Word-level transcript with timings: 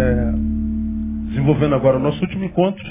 é, 0.00 0.32
desenvolvendo 1.28 1.74
agora 1.74 1.98
o 1.98 2.00
nosso 2.00 2.20
último 2.22 2.44
encontro, 2.44 2.84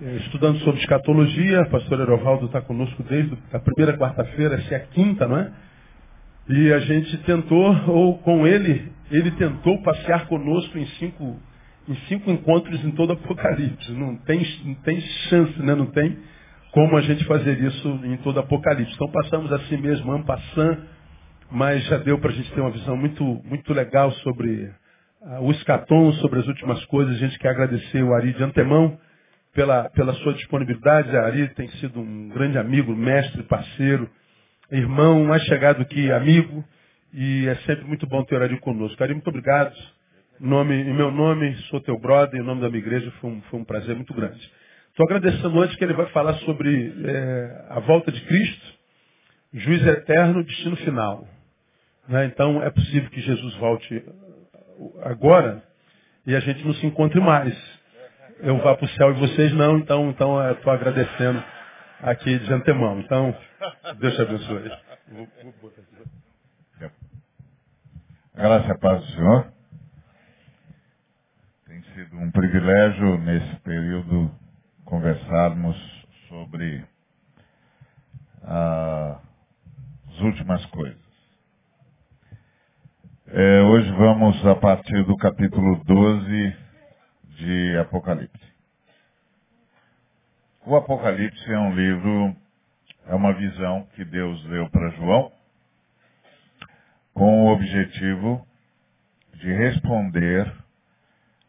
é, 0.00 0.16
estudando 0.16 0.58
sobre 0.60 0.80
escatologia. 0.80 1.62
O 1.62 1.70
pastor 1.70 2.00
Erovaldo 2.00 2.46
está 2.46 2.60
conosco 2.60 3.02
desde 3.02 3.36
a 3.52 3.58
primeira 3.58 3.98
quarta-feira, 3.98 4.54
essa 4.56 4.74
é 4.74 4.76
a 4.76 4.86
quinta, 4.86 5.26
não 5.26 5.38
é? 5.38 5.52
E 6.48 6.72
a 6.72 6.78
gente 6.80 7.16
tentou, 7.18 7.74
ou 7.88 8.18
com 8.18 8.46
ele, 8.46 8.92
ele 9.10 9.30
tentou 9.32 9.82
passear 9.82 10.26
conosco 10.26 10.78
em 10.78 10.86
cinco, 10.98 11.36
em 11.88 11.94
cinco 12.08 12.30
encontros 12.30 12.84
em 12.84 12.90
todo 12.90 13.10
o 13.10 13.12
Apocalipse. 13.14 13.92
Não 13.92 14.16
tem, 14.16 14.42
não 14.64 14.74
tem 14.74 15.00
chance, 15.00 15.62
né? 15.62 15.74
não 15.74 15.86
tem 15.86 16.18
como 16.72 16.96
a 16.96 17.00
gente 17.00 17.24
fazer 17.24 17.58
isso 17.62 17.88
em 18.04 18.16
todo 18.18 18.36
o 18.36 18.40
Apocalipse. 18.40 18.92
Então 18.94 19.10
passamos 19.10 19.50
assim 19.52 19.78
mesmo, 19.78 20.12
ampassando, 20.12 20.82
mas 21.50 21.82
já 21.86 21.96
deu 21.98 22.18
para 22.18 22.30
a 22.30 22.34
gente 22.34 22.52
ter 22.52 22.60
uma 22.60 22.70
visão 22.70 22.96
muito, 22.96 23.24
muito 23.24 23.72
legal 23.72 24.10
sobre 24.12 24.70
o 25.40 25.50
escatom, 25.52 26.12
sobre 26.14 26.40
as 26.40 26.46
últimas 26.46 26.84
coisas. 26.86 27.14
A 27.14 27.18
gente 27.18 27.38
quer 27.38 27.50
agradecer 27.50 28.02
o 28.02 28.14
Ari 28.14 28.32
de 28.32 28.42
antemão 28.42 28.98
pela, 29.54 29.88
pela 29.90 30.12
sua 30.14 30.34
disponibilidade. 30.34 31.16
A 31.16 31.26
Ari 31.26 31.48
tem 31.54 31.68
sido 31.72 32.00
um 32.00 32.28
grande 32.28 32.58
amigo, 32.58 32.94
mestre, 32.94 33.42
parceiro 33.44 34.08
irmão 34.70 35.24
mais 35.24 35.42
chegado 35.44 35.84
que 35.86 36.10
amigo, 36.10 36.64
e 37.12 37.46
é 37.46 37.54
sempre 37.66 37.84
muito 37.84 38.06
bom 38.06 38.24
ter 38.24 38.40
Ari 38.40 38.58
conosco. 38.60 39.02
Ari, 39.02 39.14
muito 39.14 39.28
obrigado. 39.28 39.74
Nome, 40.40 40.74
em 40.74 40.92
meu 40.92 41.10
nome, 41.12 41.54
sou 41.70 41.80
teu 41.80 41.98
brother, 41.98 42.40
em 42.40 42.44
nome 42.44 42.60
da 42.60 42.68
minha 42.68 42.80
igreja, 42.80 43.10
foi 43.20 43.30
um, 43.30 43.40
foi 43.42 43.60
um 43.60 43.64
prazer 43.64 43.94
muito 43.94 44.12
grande. 44.12 44.40
Estou 44.90 45.06
agradecendo 45.06 45.60
antes 45.60 45.76
que 45.76 45.84
ele 45.84 45.94
vai 45.94 46.06
falar 46.06 46.34
sobre 46.38 46.92
é, 47.04 47.66
a 47.70 47.80
volta 47.80 48.10
de 48.10 48.20
Cristo, 48.22 48.74
juiz 49.52 49.86
eterno, 49.86 50.42
destino 50.42 50.76
final. 50.76 51.26
Né? 52.08 52.26
Então 52.26 52.62
é 52.62 52.70
possível 52.70 53.08
que 53.10 53.20
Jesus 53.20 53.54
volte 53.56 54.04
agora 55.02 55.62
e 56.26 56.34
a 56.34 56.40
gente 56.40 56.64
não 56.64 56.74
se 56.74 56.86
encontre 56.86 57.20
mais. 57.20 57.54
Eu 58.40 58.58
vá 58.58 58.76
para 58.76 58.84
o 58.84 58.88
céu 58.90 59.10
e 59.12 59.20
vocês 59.20 59.52
não, 59.54 59.78
então 59.78 60.10
então 60.10 60.50
estou 60.50 60.72
agradecendo 60.72 61.42
aqui 62.00 62.38
de 62.38 62.52
antemão. 62.52 63.00
Então, 63.00 63.36
Deus 63.98 64.14
te 64.14 64.22
abençoe. 64.22 64.70
Graças 68.34 68.70
a 68.70 68.78
paz 68.78 69.00
do 69.00 69.12
Senhor. 69.12 69.52
Tem 71.66 71.82
sido 71.94 72.18
um 72.18 72.30
privilégio 72.30 73.18
nesse 73.18 73.56
período 73.60 74.30
conversarmos 74.84 75.76
sobre 76.28 76.84
ah, 78.42 79.20
as 80.08 80.20
últimas 80.20 80.66
coisas. 80.66 81.03
É, 83.26 83.62
hoje 83.62 83.90
vamos 83.92 84.46
a 84.46 84.54
partir 84.54 85.02
do 85.04 85.16
capítulo 85.16 85.82
12 85.86 86.56
de 87.38 87.78
Apocalipse. 87.78 88.52
O 90.66 90.76
Apocalipse 90.76 91.50
é 91.50 91.58
um 91.58 91.74
livro, 91.74 92.36
é 93.06 93.14
uma 93.14 93.32
visão 93.32 93.88
que 93.94 94.04
Deus 94.04 94.44
deu 94.44 94.68
para 94.68 94.90
João 94.90 95.32
com 97.14 97.46
o 97.46 97.52
objetivo 97.54 98.46
de 99.36 99.50
responder 99.54 100.52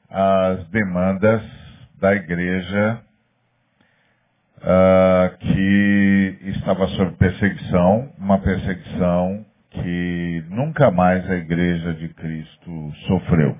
às 0.10 0.66
demandas 0.70 1.44
da 2.00 2.16
igreja 2.16 3.02
uh, 4.60 5.38
que 5.40 6.40
estava 6.44 6.88
sob 6.88 7.18
perseguição, 7.18 8.14
uma 8.18 8.40
perseguição 8.40 9.46
que 9.86 10.44
nunca 10.50 10.90
mais 10.90 11.30
a 11.30 11.36
igreja 11.36 11.94
de 11.94 12.08
Cristo 12.10 12.92
sofreu. 13.06 13.56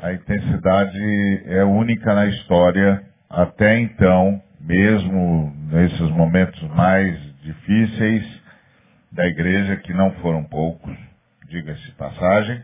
A 0.00 0.14
intensidade 0.14 1.42
é 1.44 1.62
única 1.62 2.14
na 2.14 2.24
história 2.24 3.04
até 3.28 3.78
então, 3.78 4.42
mesmo 4.58 5.54
nesses 5.70 6.08
momentos 6.08 6.62
mais 6.74 7.14
difíceis 7.42 8.42
da 9.12 9.26
igreja, 9.26 9.76
que 9.76 9.92
não 9.92 10.12
foram 10.12 10.44
poucos, 10.44 10.96
diga-se 11.46 11.92
passagem, 11.92 12.62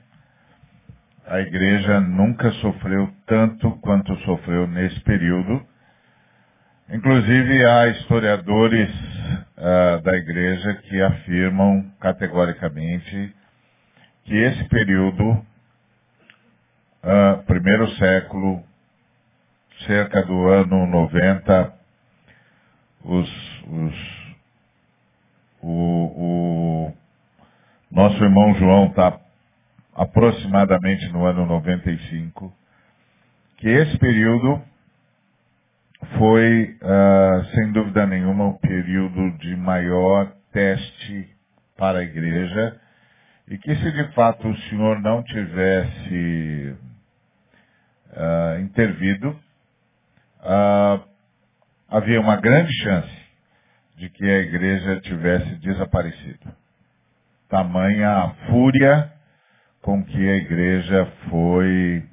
a 1.26 1.40
igreja 1.40 2.00
nunca 2.00 2.50
sofreu 2.52 3.12
tanto 3.26 3.72
quanto 3.82 4.16
sofreu 4.20 4.66
nesse 4.66 4.98
período. 5.00 5.62
Inclusive, 6.88 7.66
há 7.66 7.88
historiadores 7.88 8.88
uh, 9.58 10.00
da 10.02 10.16
igreja 10.16 10.72
que 10.74 11.02
afirmam 11.02 11.90
categoricamente 11.98 13.34
que 14.22 14.34
esse 14.34 14.64
período, 14.68 15.30
uh, 17.02 17.42
primeiro 17.44 17.90
século, 17.96 18.62
cerca 19.84 20.22
do 20.22 20.46
ano 20.46 20.86
90, 20.86 21.74
os, 23.02 23.28
os, 23.66 24.36
o, 25.62 26.86
o 26.88 26.94
nosso 27.90 28.22
irmão 28.22 28.54
João 28.54 28.86
está 28.86 29.18
aproximadamente 29.92 31.08
no 31.08 31.26
ano 31.26 31.46
95, 31.46 32.54
que 33.56 33.68
esse 33.68 33.98
período 33.98 34.62
foi, 36.18 36.78
uh, 36.82 37.44
sem 37.54 37.72
dúvida 37.72 38.06
nenhuma, 38.06 38.48
o 38.48 38.58
período 38.58 39.38
de 39.38 39.56
maior 39.56 40.32
teste 40.52 41.28
para 41.76 42.00
a 42.00 42.02
igreja 42.02 42.80
e 43.48 43.58
que 43.58 43.74
se 43.76 43.92
de 43.92 44.12
fato 44.12 44.48
o 44.48 44.56
Senhor 44.62 45.00
não 45.00 45.22
tivesse 45.22 46.76
uh, 48.12 48.60
intervido, 48.60 49.38
ah, 50.48 51.00
havia 51.88 52.20
uma 52.20 52.36
grande 52.36 52.72
chance 52.82 53.26
de 53.96 54.08
que 54.10 54.24
a 54.24 54.38
igreja 54.38 55.00
tivesse 55.00 55.56
desaparecido. 55.56 56.54
Tamanha 57.48 58.10
a 58.10 58.30
fúria 58.46 59.12
com 59.80 60.04
que 60.04 60.28
a 60.28 60.36
igreja 60.36 61.06
foi 61.28 62.04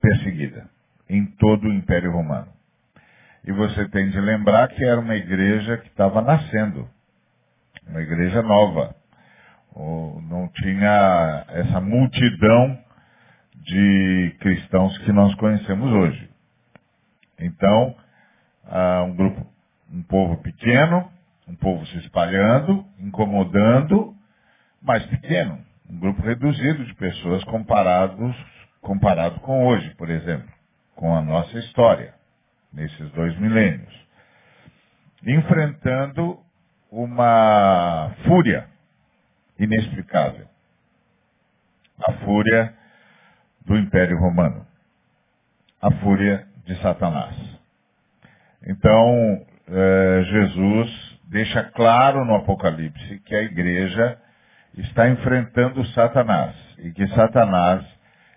perseguida 0.00 0.68
em 1.08 1.26
todo 1.26 1.64
o 1.64 1.72
Império 1.72 2.12
Romano. 2.12 2.51
E 3.44 3.52
você 3.52 3.88
tem 3.88 4.08
de 4.10 4.20
lembrar 4.20 4.68
que 4.68 4.84
era 4.84 5.00
uma 5.00 5.16
igreja 5.16 5.76
que 5.78 5.88
estava 5.88 6.20
nascendo, 6.20 6.88
uma 7.88 8.00
igreja 8.00 8.40
nova. 8.42 8.94
Não 9.74 10.48
tinha 10.54 11.44
essa 11.48 11.80
multidão 11.80 12.78
de 13.56 14.36
cristãos 14.40 14.96
que 14.98 15.12
nós 15.12 15.34
conhecemos 15.36 15.90
hoje. 15.90 16.30
Então, 17.38 17.96
uh, 18.66 19.04
um 19.04 19.16
grupo, 19.16 19.46
um 19.92 20.02
povo 20.02 20.36
pequeno, 20.38 21.10
um 21.48 21.56
povo 21.56 21.84
se 21.86 21.98
espalhando, 21.98 22.84
incomodando, 23.00 24.14
mas 24.80 25.04
pequeno. 25.06 25.58
Um 25.90 25.98
grupo 25.98 26.22
reduzido 26.22 26.84
de 26.84 26.94
pessoas 26.94 27.42
comparados, 27.44 28.36
comparado 28.80 29.40
com 29.40 29.66
hoje, 29.66 29.90
por 29.96 30.08
exemplo, 30.08 30.48
com 30.94 31.14
a 31.14 31.20
nossa 31.20 31.58
história, 31.58 32.14
nesses 32.72 33.10
dois 33.12 33.36
milênios. 33.38 33.92
Enfrentando 35.24 36.38
uma 36.90 38.14
fúria 38.26 38.66
inexplicável. 39.58 40.46
A 42.06 42.12
fúria 42.24 42.74
do 43.66 43.76
Império 43.76 44.18
Romano. 44.18 44.66
A 45.80 45.90
fúria 46.00 46.46
de 46.64 46.80
Satanás. 46.80 47.34
Então, 48.66 49.46
é, 49.68 50.22
Jesus 50.24 51.20
deixa 51.24 51.62
claro 51.64 52.24
no 52.24 52.36
Apocalipse 52.36 53.20
que 53.20 53.34
a 53.34 53.42
igreja 53.42 54.18
está 54.76 55.08
enfrentando 55.08 55.84
Satanás 55.88 56.54
e 56.78 56.90
que 56.92 57.06
Satanás 57.08 57.84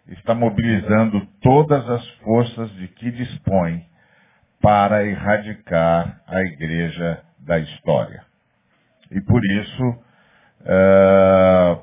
está 0.08 0.34
mobilizando 0.34 1.26
todas 1.42 1.88
as 1.90 2.08
forças 2.20 2.72
de 2.76 2.88
que 2.90 3.12
dispõe 3.12 3.86
para 4.66 5.06
erradicar 5.06 6.22
a 6.26 6.42
igreja 6.42 7.22
da 7.38 7.60
história. 7.60 8.24
E 9.12 9.22
por 9.22 9.40
isso, 9.46 10.04
é, 10.66 11.78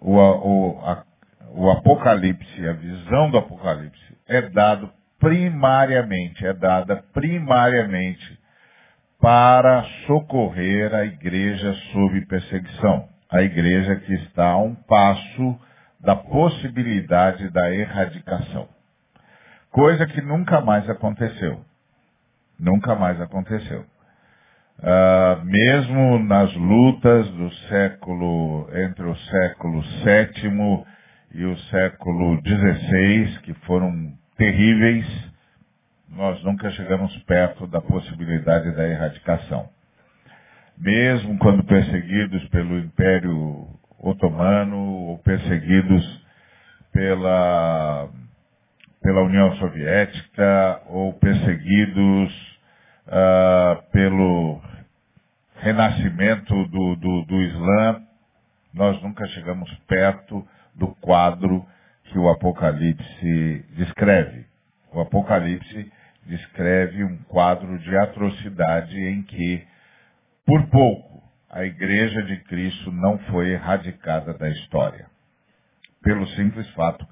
o, 0.00 0.16
o, 0.16 0.80
a, 0.84 1.04
o 1.52 1.70
Apocalipse, 1.70 2.68
a 2.68 2.72
visão 2.72 3.30
do 3.30 3.38
Apocalipse, 3.38 4.18
é 4.26 4.42
dado 4.42 4.90
primariamente, 5.20 6.44
é 6.44 6.52
dada 6.52 7.04
primariamente 7.12 8.36
para 9.20 9.84
socorrer 10.08 10.92
a 10.92 11.04
igreja 11.04 11.72
sob 11.92 12.20
perseguição. 12.26 13.08
A 13.30 13.42
igreja 13.42 13.94
que 13.94 14.12
está 14.12 14.48
a 14.48 14.56
um 14.56 14.74
passo 14.74 15.56
da 16.00 16.16
possibilidade 16.16 17.48
da 17.50 17.72
erradicação. 17.72 18.68
Coisa 19.70 20.04
que 20.04 20.20
nunca 20.20 20.60
mais 20.60 20.90
aconteceu. 20.90 21.64
Nunca 22.58 22.94
mais 22.94 23.20
aconteceu. 23.20 23.84
Uh, 24.78 25.44
mesmo 25.44 26.18
nas 26.18 26.52
lutas 26.54 27.28
do 27.30 27.52
século, 27.68 28.68
entre 28.74 29.04
o 29.04 29.16
século 29.16 29.80
VII 29.82 30.84
e 31.32 31.44
o 31.44 31.56
século 31.70 32.40
XVI, 32.44 33.38
que 33.42 33.54
foram 33.66 34.12
terríveis, 34.36 35.06
nós 36.08 36.42
nunca 36.44 36.70
chegamos 36.72 37.16
perto 37.24 37.66
da 37.66 37.80
possibilidade 37.80 38.70
da 38.72 38.88
erradicação. 38.88 39.68
Mesmo 40.76 41.38
quando 41.38 41.64
perseguidos 41.64 42.46
pelo 42.48 42.78
Império 42.78 43.68
Otomano 43.98 44.76
ou 44.76 45.18
perseguidos 45.18 46.24
pela, 46.92 48.08
pela 49.04 49.20
União 49.20 49.54
Soviética 49.56 50.80
ou 50.86 51.12
perseguidos 51.12 52.58
uh, 53.06 53.82
pelo 53.92 54.62
renascimento 55.56 56.54
do, 56.68 56.96
do, 56.96 57.22
do 57.26 57.42
Islã, 57.42 58.02
nós 58.72 59.00
nunca 59.02 59.26
chegamos 59.26 59.70
perto 59.86 60.42
do 60.74 60.86
quadro 61.02 61.66
que 62.04 62.18
o 62.18 62.30
Apocalipse 62.30 63.66
descreve. 63.76 64.46
O 64.90 65.02
Apocalipse 65.02 65.92
descreve 66.24 67.04
um 67.04 67.18
quadro 67.24 67.78
de 67.80 67.94
atrocidade 67.98 68.98
em 68.98 69.22
que, 69.22 69.66
por 70.46 70.66
pouco, 70.68 71.22
a 71.50 71.62
Igreja 71.62 72.22
de 72.22 72.38
Cristo 72.44 72.90
não 72.90 73.18
foi 73.30 73.50
erradicada 73.50 74.32
da 74.32 74.48
história. 74.48 75.04
Pelo 76.02 76.26
simples 76.28 76.66
fato 76.70 77.06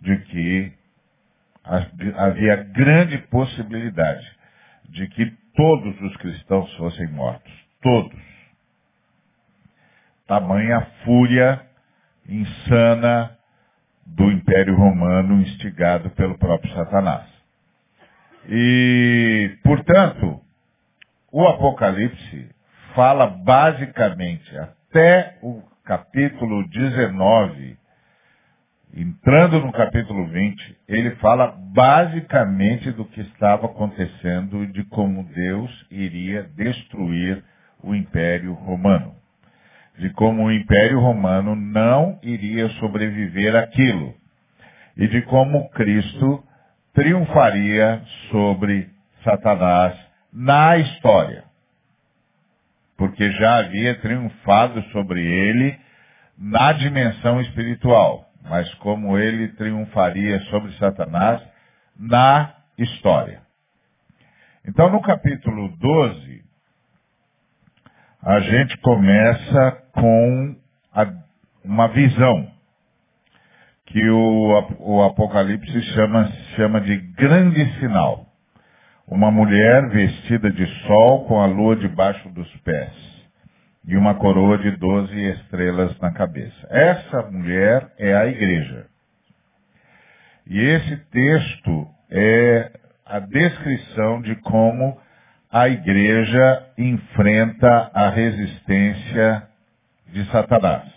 de 0.00 0.16
que 0.24 0.83
havia 1.64 2.56
grande 2.56 3.18
possibilidade 3.28 4.26
de 4.88 5.08
que 5.08 5.26
todos 5.54 6.00
os 6.02 6.16
cristãos 6.18 6.72
fossem 6.76 7.06
mortos. 7.08 7.52
Todos. 7.80 8.18
Tamanha 10.26 10.80
fúria 11.04 11.60
insana 12.28 13.36
do 14.06 14.30
Império 14.30 14.76
Romano 14.76 15.40
instigado 15.40 16.10
pelo 16.10 16.38
próprio 16.38 16.72
Satanás. 16.74 17.26
E, 18.48 19.56
portanto, 19.62 20.40
o 21.32 21.46
Apocalipse 21.46 22.50
fala 22.94 23.26
basicamente 23.26 24.56
até 24.58 25.38
o 25.42 25.62
capítulo 25.84 26.66
19, 26.68 27.76
entrando 28.96 29.60
no 29.60 29.72
capítulo 29.72 30.26
20, 30.28 30.76
ele 30.88 31.10
fala 31.16 31.48
basicamente 31.74 32.92
do 32.92 33.04
que 33.04 33.20
estava 33.22 33.66
acontecendo 33.66 34.62
e 34.62 34.68
de 34.68 34.84
como 34.84 35.24
Deus 35.24 35.86
iria 35.90 36.44
destruir 36.54 37.42
o 37.82 37.94
Império 37.94 38.52
Romano. 38.52 39.16
De 39.98 40.10
como 40.10 40.44
o 40.44 40.52
Império 40.52 41.00
Romano 41.00 41.56
não 41.56 42.20
iria 42.22 42.68
sobreviver 42.80 43.56
àquilo. 43.56 44.14
E 44.96 45.08
de 45.08 45.22
como 45.22 45.68
Cristo 45.70 46.44
triunfaria 46.92 48.00
sobre 48.30 48.88
Satanás 49.24 49.96
na 50.32 50.76
história. 50.78 51.44
Porque 52.96 53.30
já 53.32 53.58
havia 53.58 53.96
triunfado 53.96 54.82
sobre 54.92 55.20
ele 55.20 55.76
na 56.38 56.72
dimensão 56.72 57.40
espiritual, 57.40 58.28
mas 58.44 58.72
como 58.74 59.18
ele 59.18 59.48
triunfaria 59.48 60.38
sobre 60.50 60.72
Satanás 60.78 61.42
na 61.98 62.54
história. 62.78 63.42
Então, 64.66 64.90
no 64.90 65.00
capítulo 65.00 65.68
12, 65.76 66.44
a 68.22 68.40
gente 68.40 68.76
começa 68.78 69.72
com 69.92 70.56
a, 70.92 71.06
uma 71.64 71.88
visão 71.88 72.50
que 73.86 74.08
o, 74.10 74.68
o 74.80 75.02
Apocalipse 75.02 75.82
chama, 75.94 76.26
chama 76.56 76.80
de 76.80 76.96
grande 76.96 77.64
sinal. 77.78 78.26
Uma 79.06 79.30
mulher 79.30 79.88
vestida 79.90 80.50
de 80.50 80.66
sol 80.86 81.26
com 81.26 81.40
a 81.40 81.46
lua 81.46 81.76
debaixo 81.76 82.28
dos 82.30 82.50
pés 82.58 83.13
e 83.86 83.96
uma 83.96 84.14
coroa 84.14 84.58
de 84.58 84.70
doze 84.72 85.30
estrelas 85.30 85.98
na 86.00 86.10
cabeça. 86.12 86.66
Essa 86.70 87.22
mulher 87.30 87.92
é 87.98 88.14
a 88.14 88.26
igreja. 88.26 88.86
E 90.46 90.58
esse 90.58 90.96
texto 91.10 91.88
é 92.10 92.70
a 93.04 93.18
descrição 93.18 94.22
de 94.22 94.34
como 94.36 94.98
a 95.50 95.68
igreja 95.68 96.66
enfrenta 96.76 97.90
a 97.94 98.10
resistência 98.10 99.48
de 100.12 100.24
Satanás. 100.30 100.92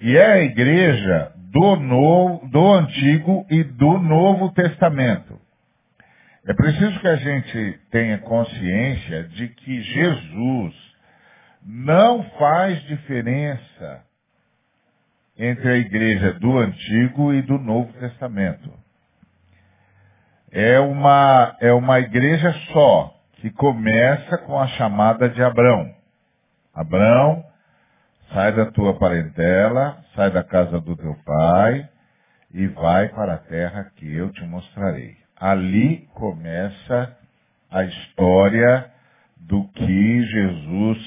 E 0.00 0.16
é 0.16 0.32
a 0.32 0.40
igreja 0.40 1.32
do, 1.36 1.76
novo, 1.76 2.48
do 2.48 2.72
Antigo 2.72 3.46
e 3.50 3.62
do 3.62 3.98
Novo 3.98 4.52
Testamento. 4.52 5.38
É 6.46 6.52
preciso 6.52 6.98
que 7.00 7.08
a 7.08 7.16
gente 7.16 7.80
tenha 7.90 8.18
consciência 8.18 9.24
de 9.28 9.48
que 9.48 9.80
Jesus 9.80 10.83
não 11.64 12.22
faz 12.38 12.80
diferença 12.82 14.04
entre 15.36 15.68
a 15.68 15.76
igreja 15.76 16.34
do 16.34 16.58
Antigo 16.58 17.32
e 17.32 17.42
do 17.42 17.58
Novo 17.58 17.92
Testamento. 17.94 18.70
É 20.52 20.78
uma, 20.78 21.56
é 21.60 21.72
uma 21.72 21.98
igreja 21.98 22.52
só 22.72 23.12
que 23.36 23.50
começa 23.50 24.38
com 24.38 24.58
a 24.58 24.68
chamada 24.68 25.28
de 25.28 25.42
Abrão. 25.42 25.92
Abrão, 26.72 27.44
sai 28.32 28.52
da 28.52 28.66
tua 28.66 28.98
parentela, 28.98 29.98
sai 30.14 30.30
da 30.30 30.44
casa 30.44 30.80
do 30.80 30.96
teu 30.96 31.14
pai 31.24 31.88
e 32.52 32.66
vai 32.68 33.08
para 33.08 33.34
a 33.34 33.38
terra 33.38 33.90
que 33.96 34.14
eu 34.14 34.30
te 34.30 34.44
mostrarei. 34.44 35.16
Ali 35.36 36.08
começa 36.14 37.16
a 37.70 37.82
história 37.84 38.90
do 39.36 39.66
que 39.68 40.22
Jesus 40.22 40.98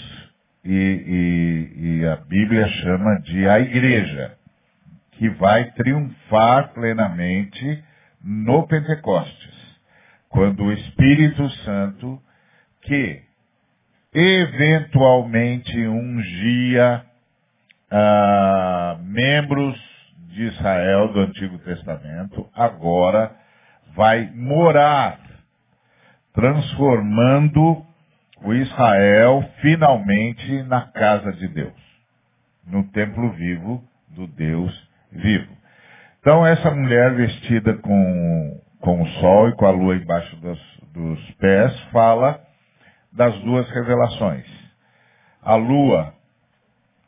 Bíblia 2.28 2.68
chama 2.68 3.20
de 3.22 3.48
a 3.48 3.60
igreja, 3.60 4.38
que 5.12 5.30
vai 5.30 5.72
triunfar 5.72 6.74
plenamente 6.74 7.84
no 8.24 8.68
Pentecostes, 8.68 9.80
quando 10.30 10.64
o 10.64 10.72
Espírito 10.72 11.50
Santo 11.64 12.22
que 12.82 13.22
eventualmente 14.14 15.78
ungia 15.88 17.04
ah, 17.92 18.98
membros 19.02 19.78
de 20.30 20.44
Israel 20.44 21.12
do 21.14 21.20
Antigo 21.22 21.58
Testamento, 21.60 22.48
agora 22.54 23.36
vai 23.96 24.32
morar, 24.34 25.20
transformando 26.34 27.84
o 28.44 28.54
Israel 28.54 29.44
finalmente 29.62 30.64
na 30.64 30.82
casa 30.92 31.34
de 31.34 31.48
Deus, 31.48 31.87
no 32.68 32.84
templo 32.92 33.32
vivo 33.32 33.84
do 34.10 34.28
Deus 34.28 34.90
vivo. 35.12 35.56
Então 36.20 36.46
essa 36.46 36.70
mulher 36.72 37.16
vestida 37.16 37.76
com, 37.78 38.62
com 38.82 39.02
o 39.02 39.08
sol 39.20 39.50
e 39.50 39.56
com 39.56 39.66
a 39.66 39.72
lua 39.72 39.96
embaixo 39.96 40.36
dos, 40.38 40.80
dos 40.94 41.32
pés 41.36 41.80
fala 41.92 42.42
das 43.12 43.38
duas 43.42 43.70
revelações. 43.72 44.46
A 45.42 45.56
lua 45.56 46.14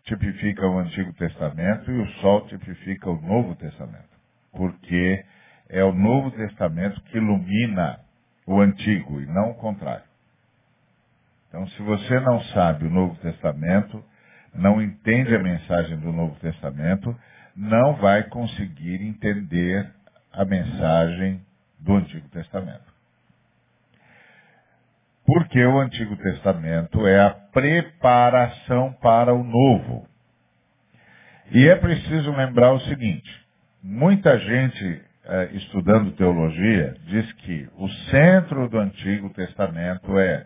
tipifica 0.06 0.66
o 0.66 0.80
Antigo 0.80 1.13
Testamento 1.13 1.92
e 1.92 2.01
o 2.01 2.08
sol 2.22 2.48
tipifica 2.48 3.10
o 3.10 3.22
Novo 3.22 3.56
Testamento. 3.56 4.10
Porque 4.51 5.24
é 5.70 5.84
o 5.84 5.94
Novo 5.94 6.32
Testamento 6.32 7.01
que 7.04 7.18
ilumina 7.18 8.00
o 8.48 8.60
Antigo 8.60 9.22
e 9.22 9.25
não 9.28 9.51
o 9.51 9.56
contrário. 9.56 10.10
Então, 11.48 11.68
se 11.68 11.82
você 11.82 12.20
não 12.20 12.42
sabe 12.46 12.86
o 12.86 12.89
Novo 12.89 13.16
Testamento, 13.18 14.04
não 14.53 14.82
entende 14.82 15.36
a 15.36 15.39
mensagem 15.39 15.98
do 15.98 16.12
Novo 16.12 16.36
Testamento, 16.39 17.15
não 17.56 17.96
vai 17.96 18.24
conseguir 18.24 19.01
entender 19.01 19.89
a 20.32 20.46
mensagem 20.46 21.41
do 21.79 21.96
Antigo 21.96 22.27
Testamento. 22.29 22.89
Porque 25.25 25.63
o 25.63 25.79
Antigo 25.79 26.15
Testamento 26.18 27.06
é 27.06 27.20
a 27.20 27.29
preparação 27.29 28.94
para 28.94 29.34
o 29.34 29.44
Novo. 29.44 30.08
E 31.51 31.68
é 31.68 31.75
preciso 31.75 32.32
lembrar 32.32 32.72
o 32.72 32.79
seguinte: 32.82 33.29
muita 33.84 34.39
gente 34.39 35.01
eh, 35.25 35.50
estudando 35.53 36.12
teologia 36.13 36.96
diz 37.06 37.32
que 37.34 37.70
o 37.77 37.88
centro 38.10 38.68
do 38.70 38.79
Antigo 38.79 39.29
Testamento 39.32 40.18
é 40.18 40.46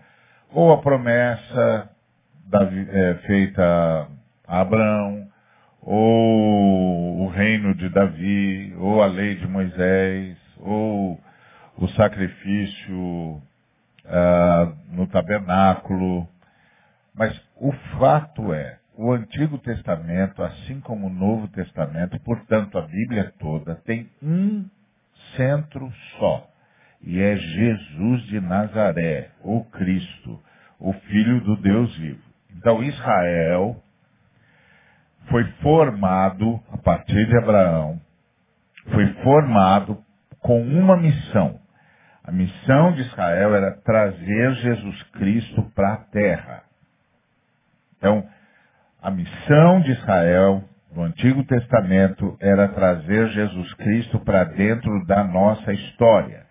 ou 0.51 0.73
a 0.73 0.81
promessa 0.81 1.89
da, 2.53 2.69
eh, 2.71 3.15
feita 3.25 4.07
a 4.47 4.61
Abraão, 4.61 5.27
ou 5.81 7.23
o 7.23 7.27
reino 7.29 7.73
de 7.73 7.89
Davi, 7.89 8.75
ou 8.77 9.01
a 9.01 9.07
lei 9.07 9.35
de 9.35 9.47
Moisés, 9.47 10.37
ou 10.59 11.19
o 11.77 11.87
sacrifício 11.89 12.95
uh, 12.95 14.75
no 14.91 15.07
tabernáculo. 15.07 16.27
Mas 17.15 17.35
o 17.57 17.71
fato 17.99 18.53
é, 18.53 18.77
o 18.95 19.11
Antigo 19.11 19.57
Testamento, 19.57 20.43
assim 20.43 20.79
como 20.79 21.07
o 21.07 21.13
Novo 21.13 21.47
Testamento, 21.47 22.19
portanto 22.19 22.77
a 22.77 22.81
Bíblia 22.81 23.33
toda, 23.39 23.75
tem 23.75 24.09
um 24.21 24.65
centro 25.35 25.91
só. 26.19 26.47
E 27.01 27.19
é 27.19 27.35
Jesus 27.35 28.23
de 28.27 28.39
Nazaré, 28.39 29.31
o 29.43 29.65
Cristo, 29.65 30.39
o 30.79 30.93
Filho 30.93 31.41
do 31.41 31.57
Deus 31.57 31.93
vivo. 31.97 32.22
Então 32.57 32.83
Israel 32.83 33.81
foi 35.29 35.43
formado, 35.61 36.61
a 36.71 36.77
partir 36.77 37.27
de 37.27 37.37
Abraão, 37.37 37.99
foi 38.91 39.07
formado 39.23 40.03
com 40.39 40.61
uma 40.61 40.97
missão. 40.97 41.59
A 42.23 42.31
missão 42.31 42.93
de 42.93 43.01
Israel 43.01 43.55
era 43.55 43.71
trazer 43.81 44.53
Jesus 44.55 45.03
Cristo 45.13 45.63
para 45.75 45.93
a 45.93 45.97
terra. 45.97 46.63
Então, 47.97 48.25
a 49.01 49.11
missão 49.11 49.81
de 49.81 49.91
Israel 49.91 50.63
no 50.95 51.03
Antigo 51.03 51.43
Testamento 51.45 52.37
era 52.39 52.67
trazer 52.69 53.29
Jesus 53.29 53.73
Cristo 53.75 54.19
para 54.19 54.43
dentro 54.43 55.05
da 55.05 55.23
nossa 55.23 55.73
história. 55.73 56.43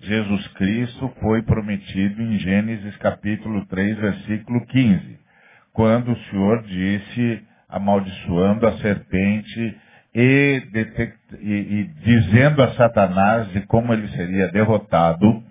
Jesus 0.00 0.48
Cristo 0.54 1.12
foi 1.20 1.42
prometido 1.42 2.22
em 2.22 2.38
Gênesis 2.38 2.96
capítulo 2.96 3.64
3, 3.66 3.98
versículo 3.98 4.66
15, 4.66 5.20
quando 5.72 6.12
o 6.12 6.18
Senhor 6.24 6.62
disse, 6.64 7.42
amaldiçoando 7.68 8.66
a 8.66 8.78
serpente 8.78 9.76
e, 10.14 10.62
e, 11.40 11.48
e 11.48 11.84
dizendo 12.04 12.62
a 12.62 12.74
Satanás 12.74 13.50
de 13.52 13.62
como 13.62 13.92
ele 13.92 14.08
seria 14.08 14.48
derrotado, 14.48 15.42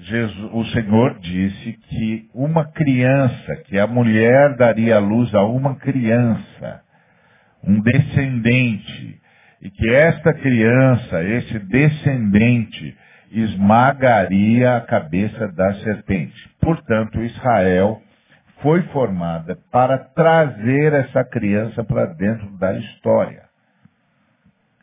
Jesus, 0.00 0.50
o 0.52 0.64
Senhor 0.66 1.18
disse 1.18 1.72
que 1.72 2.28
uma 2.32 2.66
criança, 2.66 3.56
que 3.64 3.78
a 3.78 3.86
mulher 3.86 4.54
daria 4.56 4.96
à 4.96 4.98
luz 5.00 5.34
a 5.34 5.42
uma 5.44 5.74
criança, 5.74 6.82
um 7.64 7.80
descendente, 7.80 9.20
e 9.60 9.70
que 9.70 9.90
esta 9.90 10.32
criança, 10.34 11.24
esse 11.24 11.58
descendente, 11.58 12.96
esmagaria 13.32 14.76
a 14.76 14.80
cabeça 14.82 15.48
da 15.48 15.74
serpente. 15.74 16.48
Portanto, 16.60 17.20
Israel 17.20 18.00
foi 18.60 18.82
formada 18.88 19.56
para 19.70 19.98
trazer 19.98 20.92
essa 20.92 21.24
criança 21.24 21.84
para 21.84 22.06
dentro 22.06 22.48
da 22.58 22.72
história. 22.74 23.42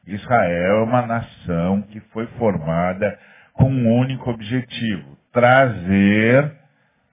Israel 0.07 0.79
é 0.79 0.83
uma 0.83 1.01
nação 1.01 1.81
que 1.81 1.99
foi 2.11 2.27
formada 2.37 3.17
com 3.53 3.69
um 3.69 3.99
único 3.99 4.29
objetivo: 4.29 5.17
trazer, 5.33 6.51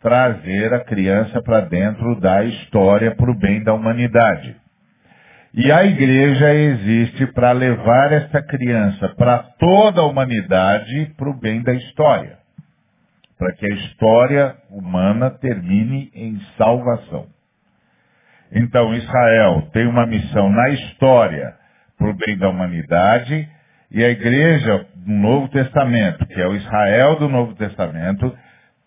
trazer 0.00 0.74
a 0.74 0.80
criança 0.80 1.42
para 1.42 1.62
dentro 1.62 2.20
da 2.20 2.44
história 2.44 3.14
para 3.14 3.30
o 3.30 3.38
bem 3.38 3.62
da 3.62 3.72
humanidade. 3.72 4.56
E 5.54 5.70
a 5.70 5.84
igreja 5.84 6.54
existe 6.54 7.26
para 7.26 7.52
levar 7.52 8.12
essa 8.12 8.42
criança 8.42 9.08
para 9.16 9.38
toda 9.38 10.00
a 10.00 10.06
humanidade 10.06 11.12
para 11.16 11.28
o 11.28 11.38
bem 11.38 11.62
da 11.62 11.74
história 11.74 12.41
para 13.42 13.54
que 13.54 13.66
a 13.66 13.74
história 13.74 14.56
humana 14.70 15.28
termine 15.28 16.12
em 16.14 16.40
salvação. 16.56 17.26
Então, 18.52 18.94
Israel 18.94 19.68
tem 19.72 19.84
uma 19.88 20.06
missão 20.06 20.48
na 20.48 20.68
história 20.68 21.52
para 21.98 22.08
o 22.08 22.14
bem 22.14 22.38
da 22.38 22.48
humanidade, 22.48 23.48
e 23.90 24.04
a 24.04 24.10
igreja 24.10 24.86
do 24.94 25.12
Novo 25.12 25.48
Testamento, 25.48 26.24
que 26.26 26.40
é 26.40 26.46
o 26.46 26.54
Israel 26.54 27.16
do 27.16 27.28
Novo 27.28 27.56
Testamento, 27.56 28.32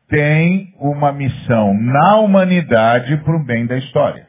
tem 0.07 0.74
uma 0.79 1.12
missão 1.12 1.74
na 1.74 2.15
humanidade 2.21 3.17
para 3.17 3.35
o 3.35 3.43
bem 3.43 3.65
da 3.65 3.75
história. 3.75 4.25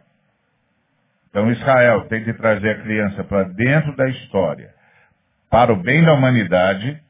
Então, 1.30 1.48
Israel 1.52 2.08
tem 2.08 2.24
que 2.24 2.32
trazer 2.32 2.70
a 2.70 2.82
criança 2.82 3.22
para 3.22 3.44
dentro 3.44 3.94
da 3.94 4.08
história, 4.08 4.70
para 5.48 5.72
o 5.72 5.76
bem 5.76 6.04
da 6.04 6.14
humanidade, 6.14 7.00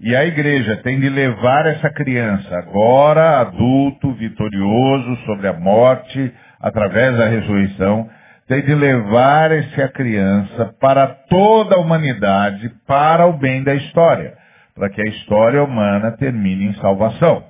e 0.00 0.16
a 0.16 0.24
igreja 0.24 0.78
tem 0.78 0.98
de 0.98 1.10
levar 1.10 1.66
essa 1.66 1.90
criança, 1.90 2.56
agora 2.56 3.40
adulto, 3.40 4.14
vitorioso 4.14 5.16
sobre 5.26 5.46
a 5.46 5.52
morte, 5.52 6.34
através 6.58 7.18
da 7.18 7.26
ressurreição, 7.26 8.08
tem 8.48 8.62
de 8.62 8.74
levar 8.74 9.52
essa 9.52 9.88
criança 9.88 10.74
para 10.80 11.06
toda 11.06 11.76
a 11.76 11.78
humanidade, 11.78 12.70
para 12.86 13.26
o 13.26 13.34
bem 13.34 13.62
da 13.62 13.74
história, 13.74 14.38
para 14.74 14.88
que 14.88 15.02
a 15.02 15.10
história 15.10 15.62
humana 15.62 16.12
termine 16.12 16.68
em 16.68 16.74
salvação. 16.76 17.44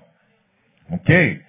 Ok? 0.90 1.40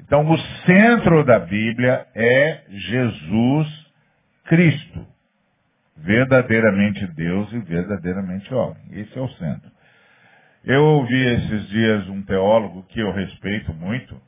Então 0.00 0.30
o 0.30 0.38
centro 0.66 1.24
da 1.24 1.38
Bíblia 1.38 2.06
é 2.14 2.60
Jesus 2.68 3.66
Cristo. 4.44 5.06
Verdadeiramente 5.96 7.06
Deus 7.14 7.50
e 7.52 7.58
verdadeiramente 7.60 8.52
homem. 8.52 8.82
Esse 8.92 9.18
é 9.18 9.20
o 9.22 9.28
centro. 9.30 9.79
Eu 10.64 10.84
ouvi 10.84 11.26
esses 11.26 11.68
dias 11.68 12.08
um 12.08 12.22
teólogo 12.22 12.82
que 12.84 13.00
eu 13.00 13.12
respeito 13.12 13.72
muito, 13.72 14.20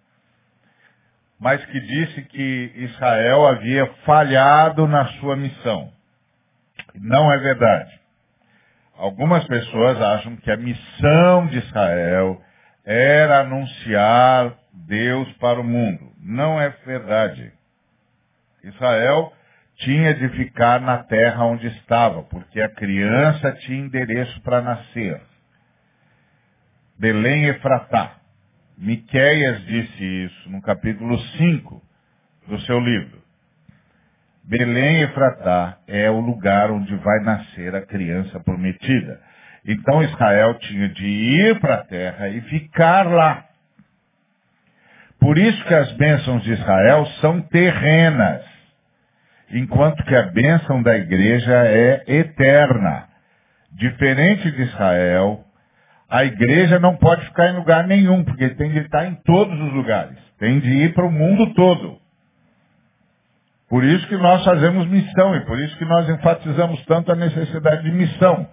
mas 1.39 1.62
que 1.67 1.81
disse 1.81 2.23
que 2.23 2.73
Israel 2.77 3.47
havia 3.49 3.87
falhado 4.07 4.87
na 4.87 5.07
sua 5.19 5.37
missão. 5.37 5.93
Não 6.95 7.31
é 7.33 7.39
verdade. 7.39 8.01
Algumas 8.97 9.45
pessoas 9.47 10.01
acham 10.01 10.37
que 10.37 10.51
a 10.51 10.57
missão 10.57 11.47
de 11.49 11.59
Israel 11.59 12.41
era 12.85 13.41
anunciar 13.41 14.55
Deus 14.73 15.31
para 15.35 15.61
o 15.61 15.65
mundo. 15.65 16.12
Não 16.21 16.61
é 16.61 16.71
verdade. 16.87 17.53
Israel 18.62 19.33
tinha 19.77 20.15
de 20.15 20.29
ficar 20.31 20.81
na 20.81 20.99
terra 21.05 21.45
onde 21.45 21.67
estava, 21.67 22.23
porque 22.23 22.61
a 22.61 22.69
criança 22.69 23.53
tinha 23.53 23.85
endereço 23.85 24.41
para 24.43 24.62
nascer. 24.62 25.21
Belém 27.02 27.47
Efratá. 27.47 28.12
Miqueias 28.78 29.61
disse 29.66 30.04
isso 30.04 30.49
no 30.50 30.62
capítulo 30.62 31.18
5 31.18 31.82
do 32.47 32.61
seu 32.61 32.78
livro. 32.78 33.21
Belém 34.44 35.00
Efratá 35.02 35.78
é 35.88 36.09
o 36.09 36.21
lugar 36.21 36.71
onde 36.71 36.94
vai 36.94 37.18
nascer 37.25 37.75
a 37.75 37.85
criança 37.85 38.38
prometida. 38.38 39.21
Então 39.64 40.00
Israel 40.04 40.54
tinha 40.61 40.90
de 40.90 41.04
ir 41.04 41.59
para 41.59 41.75
a 41.75 41.85
terra 41.85 42.28
e 42.28 42.40
ficar 42.42 43.09
lá. 43.09 43.47
Por 45.18 45.37
isso 45.38 45.64
que 45.64 45.75
as 45.75 45.90
bênçãos 45.94 46.44
de 46.44 46.52
Israel 46.52 47.04
são 47.21 47.42
terrenas, 47.42 48.44
enquanto 49.50 50.04
que 50.04 50.14
a 50.14 50.30
bênção 50.30 50.80
da 50.80 50.97
igreja 50.97 51.66
é 51.66 52.04
eterna. 52.06 53.09
Diferente 53.73 54.52
de 54.52 54.62
Israel, 54.62 55.44
a 56.12 56.26
igreja 56.26 56.78
não 56.78 56.95
pode 56.95 57.25
ficar 57.25 57.49
em 57.49 57.57
lugar 57.57 57.87
nenhum, 57.87 58.23
porque 58.23 58.50
tem 58.50 58.71
de 58.71 58.81
estar 58.81 59.07
em 59.07 59.14
todos 59.25 59.59
os 59.59 59.73
lugares. 59.73 60.19
Tem 60.38 60.61
de 60.61 60.69
ir 60.69 60.92
para 60.92 61.07
o 61.07 61.11
mundo 61.11 61.54
todo. 61.54 61.97
Por 63.66 63.83
isso 63.83 64.07
que 64.09 64.19
nós 64.19 64.45
fazemos 64.45 64.87
missão 64.88 65.35
e 65.35 65.40
por 65.47 65.59
isso 65.59 65.75
que 65.78 65.87
nós 65.87 66.07
enfatizamos 66.11 66.85
tanto 66.85 67.11
a 67.11 67.16
necessidade 67.16 67.85
de 67.85 67.92
missão. 67.92 68.47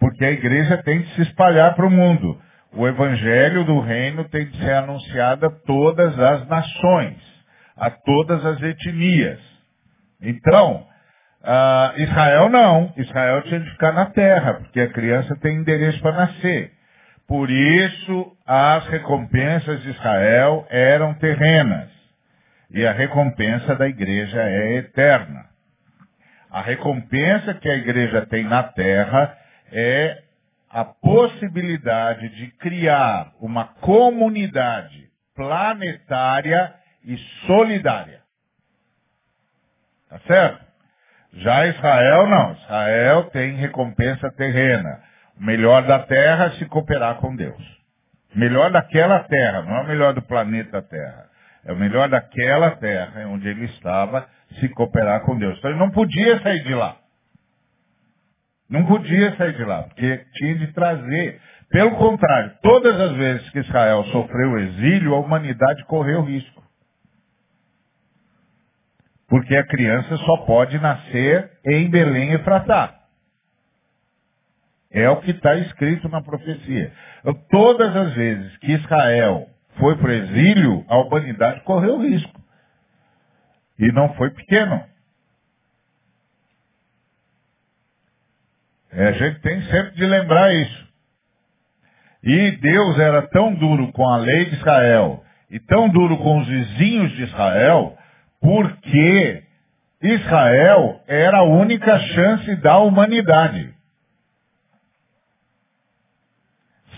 Porque 0.00 0.24
a 0.24 0.30
igreja 0.30 0.78
tem 0.78 1.02
de 1.02 1.08
se 1.14 1.20
espalhar 1.20 1.74
para 1.74 1.86
o 1.86 1.90
mundo. 1.90 2.40
O 2.74 2.88
evangelho 2.88 3.62
do 3.64 3.78
reino 3.80 4.24
tem 4.30 4.46
de 4.46 4.56
ser 4.56 4.72
anunciado 4.72 5.44
a 5.44 5.50
todas 5.50 6.18
as 6.18 6.48
nações, 6.48 7.18
a 7.76 7.90
todas 7.90 8.42
as 8.46 8.62
etnias. 8.62 9.38
Então, 10.18 10.86
Israel 11.98 12.48
não. 12.48 12.90
Israel 12.96 13.42
tinha 13.42 13.60
de 13.60 13.70
ficar 13.72 13.92
na 13.92 14.06
terra, 14.06 14.54
porque 14.54 14.80
a 14.80 14.88
criança 14.88 15.36
tem 15.42 15.58
endereço 15.58 16.00
para 16.00 16.12
nascer. 16.12 16.72
Por 17.26 17.50
isso, 17.50 18.36
as 18.46 18.86
recompensas 18.88 19.82
de 19.82 19.90
Israel 19.90 20.66
eram 20.68 21.14
terrenas. 21.14 21.90
E 22.70 22.86
a 22.86 22.92
recompensa 22.92 23.74
da 23.76 23.88
igreja 23.88 24.42
é 24.42 24.76
eterna. 24.76 25.46
A 26.50 26.60
recompensa 26.60 27.54
que 27.54 27.68
a 27.68 27.74
igreja 27.74 28.26
tem 28.26 28.44
na 28.44 28.62
terra 28.62 29.36
é 29.70 30.22
a 30.68 30.84
possibilidade 30.84 32.28
de 32.30 32.46
criar 32.52 33.32
uma 33.40 33.64
comunidade 33.64 35.08
planetária 35.34 36.74
e 37.04 37.16
solidária. 37.46 38.20
Tá 40.08 40.18
certo? 40.26 40.64
Já 41.34 41.66
Israel 41.66 42.26
não. 42.26 42.52
Israel 42.52 43.24
tem 43.30 43.54
recompensa 43.56 44.30
terrena 44.32 45.11
melhor 45.38 45.82
da 45.86 46.00
terra 46.00 46.50
se 46.52 46.64
cooperar 46.66 47.16
com 47.16 47.34
Deus. 47.34 47.62
Melhor 48.34 48.70
daquela 48.70 49.20
terra, 49.24 49.62
não 49.62 49.76
é 49.76 49.80
o 49.82 49.88
melhor 49.88 50.14
do 50.14 50.22
planeta 50.22 50.80
Terra. 50.82 51.30
É 51.64 51.72
o 51.72 51.76
melhor 51.76 52.08
daquela 52.08 52.72
terra 52.72 53.26
onde 53.28 53.46
ele 53.46 53.66
estava 53.66 54.26
se 54.58 54.68
cooperar 54.70 55.20
com 55.22 55.38
Deus. 55.38 55.56
Então 55.58 55.70
ele 55.70 55.78
não 55.78 55.90
podia 55.90 56.40
sair 56.40 56.62
de 56.64 56.74
lá. 56.74 56.96
Não 58.68 58.86
podia 58.86 59.36
sair 59.36 59.54
de 59.54 59.64
lá, 59.64 59.82
porque 59.82 60.24
tinha 60.34 60.54
de 60.56 60.72
trazer. 60.72 61.40
Pelo 61.70 61.92
contrário, 61.96 62.52
todas 62.62 62.98
as 63.00 63.12
vezes 63.12 63.50
que 63.50 63.60
Israel 63.60 64.02
sofreu 64.04 64.58
exílio, 64.58 65.14
a 65.14 65.20
humanidade 65.20 65.84
correu 65.84 66.22
risco. 66.22 66.62
Porque 69.28 69.56
a 69.56 69.66
criança 69.66 70.16
só 70.16 70.38
pode 70.38 70.78
nascer 70.78 71.50
em 71.66 71.88
Belém 71.90 72.32
e 72.32 72.38
Fratá. 72.38 73.01
É 74.92 75.08
o 75.08 75.20
que 75.20 75.30
está 75.30 75.54
escrito 75.56 76.08
na 76.08 76.20
profecia. 76.20 76.92
Todas 77.50 77.96
as 77.96 78.12
vezes 78.14 78.56
que 78.58 78.72
Israel 78.72 79.48
foi 79.78 79.96
para 79.96 80.08
o 80.08 80.12
exílio, 80.12 80.84
a 80.88 80.98
humanidade 80.98 81.62
correu 81.62 81.98
risco. 82.00 82.40
E 83.78 83.90
não 83.90 84.12
foi 84.14 84.30
pequeno. 84.30 84.84
É, 88.92 89.08
a 89.08 89.12
gente 89.12 89.40
tem 89.40 89.62
sempre 89.62 89.94
de 89.94 90.04
lembrar 90.04 90.52
isso. 90.52 90.88
E 92.22 92.50
Deus 92.52 92.98
era 92.98 93.22
tão 93.28 93.54
duro 93.54 93.90
com 93.92 94.06
a 94.06 94.18
lei 94.18 94.44
de 94.44 94.56
Israel 94.56 95.24
e 95.50 95.58
tão 95.58 95.88
duro 95.88 96.18
com 96.18 96.38
os 96.38 96.46
vizinhos 96.46 97.12
de 97.12 97.22
Israel, 97.24 97.96
porque 98.40 99.42
Israel 100.02 101.00
era 101.06 101.38
a 101.38 101.42
única 101.42 101.98
chance 101.98 102.56
da 102.56 102.78
humanidade. 102.78 103.74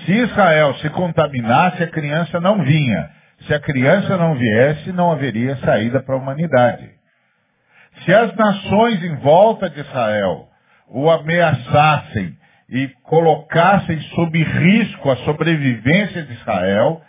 Se 0.04 0.12
Israel 0.12 0.74
se 0.76 0.90
contaminasse, 0.90 1.82
a 1.82 1.86
criança 1.88 2.40
não 2.40 2.62
vinha. 2.62 3.10
Se 3.46 3.54
a 3.54 3.60
criança 3.60 4.16
não 4.16 4.34
viesse, 4.34 4.92
não 4.92 5.12
haveria 5.12 5.56
saída 5.56 6.02
para 6.02 6.14
a 6.14 6.18
humanidade. 6.18 6.88
Se 8.04 8.12
as 8.12 8.34
nações 8.34 9.02
em 9.02 9.16
volta 9.16 9.70
de 9.70 9.80
Israel 9.80 10.48
o 10.88 11.10
ameaçassem 11.10 12.36
e 12.68 12.88
colocassem 13.04 14.00
sob 14.14 14.42
risco 14.42 15.10
a 15.10 15.16
sobrevivência 15.18 16.22
de 16.22 16.32
Israel, 16.34 17.02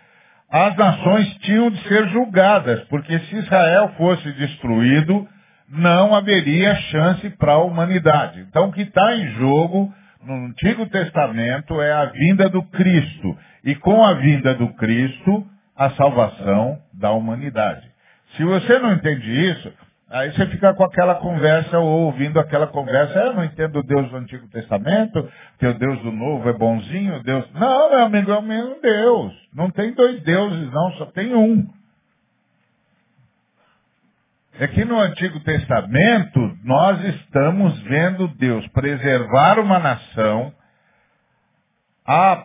as 0.49 0.75
nações 0.75 1.35
tinham 1.39 1.69
de 1.69 1.81
ser 1.87 2.07
julgadas, 2.09 2.81
porque 2.85 3.17
se 3.19 3.35
Israel 3.37 3.93
fosse 3.97 4.31
destruído, 4.33 5.27
não 5.67 6.13
haveria 6.15 6.75
chance 6.75 7.29
para 7.31 7.53
a 7.53 7.63
humanidade. 7.63 8.39
Então, 8.41 8.69
o 8.69 8.71
que 8.71 8.83
está 8.83 9.15
em 9.15 9.27
jogo 9.33 9.93
no 10.25 10.47
Antigo 10.47 10.85
Testamento 10.87 11.81
é 11.81 11.91
a 11.91 12.05
vinda 12.05 12.49
do 12.49 12.63
Cristo. 12.63 13.37
E 13.63 13.75
com 13.75 14.03
a 14.03 14.13
vinda 14.15 14.53
do 14.55 14.73
Cristo, 14.73 15.45
a 15.75 15.91
salvação 15.91 16.79
da 16.93 17.11
humanidade. 17.11 17.87
Se 18.35 18.43
você 18.43 18.79
não 18.79 18.93
entende 18.93 19.29
isso, 19.51 19.71
aí 20.09 20.31
você 20.31 20.45
fica 20.47 20.73
com 20.73 20.83
aquela 20.83 21.15
conversa 21.15 21.79
ou 21.79 22.05
ouvindo 22.05 22.39
aquela 22.39 22.67
conversa, 22.67 23.17
eu 23.19 23.33
não 23.33 23.43
entendo 23.43 23.79
o 23.79 23.83
Deus 23.83 24.09
do 24.09 24.17
Antigo 24.17 24.47
Testamento, 24.49 25.19
o 25.19 25.73
Deus 25.73 25.99
do 26.01 26.11
Novo 26.11 26.49
é 26.49 26.53
bonzinho, 26.53 27.23
Deus. 27.23 27.45
Não, 27.53 27.89
meu 27.89 28.05
amigo, 28.05 28.31
é 28.31 28.37
o 28.37 28.41
mesmo 28.41 28.81
Deus. 28.81 29.33
Não 29.53 29.69
tem 29.71 29.93
dois 29.93 30.21
deuses, 30.21 30.71
não, 30.71 30.91
só 30.93 31.05
tem 31.07 31.33
um. 31.33 31.67
É 34.59 34.67
que 34.67 34.85
no 34.85 34.99
Antigo 34.99 35.39
Testamento 35.41 36.44
nós 36.65 36.99
estamos 37.15 37.79
vendo 37.83 38.27
Deus 38.27 38.67
preservar 38.69 39.59
uma 39.59 39.77
nação 39.77 40.51
a 42.03 42.43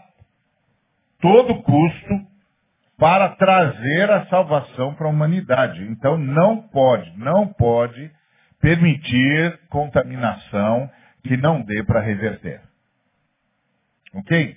todo 1.22 1.62
custo 1.62 2.26
para 2.98 3.30
trazer 3.30 4.10
a 4.10 4.26
salvação 4.26 4.94
para 4.94 5.06
a 5.06 5.10
humanidade. 5.10 5.82
Então 5.84 6.18
não 6.18 6.60
pode, 6.68 7.10
não 7.16 7.46
pode 7.46 8.10
permitir 8.60 9.58
contaminação 9.70 10.90
que 11.24 11.38
não 11.38 11.62
dê 11.62 11.82
para 11.82 12.02
reverter. 12.02 12.60
Ok? 14.12 14.54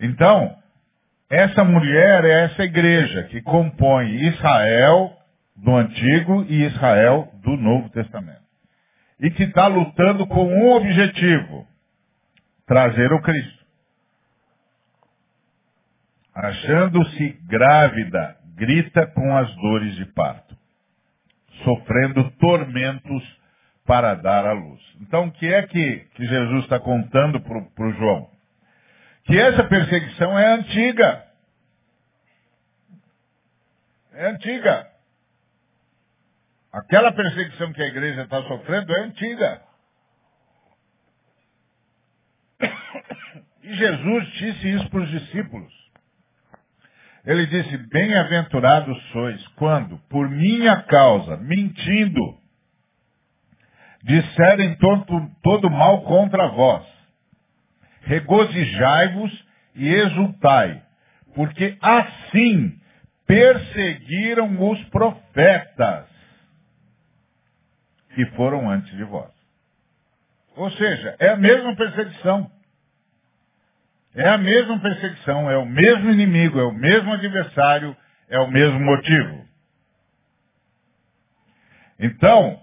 Então, 0.00 0.56
essa 1.30 1.62
mulher 1.62 2.24
é 2.24 2.44
essa 2.46 2.64
igreja 2.64 3.22
que 3.24 3.40
compõe 3.40 4.16
Israel 4.16 5.16
do 5.54 5.76
Antigo 5.76 6.44
e 6.48 6.64
Israel 6.64 7.32
do 7.34 7.56
Novo 7.56 7.88
Testamento. 7.90 8.41
E 9.22 9.30
que 9.30 9.44
está 9.44 9.68
lutando 9.68 10.26
com 10.26 10.44
um 10.44 10.72
objetivo: 10.72 11.66
trazer 12.66 13.12
o 13.12 13.22
Cristo. 13.22 13.62
Achando-se 16.34 17.28
grávida, 17.46 18.36
grita 18.56 19.06
com 19.06 19.36
as 19.36 19.54
dores 19.56 19.94
de 19.96 20.06
parto, 20.06 20.56
sofrendo 21.62 22.30
tormentos 22.32 23.40
para 23.84 24.14
dar 24.14 24.46
à 24.46 24.52
luz. 24.52 24.80
Então, 25.00 25.26
o 25.26 25.32
que 25.32 25.52
é 25.52 25.62
que, 25.66 25.98
que 26.14 26.26
Jesus 26.26 26.64
está 26.64 26.80
contando 26.80 27.40
para 27.40 27.86
o 27.86 27.92
João? 27.92 28.30
Que 29.24 29.38
essa 29.38 29.64
perseguição 29.64 30.38
é 30.38 30.54
antiga. 30.54 31.24
É 34.14 34.30
antiga. 34.30 34.91
Aquela 36.72 37.12
perseguição 37.12 37.70
que 37.74 37.82
a 37.82 37.86
igreja 37.86 38.22
está 38.22 38.42
sofrendo 38.44 38.94
é 38.94 39.00
antiga. 39.00 39.62
E 43.64 43.74
Jesus 43.76 44.26
disse 44.32 44.74
isso 44.74 44.90
para 44.90 45.02
os 45.02 45.08
discípulos. 45.08 45.72
Ele 47.24 47.46
disse: 47.46 47.76
Bem-aventurados 47.76 49.00
sois 49.12 49.46
quando, 49.50 49.98
por 50.08 50.28
minha 50.28 50.82
causa, 50.82 51.36
mentindo, 51.36 52.20
disserem 54.02 54.74
todo, 54.78 55.30
todo 55.44 55.70
mal 55.70 56.02
contra 56.02 56.48
vós. 56.48 56.84
Regozijai-vos 58.00 59.46
e 59.76 59.88
exultai, 59.88 60.82
porque 61.36 61.78
assim 61.80 62.80
perseguiram 63.28 64.68
os 64.68 64.82
profetas 64.86 66.11
que 68.14 68.26
foram 68.36 68.70
antes 68.70 68.90
de 68.96 69.04
vós. 69.04 69.30
Ou 70.56 70.70
seja, 70.72 71.16
é 71.18 71.30
a 71.30 71.36
mesma 71.36 71.74
perseguição. 71.74 72.50
É 74.14 74.28
a 74.28 74.36
mesma 74.36 74.78
perseguição, 74.78 75.50
é 75.50 75.56
o 75.56 75.64
mesmo 75.64 76.10
inimigo, 76.10 76.60
é 76.60 76.64
o 76.64 76.72
mesmo 76.72 77.12
adversário, 77.12 77.96
é 78.28 78.38
o 78.38 78.50
mesmo 78.50 78.78
motivo. 78.78 79.42
Então, 81.98 82.60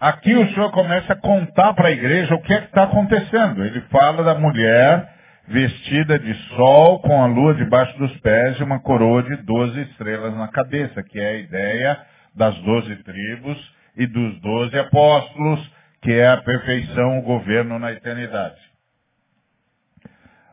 aqui 0.00 0.34
o 0.34 0.48
Senhor 0.52 0.72
começa 0.72 1.12
a 1.12 1.16
contar 1.16 1.74
para 1.74 1.88
a 1.88 1.92
igreja 1.92 2.34
o 2.34 2.42
que 2.42 2.52
é 2.52 2.60
que 2.60 2.66
está 2.66 2.84
acontecendo. 2.84 3.64
Ele 3.64 3.82
fala 3.82 4.24
da 4.24 4.34
mulher 4.34 5.12
vestida 5.46 6.18
de 6.18 6.34
sol, 6.56 7.00
com 7.00 7.22
a 7.22 7.26
lua 7.26 7.54
debaixo 7.54 7.96
dos 7.98 8.16
pés 8.20 8.58
e 8.58 8.64
uma 8.64 8.80
coroa 8.80 9.22
de 9.22 9.36
doze 9.44 9.80
estrelas 9.82 10.34
na 10.34 10.48
cabeça, 10.48 11.02
que 11.04 11.20
é 11.20 11.26
a 11.26 11.38
ideia 11.38 12.06
das 12.34 12.56
doze 12.62 12.96
tribos 12.96 13.71
e 13.96 14.06
dos 14.06 14.40
doze 14.40 14.78
apóstolos, 14.78 15.70
que 16.02 16.12
é 16.12 16.28
a 16.28 16.38
perfeição, 16.38 17.18
o 17.18 17.22
governo 17.22 17.78
na 17.78 17.92
eternidade. 17.92 18.60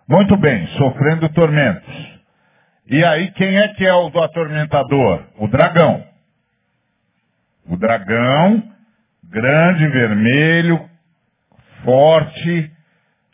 Muito 0.08 0.36
bem, 0.38 0.66
sofrendo 0.78 1.30
tormentos. 1.30 2.20
E 2.88 3.04
aí, 3.04 3.32
quem 3.32 3.58
é 3.58 3.68
que 3.70 3.86
é 3.86 3.94
o 3.94 4.10
do 4.10 4.20
atormentador? 4.22 5.24
O 5.38 5.48
dragão. 5.48 6.04
O 7.68 7.78
dragão, 7.78 8.64
grande, 9.24 9.88
vermelho, 9.88 10.90
forte, 11.84 12.72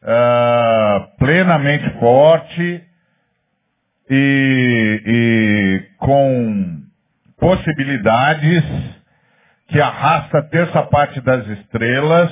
uh, 0.04 1.18
plenamente 1.18 1.90
forte 2.00 2.84
e, 4.10 5.02
e 5.06 5.84
com 5.98 6.84
possibilidades 7.40 8.64
que 9.68 9.82
arrasta 9.82 10.40
a 10.40 10.44
terça 10.44 10.84
parte 10.84 11.20
das 11.22 11.48
estrelas 11.48 12.32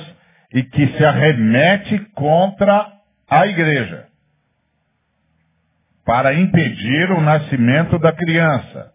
e 0.52 0.62
que 0.62 0.86
se 0.96 1.04
arremete 1.04 1.98
contra 2.14 2.92
a 3.28 3.46
igreja 3.46 4.06
para 6.04 6.34
impedir 6.34 7.10
o 7.10 7.20
nascimento 7.20 7.98
da 7.98 8.12
criança. 8.12 8.92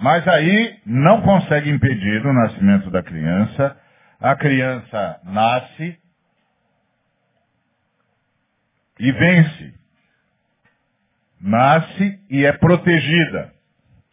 Mas 0.00 0.26
aí 0.28 0.78
não 0.84 1.22
consegue 1.22 1.70
impedir 1.70 2.26
o 2.26 2.32
nascimento 2.32 2.90
da 2.90 3.02
criança. 3.02 3.76
A 4.20 4.34
criança 4.34 5.20
nasce 5.24 5.98
e 8.98 9.12
vence. 9.12 9.74
Nasce 11.40 12.20
e 12.28 12.44
é 12.44 12.52
protegida. 12.52 13.55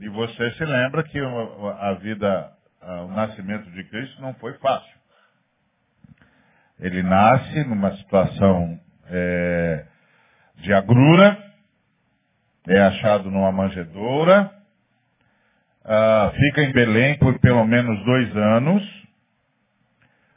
E 0.03 0.09
você 0.09 0.51
se 0.51 0.65
lembra 0.65 1.01
que 1.03 1.17
a 1.17 1.93
vida 1.93 2.51
o 2.81 3.07
nascimento 3.07 3.71
de 3.71 3.85
Cristo 3.85 4.21
não 4.21 4.33
foi 4.33 4.51
fácil. 4.55 4.93
Ele 6.77 7.01
nasce 7.01 7.63
numa 7.63 7.95
situação 7.95 8.77
é, 9.09 9.85
de 10.57 10.73
agrura, 10.73 11.41
é 12.67 12.81
achado 12.81 13.31
numa 13.31 13.49
manjedoura, 13.53 14.51
uh, 15.85 16.31
fica 16.31 16.63
em 16.63 16.73
Belém 16.73 17.17
por 17.17 17.39
pelo 17.39 17.65
menos 17.65 18.03
dois 18.03 18.35
anos. 18.35 19.03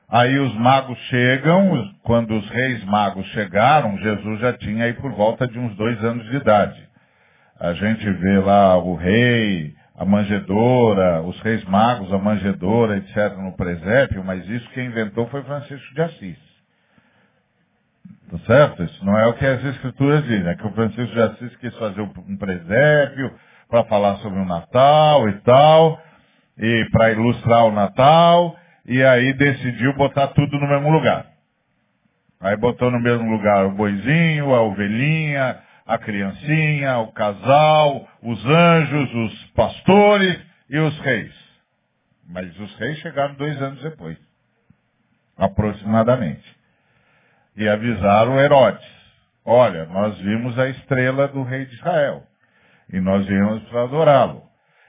Aí 0.09 0.39
os 0.39 0.55
magos 0.55 0.97
chegam, 1.09 1.93
quando 2.05 2.39
os 2.39 2.49
reis 2.51 2.85
magos 2.85 3.27
chegaram, 3.33 3.99
Jesus 3.99 4.39
já 4.39 4.53
tinha 4.53 4.85
aí 4.85 4.95
por 4.95 5.11
volta 5.11 5.49
de 5.49 5.59
uns 5.59 5.75
dois 5.75 5.99
anos 6.05 6.25
de 6.31 6.37
idade. 6.37 6.86
A 7.59 7.73
gente 7.73 8.11
vê 8.11 8.39
lá 8.39 8.77
o 8.77 8.95
rei, 8.95 9.75
a 9.97 10.05
manjedora, 10.05 11.23
os 11.23 11.41
reis 11.41 11.65
magos, 11.65 12.13
a 12.13 12.19
manjedora, 12.19 12.99
etc., 12.99 13.35
no 13.39 13.57
presépio, 13.57 14.23
mas 14.23 14.47
isso 14.49 14.69
quem 14.71 14.87
inventou 14.87 15.27
foi 15.29 15.43
Francisco 15.43 15.95
de 15.95 16.03
Assis. 16.03 16.47
Tá 18.31 18.39
certo? 18.47 18.83
Isso 18.83 19.05
não 19.05 19.19
é 19.19 19.27
o 19.27 19.35
que 19.35 19.47
as 19.47 19.65
escrituras 19.65 20.23
dizem, 20.25 20.49
é 20.49 20.55
que 20.55 20.67
o 20.67 20.73
Francisco 20.73 21.15
de 21.15 21.23
Assis 21.23 21.57
quis 21.57 21.75
fazer 21.79 22.01
um 22.03 22.37
presépio 22.37 23.33
para 23.71 23.85
falar 23.85 24.17
sobre 24.17 24.39
o 24.39 24.45
Natal 24.45 25.29
e 25.29 25.33
tal, 25.41 26.01
e 26.59 26.89
para 26.93 27.13
ilustrar 27.13 27.65
o 27.67 27.73
Natal, 27.73 28.57
e 28.85 29.03
aí 29.03 29.33
decidiu 29.33 29.95
botar 29.95 30.29
tudo 30.29 30.59
no 30.59 30.69
mesmo 30.69 30.91
lugar. 30.91 31.27
Aí 32.41 32.57
botou 32.57 32.91
no 32.91 33.01
mesmo 33.01 33.31
lugar 33.31 33.65
o 33.67 33.73
boizinho, 33.73 34.55
a 34.55 34.61
ovelhinha, 34.61 35.59
a 35.87 35.99
criancinha, 35.99 36.99
o 36.99 37.13
casal, 37.13 38.09
os 38.23 38.45
anjos, 38.45 39.15
os 39.15 39.45
pastores 39.53 40.39
e 40.69 40.79
os 40.79 40.99
reis. 41.01 41.33
Mas 42.29 42.59
os 42.59 42.75
reis 42.77 42.99
chegaram 42.99 43.35
dois 43.35 43.61
anos 43.63 43.81
depois, 43.83 44.19
aproximadamente. 45.39 46.45
E 47.57 47.69
avisaram 47.69 48.39
Herodes, 48.39 48.87
olha, 49.45 49.87
nós 49.87 50.19
vimos 50.19 50.59
a 50.59 50.69
estrela 50.69 51.29
do 51.29 51.43
rei 51.45 51.65
de 51.67 51.75
Israel. 51.75 52.25
E 52.93 53.01
nós 53.01 53.25
viemos 53.27 53.63
para 53.69 53.85
adorá-lo. 53.85 54.43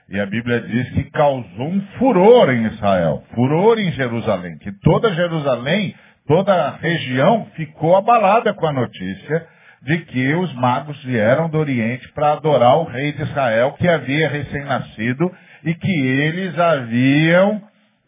E 0.08 0.18
a 0.18 0.26
Bíblia 0.26 0.60
diz 0.62 0.90
que 0.90 1.04
causou 1.10 1.68
um 1.68 1.80
furor 1.98 2.50
em 2.50 2.66
Israel, 2.66 3.24
furor 3.34 3.78
em 3.78 3.92
Jerusalém, 3.92 4.58
que 4.58 4.72
toda 4.80 5.14
Jerusalém, 5.14 5.94
toda 6.26 6.52
a 6.54 6.70
região 6.70 7.46
ficou 7.54 7.94
abalada 7.94 8.54
com 8.54 8.66
a 8.66 8.72
notícia 8.72 9.46
de 9.82 9.98
que 9.98 10.34
os 10.34 10.52
magos 10.54 11.02
vieram 11.04 11.48
do 11.48 11.58
Oriente 11.58 12.08
para 12.12 12.32
adorar 12.32 12.78
o 12.78 12.84
rei 12.84 13.12
de 13.12 13.22
Israel 13.22 13.72
que 13.72 13.88
havia 13.88 14.28
recém-nascido 14.28 15.30
e 15.64 15.74
que 15.74 15.90
eles 15.90 16.58
haviam 16.58 17.62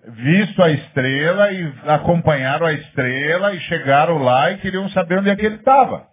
visto 0.08 0.62
a 0.62 0.70
estrela 0.70 1.52
e 1.52 1.72
acompanharam 1.86 2.66
a 2.66 2.72
estrela 2.72 3.54
e 3.54 3.60
chegaram 3.60 4.18
lá 4.18 4.50
e 4.50 4.58
queriam 4.58 4.88
saber 4.90 5.18
onde 5.18 5.30
é 5.30 5.36
que 5.36 5.46
ele 5.46 5.56
estava. 5.56 6.08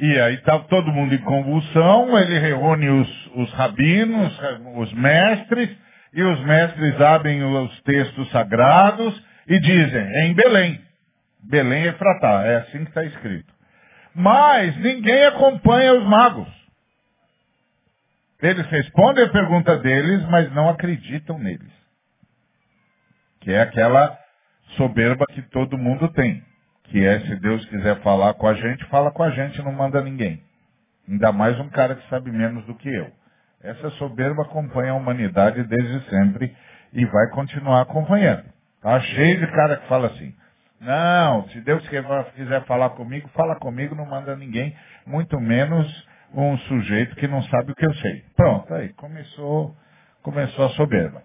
E 0.00 0.20
aí 0.20 0.34
estava 0.34 0.62
todo 0.64 0.92
mundo 0.92 1.12
em 1.14 1.18
convulsão, 1.18 2.16
ele 2.18 2.38
reúne 2.38 2.88
os, 2.88 3.30
os 3.34 3.52
rabinos, 3.52 4.40
os 4.76 4.92
mestres, 4.92 5.70
e 6.14 6.22
os 6.22 6.40
mestres 6.44 7.00
abrem 7.00 7.42
os 7.42 7.82
textos 7.82 8.30
sagrados 8.30 9.22
e 9.46 9.58
dizem, 9.60 10.06
em 10.24 10.34
Belém. 10.34 10.87
Belém 11.48 11.84
e 11.84 11.88
Efratá, 11.88 12.44
é 12.44 12.56
assim 12.56 12.84
que 12.84 12.90
está 12.90 13.04
escrito. 13.04 13.52
Mas 14.14 14.76
ninguém 14.78 15.24
acompanha 15.24 15.94
os 15.94 16.06
magos. 16.06 16.48
Eles 18.40 18.66
respondem 18.66 19.24
a 19.24 19.30
pergunta 19.30 19.78
deles, 19.78 20.22
mas 20.28 20.52
não 20.54 20.68
acreditam 20.68 21.38
neles. 21.38 21.72
Que 23.40 23.52
é 23.52 23.62
aquela 23.62 24.16
soberba 24.76 25.24
que 25.26 25.42
todo 25.42 25.78
mundo 25.78 26.08
tem. 26.12 26.44
Que 26.84 27.04
é, 27.04 27.20
se 27.20 27.36
Deus 27.36 27.64
quiser 27.66 28.00
falar 28.02 28.34
com 28.34 28.46
a 28.46 28.54
gente, 28.54 28.84
fala 28.86 29.10
com 29.10 29.22
a 29.22 29.30
gente, 29.30 29.62
não 29.62 29.72
manda 29.72 30.02
ninguém. 30.02 30.42
Ainda 31.08 31.32
mais 31.32 31.58
um 31.58 31.68
cara 31.70 31.94
que 31.94 32.08
sabe 32.08 32.30
menos 32.30 32.64
do 32.66 32.74
que 32.74 32.88
eu. 32.88 33.10
Essa 33.62 33.90
soberba 33.92 34.42
acompanha 34.42 34.92
a 34.92 34.96
humanidade 34.96 35.64
desde 35.64 36.10
sempre 36.10 36.54
e 36.92 37.04
vai 37.06 37.30
continuar 37.30 37.80
acompanhando. 37.80 38.44
Tá 38.80 39.00
cheio 39.00 39.40
de 39.40 39.46
cara 39.48 39.76
que 39.78 39.88
fala 39.88 40.08
assim. 40.08 40.34
Não, 40.80 41.48
se 41.48 41.60
Deus 41.62 41.86
quiser 41.88 42.64
falar 42.64 42.90
comigo, 42.90 43.28
fala 43.34 43.56
comigo, 43.56 43.96
não 43.96 44.06
manda 44.06 44.36
ninguém, 44.36 44.74
muito 45.06 45.40
menos 45.40 46.06
um 46.32 46.56
sujeito 46.58 47.16
que 47.16 47.26
não 47.26 47.42
sabe 47.44 47.72
o 47.72 47.74
que 47.74 47.86
eu 47.86 47.94
sei. 47.94 48.24
Pronto, 48.36 48.72
aí 48.72 48.90
começou, 48.90 49.74
começou 50.22 50.66
a 50.66 50.70
soberba. 50.70 51.22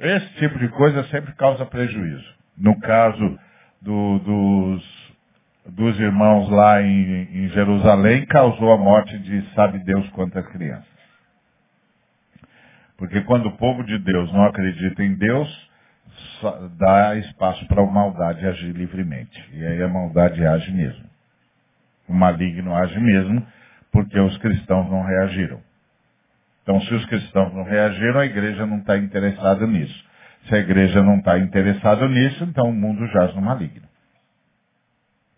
Esse 0.00 0.34
tipo 0.34 0.58
de 0.58 0.68
coisa 0.68 1.04
sempre 1.08 1.34
causa 1.34 1.66
prejuízo. 1.66 2.34
No 2.56 2.78
caso 2.80 3.38
do, 3.82 4.18
dos, 4.20 5.14
dos 5.66 6.00
irmãos 6.00 6.48
lá 6.48 6.80
em, 6.80 7.44
em 7.44 7.48
Jerusalém, 7.50 8.24
causou 8.26 8.72
a 8.72 8.78
morte 8.78 9.18
de 9.18 9.42
sabe 9.54 9.80
Deus 9.80 10.08
quantas 10.10 10.46
crianças. 10.48 10.86
Porque 12.96 13.20
quando 13.22 13.46
o 13.46 13.56
povo 13.56 13.84
de 13.84 13.98
Deus 13.98 14.32
não 14.32 14.44
acredita 14.44 15.04
em 15.04 15.14
Deus, 15.14 15.67
dá 16.78 17.16
espaço 17.16 17.66
para 17.66 17.82
a 17.82 17.86
maldade 17.86 18.46
agir 18.46 18.72
livremente. 18.72 19.38
E 19.52 19.64
aí 19.64 19.82
a 19.82 19.88
maldade 19.88 20.44
age 20.44 20.72
mesmo. 20.72 21.04
O 22.08 22.14
maligno 22.14 22.74
age 22.74 22.98
mesmo 22.98 23.46
porque 23.92 24.18
os 24.18 24.36
cristãos 24.38 24.90
não 24.90 25.02
reagiram. 25.02 25.60
Então, 26.62 26.80
se 26.82 26.94
os 26.94 27.04
cristãos 27.06 27.52
não 27.54 27.64
reagiram, 27.64 28.20
a 28.20 28.26
igreja 28.26 28.66
não 28.66 28.78
está 28.78 28.98
interessada 28.98 29.66
nisso. 29.66 30.04
Se 30.46 30.54
a 30.54 30.58
igreja 30.58 31.02
não 31.02 31.16
está 31.16 31.38
interessada 31.38 32.06
nisso, 32.06 32.44
então 32.44 32.68
o 32.68 32.74
mundo 32.74 33.06
jaz 33.08 33.34
no 33.34 33.40
maligno. 33.40 33.88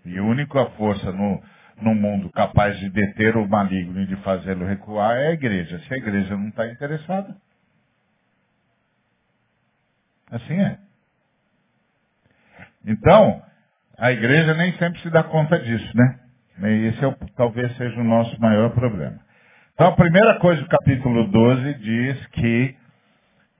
E 0.04 0.18
a 0.18 0.22
única 0.22 0.66
força 0.70 1.12
no, 1.12 1.42
no 1.80 1.94
mundo 1.94 2.30
capaz 2.30 2.78
de 2.78 2.90
deter 2.90 3.36
o 3.36 3.48
maligno 3.48 4.00
e 4.00 4.06
de 4.06 4.16
fazê-lo 4.16 4.66
recuar 4.66 5.16
é 5.16 5.28
a 5.28 5.32
igreja. 5.32 5.78
Se 5.80 5.94
a 5.94 5.96
igreja 5.96 6.36
não 6.36 6.48
está 6.48 6.66
interessada, 6.66 7.36
Assim 10.30 10.54
é. 10.54 10.78
Então, 12.86 13.42
a 13.98 14.12
igreja 14.12 14.54
nem 14.54 14.72
sempre 14.74 15.00
se 15.00 15.10
dá 15.10 15.22
conta 15.22 15.58
disso, 15.58 15.96
né? 15.96 16.18
E 16.62 16.86
esse 16.88 17.04
é, 17.04 17.16
talvez 17.36 17.76
seja 17.76 18.00
o 18.00 18.04
nosso 18.04 18.38
maior 18.40 18.70
problema. 18.70 19.18
Então, 19.74 19.88
a 19.88 19.92
primeira 19.92 20.38
coisa 20.38 20.60
do 20.62 20.68
capítulo 20.68 21.26
12 21.28 21.74
diz 21.74 22.26
que 22.28 22.76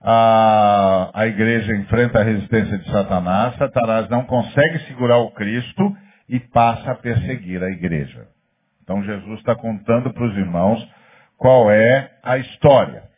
a, 0.01 1.11
a 1.13 1.27
igreja 1.27 1.75
enfrenta 1.75 2.19
a 2.19 2.23
resistência 2.23 2.77
de 2.77 2.91
Satanás, 2.91 3.55
Satanás 3.57 4.09
não 4.09 4.23
consegue 4.23 4.79
segurar 4.87 5.17
o 5.17 5.31
Cristo 5.31 5.95
e 6.29 6.39
passa 6.39 6.91
a 6.91 6.95
perseguir 6.95 7.63
a 7.63 7.69
igreja. 7.69 8.27
Então, 8.83 9.03
Jesus 9.03 9.39
está 9.39 9.55
contando 9.55 10.11
para 10.13 10.25
os 10.25 10.37
irmãos 10.37 10.87
qual 11.37 11.71
é 11.71 12.11
a 12.23 12.37
história. 12.37 13.10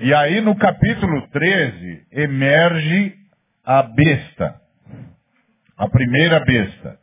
E 0.00 0.12
aí 0.12 0.40
no 0.40 0.56
capítulo 0.56 1.28
13 1.28 2.06
emerge 2.10 3.16
a 3.64 3.82
besta. 3.82 4.60
A 5.76 5.88
primeira 5.88 6.40
besta. 6.40 6.98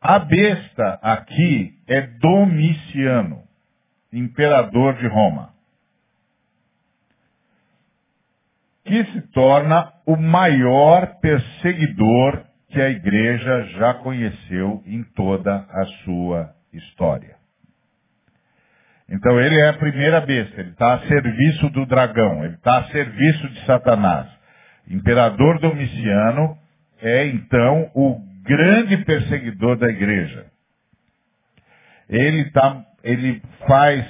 A 0.00 0.18
besta 0.18 0.98
aqui 1.02 1.74
é 1.86 2.00
Domiciano, 2.00 3.42
imperador 4.10 4.94
de 4.94 5.06
Roma. 5.06 5.52
Que 8.84 9.04
se 9.04 9.20
torna 9.32 9.92
o 10.06 10.16
maior 10.16 11.18
perseguidor 11.20 12.42
que 12.68 12.80
a 12.80 12.88
igreja 12.88 13.64
já 13.78 13.94
conheceu 13.94 14.82
em 14.86 15.02
toda 15.14 15.56
a 15.56 15.84
sua 16.04 16.54
história. 16.72 17.37
Então 19.08 19.40
ele 19.40 19.58
é 19.58 19.70
a 19.70 19.74
primeira 19.74 20.20
besta, 20.20 20.60
ele 20.60 20.70
está 20.70 20.94
a 20.94 21.06
serviço 21.06 21.70
do 21.70 21.86
dragão, 21.86 22.44
ele 22.44 22.54
está 22.54 22.78
a 22.78 22.84
serviço 22.88 23.48
de 23.48 23.64
Satanás. 23.64 24.28
Imperador 24.86 25.58
Domiciano 25.60 26.58
é 27.00 27.26
então 27.26 27.90
o 27.94 28.20
grande 28.42 28.98
perseguidor 29.04 29.78
da 29.78 29.88
igreja. 29.88 30.46
Ele, 32.08 32.50
tá, 32.50 32.84
ele 33.02 33.42
faz 33.66 34.06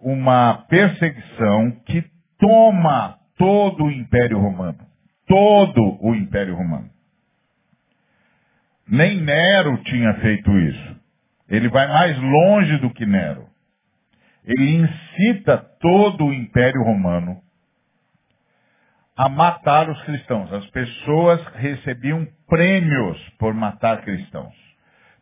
uma 0.00 0.64
perseguição 0.68 1.70
que 1.86 2.04
toma 2.38 3.18
todo 3.36 3.84
o 3.84 3.90
Império 3.90 4.38
Romano. 4.38 4.78
Todo 5.26 5.98
o 6.00 6.14
Império 6.14 6.54
Romano. 6.54 6.90
Nem 8.86 9.20
Nero 9.20 9.78
tinha 9.84 10.12
feito 10.14 10.50
isso. 10.58 10.96
Ele 11.48 11.68
vai 11.68 11.86
mais 11.86 12.18
longe 12.18 12.78
do 12.78 12.90
que 12.90 13.06
Nero 13.06 13.51
ele 14.44 14.76
incita 14.76 15.58
todo 15.80 16.26
o 16.26 16.32
Império 16.32 16.82
Romano 16.82 17.40
a 19.16 19.28
matar 19.28 19.88
os 19.88 20.02
cristãos. 20.02 20.52
As 20.52 20.66
pessoas 20.70 21.44
recebiam 21.54 22.26
prêmios 22.48 23.18
por 23.38 23.54
matar 23.54 24.02
cristãos. 24.02 24.54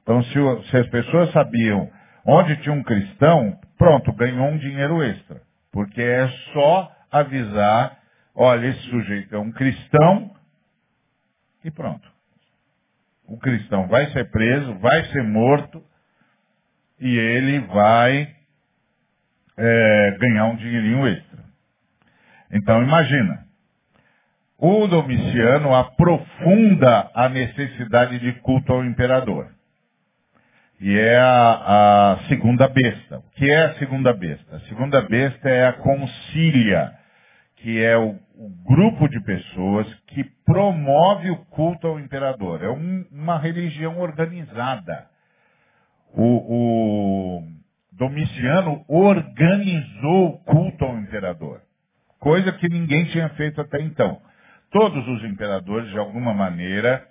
Então, 0.02 0.22
se, 0.22 0.70
se 0.70 0.76
as 0.76 0.88
pessoas 0.88 1.30
sabiam 1.32 1.90
onde 2.24 2.56
tinha 2.62 2.74
um 2.74 2.82
cristão, 2.82 3.58
pronto, 3.76 4.12
ganhou 4.12 4.48
um 4.48 4.58
dinheiro 4.58 5.02
extra. 5.02 5.42
Porque 5.72 6.00
é 6.00 6.28
só 6.52 6.90
avisar, 7.10 7.98
olha, 8.34 8.68
esse 8.68 8.82
sujeito 8.88 9.34
é 9.34 9.38
um 9.38 9.52
cristão 9.52 10.34
e 11.64 11.70
pronto. 11.70 12.08
O 13.26 13.38
cristão 13.38 13.86
vai 13.86 14.10
ser 14.12 14.30
preso, 14.30 14.74
vai 14.78 15.04
ser 15.06 15.22
morto 15.22 15.82
e 16.98 17.16
ele 17.16 17.60
vai 17.60 18.39
é, 19.60 20.16
ganhar 20.18 20.46
um 20.46 20.56
dinheirinho 20.56 21.06
extra. 21.06 21.44
Então 22.50 22.82
imagina, 22.82 23.44
o 24.58 24.86
Domiciano 24.86 25.74
aprofunda 25.74 27.10
a 27.14 27.28
necessidade 27.28 28.18
de 28.18 28.32
culto 28.40 28.72
ao 28.72 28.84
imperador. 28.84 29.48
E 30.80 30.98
é 30.98 31.18
a, 31.18 32.12
a 32.12 32.18
segunda 32.28 32.66
besta. 32.66 33.18
O 33.18 33.30
que 33.36 33.50
é 33.50 33.64
a 33.66 33.74
segunda 33.74 34.14
besta? 34.14 34.56
A 34.56 34.60
segunda 34.60 35.02
besta 35.02 35.48
é 35.48 35.66
a 35.66 35.74
concília, 35.74 36.92
que 37.56 37.82
é 37.84 37.98
o, 37.98 38.18
o 38.34 38.48
grupo 38.66 39.06
de 39.06 39.20
pessoas 39.22 39.86
que 40.06 40.24
promove 40.46 41.30
o 41.30 41.36
culto 41.46 41.86
ao 41.86 42.00
imperador. 42.00 42.64
É 42.64 42.70
um, 42.70 43.04
uma 43.12 43.38
religião 43.38 43.98
organizada. 43.98 45.06
O, 46.14 46.24
o 46.24 47.59
Domiciano 48.00 48.82
organizou 48.88 50.28
o 50.28 50.38
culto 50.38 50.86
ao 50.86 50.96
imperador, 50.96 51.60
coisa 52.18 52.50
que 52.50 52.66
ninguém 52.66 53.04
tinha 53.04 53.28
feito 53.30 53.60
até 53.60 53.78
então. 53.82 54.18
Todos 54.70 55.06
os 55.06 55.22
imperadores, 55.24 55.90
de 55.90 55.98
alguma 55.98 56.32
maneira, 56.32 57.06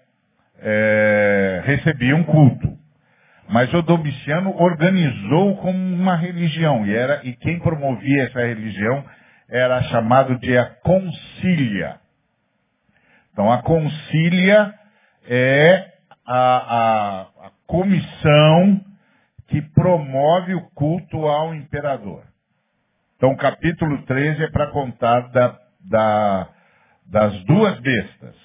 é, 0.58 1.62
recebiam 1.64 2.24
culto. 2.24 2.76
Mas 3.48 3.72
o 3.72 3.84
Domiciano 3.84 4.60
organizou 4.60 5.58
como 5.58 5.78
uma 5.78 6.16
religião, 6.16 6.84
e, 6.88 6.96
era, 6.96 7.24
e 7.24 7.36
quem 7.36 7.60
promovia 7.60 8.24
essa 8.24 8.40
religião 8.40 9.06
era 9.48 9.84
chamado 9.84 10.40
de 10.40 10.58
a 10.58 10.66
concília. 10.66 12.00
Então 13.32 13.52
a 13.52 13.62
concília 13.62 14.74
é 15.28 15.86
a, 16.26 16.38
a, 16.38 17.22
a 17.22 17.52
comissão 17.68 18.89
que 19.50 19.62
promove 19.74 20.54
o 20.54 20.62
culto 20.72 21.28
ao 21.28 21.54
imperador. 21.54 22.24
Então 23.18 23.32
o 23.32 23.38
capítulo 23.38 24.02
13 24.04 24.44
é 24.44 24.50
para 24.50 24.68
contar 24.68 25.30
da, 25.32 25.60
da, 25.82 26.48
das 27.06 27.44
duas 27.44 27.80
bestas. 27.80 28.36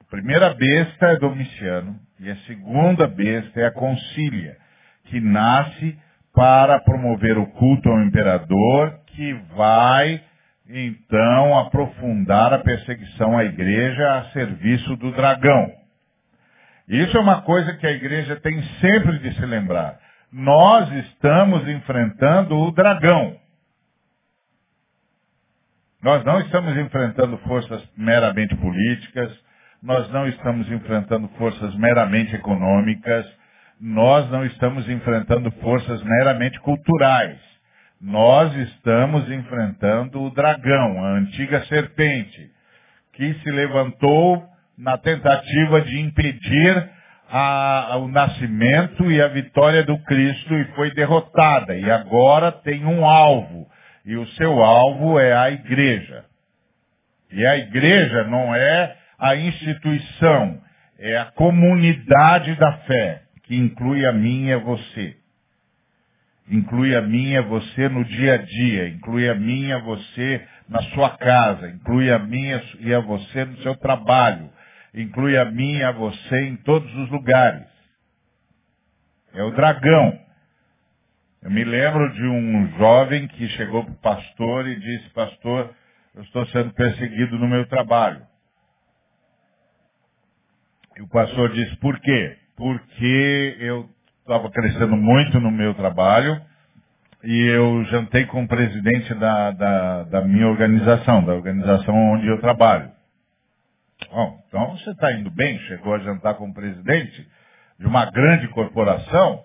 A 0.00 0.10
primeira 0.10 0.52
besta 0.54 1.06
é 1.06 1.18
Domiciano 1.18 1.98
e 2.18 2.30
a 2.30 2.36
segunda 2.38 3.06
besta 3.06 3.60
é 3.60 3.66
a 3.66 3.72
concília, 3.72 4.56
que 5.04 5.20
nasce 5.20 5.98
para 6.34 6.80
promover 6.80 7.38
o 7.38 7.46
culto 7.46 7.88
ao 7.88 8.00
imperador, 8.00 8.98
que 9.08 9.34
vai 9.54 10.20
então 10.68 11.58
aprofundar 11.58 12.52
a 12.52 12.58
perseguição 12.58 13.36
à 13.36 13.44
igreja 13.44 14.18
a 14.18 14.24
serviço 14.30 14.96
do 14.96 15.12
dragão. 15.12 15.70
Isso 16.88 17.16
é 17.16 17.20
uma 17.20 17.42
coisa 17.42 17.74
que 17.74 17.86
a 17.86 17.92
igreja 17.92 18.36
tem 18.36 18.62
sempre 18.80 19.18
de 19.18 19.34
se 19.34 19.46
lembrar. 19.46 19.98
Nós 20.36 20.90
estamos 20.90 21.68
enfrentando 21.68 22.58
o 22.58 22.72
dragão. 22.72 23.36
Nós 26.02 26.24
não 26.24 26.40
estamos 26.40 26.76
enfrentando 26.76 27.38
forças 27.38 27.88
meramente 27.96 28.52
políticas, 28.56 29.32
nós 29.80 30.10
não 30.10 30.26
estamos 30.26 30.68
enfrentando 30.72 31.28
forças 31.38 31.72
meramente 31.76 32.34
econômicas, 32.34 33.24
nós 33.80 34.28
não 34.28 34.44
estamos 34.44 34.88
enfrentando 34.88 35.52
forças 35.60 36.02
meramente 36.02 36.58
culturais. 36.62 37.38
Nós 38.00 38.52
estamos 38.56 39.30
enfrentando 39.30 40.20
o 40.20 40.30
dragão, 40.30 41.04
a 41.04 41.10
antiga 41.12 41.64
serpente, 41.66 42.50
que 43.12 43.34
se 43.34 43.50
levantou 43.52 44.44
na 44.76 44.98
tentativa 44.98 45.80
de 45.82 46.00
impedir 46.00 46.90
a, 47.36 47.96
o 47.96 48.06
nascimento 48.06 49.10
e 49.10 49.20
a 49.20 49.26
vitória 49.26 49.82
do 49.82 49.98
Cristo 50.04 50.54
e 50.54 50.64
foi 50.76 50.94
derrotada. 50.94 51.74
E 51.76 51.90
agora 51.90 52.52
tem 52.52 52.84
um 52.84 53.04
alvo. 53.04 53.66
E 54.04 54.14
o 54.16 54.24
seu 54.34 54.62
alvo 54.62 55.18
é 55.18 55.32
a 55.32 55.50
igreja. 55.50 56.24
E 57.32 57.44
a 57.44 57.56
igreja 57.56 58.22
não 58.24 58.54
é 58.54 58.96
a 59.18 59.34
instituição, 59.34 60.60
é 60.96 61.18
a 61.18 61.24
comunidade 61.24 62.54
da 62.54 62.72
fé, 62.86 63.22
que 63.42 63.56
inclui 63.56 64.06
a 64.06 64.12
mim 64.12 64.46
e 64.46 64.52
a 64.52 64.58
você. 64.58 65.16
Inclui 66.48 66.94
a 66.94 67.02
mim 67.02 67.30
e 67.30 67.36
a 67.36 67.42
você 67.42 67.88
no 67.88 68.04
dia 68.04 68.34
a 68.34 68.36
dia, 68.36 68.88
inclui 68.90 69.28
a 69.28 69.34
mim 69.34 69.66
e 69.66 69.72
a 69.72 69.78
você 69.78 70.40
na 70.68 70.82
sua 70.82 71.10
casa, 71.16 71.68
inclui 71.68 72.12
a 72.12 72.18
mim 72.20 72.44
e 72.78 72.94
a 72.94 73.00
você 73.00 73.44
no 73.44 73.56
seu 73.62 73.74
trabalho, 73.74 74.48
inclui 74.94 75.36
a 75.36 75.44
mim 75.44 75.76
e 75.76 75.82
a 75.82 75.92
você 75.92 76.46
em 76.46 76.56
todos 76.56 76.92
os 76.96 77.10
lugares. 77.10 77.66
É 79.34 79.42
o 79.42 79.50
dragão. 79.50 80.20
Eu 81.42 81.50
me 81.50 81.64
lembro 81.64 82.12
de 82.14 82.22
um 82.22 82.78
jovem 82.78 83.26
que 83.28 83.48
chegou 83.48 83.84
para 83.84 83.92
o 83.92 83.96
pastor 83.96 84.66
e 84.66 84.80
disse, 84.80 85.10
pastor, 85.10 85.74
eu 86.14 86.22
estou 86.22 86.46
sendo 86.46 86.72
perseguido 86.72 87.38
no 87.38 87.48
meu 87.48 87.66
trabalho. 87.66 88.22
E 90.96 91.02
o 91.02 91.08
pastor 91.08 91.52
disse, 91.52 91.76
por 91.76 91.98
quê? 92.00 92.38
Porque 92.56 93.56
eu 93.58 93.90
estava 94.20 94.50
crescendo 94.50 94.96
muito 94.96 95.40
no 95.40 95.50
meu 95.50 95.74
trabalho 95.74 96.40
e 97.24 97.40
eu 97.48 97.84
jantei 97.86 98.26
com 98.26 98.44
o 98.44 98.48
presidente 98.48 99.12
da, 99.14 99.50
da, 99.50 100.02
da 100.04 100.20
minha 100.22 100.46
organização, 100.46 101.24
da 101.24 101.34
organização 101.34 101.94
onde 102.12 102.26
eu 102.28 102.40
trabalho. 102.40 102.90
Bom, 104.14 104.40
então 104.46 104.70
você 104.70 104.92
está 104.92 105.12
indo 105.12 105.28
bem, 105.28 105.58
chegou 105.62 105.92
a 105.92 105.98
jantar 105.98 106.34
com 106.34 106.48
o 106.48 106.54
presidente 106.54 107.28
de 107.80 107.84
uma 107.84 108.08
grande 108.12 108.46
corporação. 108.50 109.44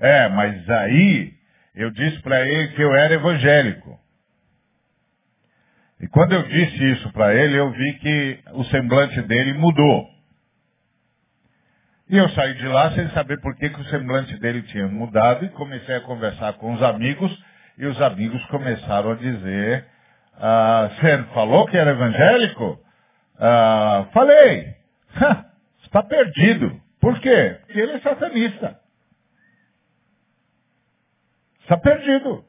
É, 0.00 0.28
mas 0.30 0.68
aí 0.68 1.32
eu 1.76 1.92
disse 1.92 2.20
para 2.20 2.40
ele 2.44 2.72
que 2.72 2.82
eu 2.82 2.92
era 2.92 3.14
evangélico. 3.14 3.96
E 6.00 6.08
quando 6.08 6.32
eu 6.32 6.42
disse 6.42 6.90
isso 6.90 7.12
para 7.12 7.36
ele, 7.36 7.56
eu 7.56 7.70
vi 7.70 7.92
que 8.00 8.40
o 8.54 8.64
semblante 8.64 9.22
dele 9.22 9.52
mudou. 9.52 10.10
E 12.10 12.16
eu 12.16 12.28
saí 12.30 12.54
de 12.54 12.66
lá 12.66 12.90
sem 12.94 13.08
saber 13.10 13.40
por 13.40 13.54
que, 13.54 13.70
que 13.70 13.80
o 13.80 13.90
semblante 13.90 14.36
dele 14.40 14.62
tinha 14.62 14.88
mudado 14.88 15.44
e 15.44 15.50
comecei 15.50 15.94
a 15.94 16.00
conversar 16.00 16.54
com 16.54 16.74
os 16.74 16.82
amigos 16.82 17.32
e 17.78 17.86
os 17.86 18.02
amigos 18.02 18.44
começaram 18.46 19.12
a 19.12 19.14
dizer, 19.14 19.86
ah, 20.36 20.90
você 20.90 21.22
falou 21.32 21.68
que 21.68 21.76
era 21.76 21.92
evangélico? 21.92 22.83
Ah, 23.38 24.08
falei, 24.12 24.76
está 25.82 26.02
perdido. 26.02 26.80
Por 27.00 27.20
quê? 27.20 27.60
Porque 27.66 27.80
ele 27.80 27.92
é 27.92 28.00
satanista. 28.00 28.80
Está 31.62 31.78
perdido. 31.78 32.44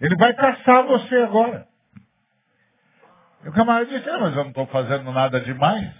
Ele 0.00 0.16
vai 0.16 0.34
caçar 0.34 0.86
você 0.86 1.16
agora. 1.16 1.66
E 3.44 3.48
o 3.48 3.52
camarada 3.52 3.86
disse, 3.86 4.08
ah, 4.08 4.18
mas 4.18 4.36
eu 4.36 4.42
não 4.42 4.50
estou 4.50 4.66
fazendo 4.68 5.12
nada 5.12 5.40
demais. 5.40 5.92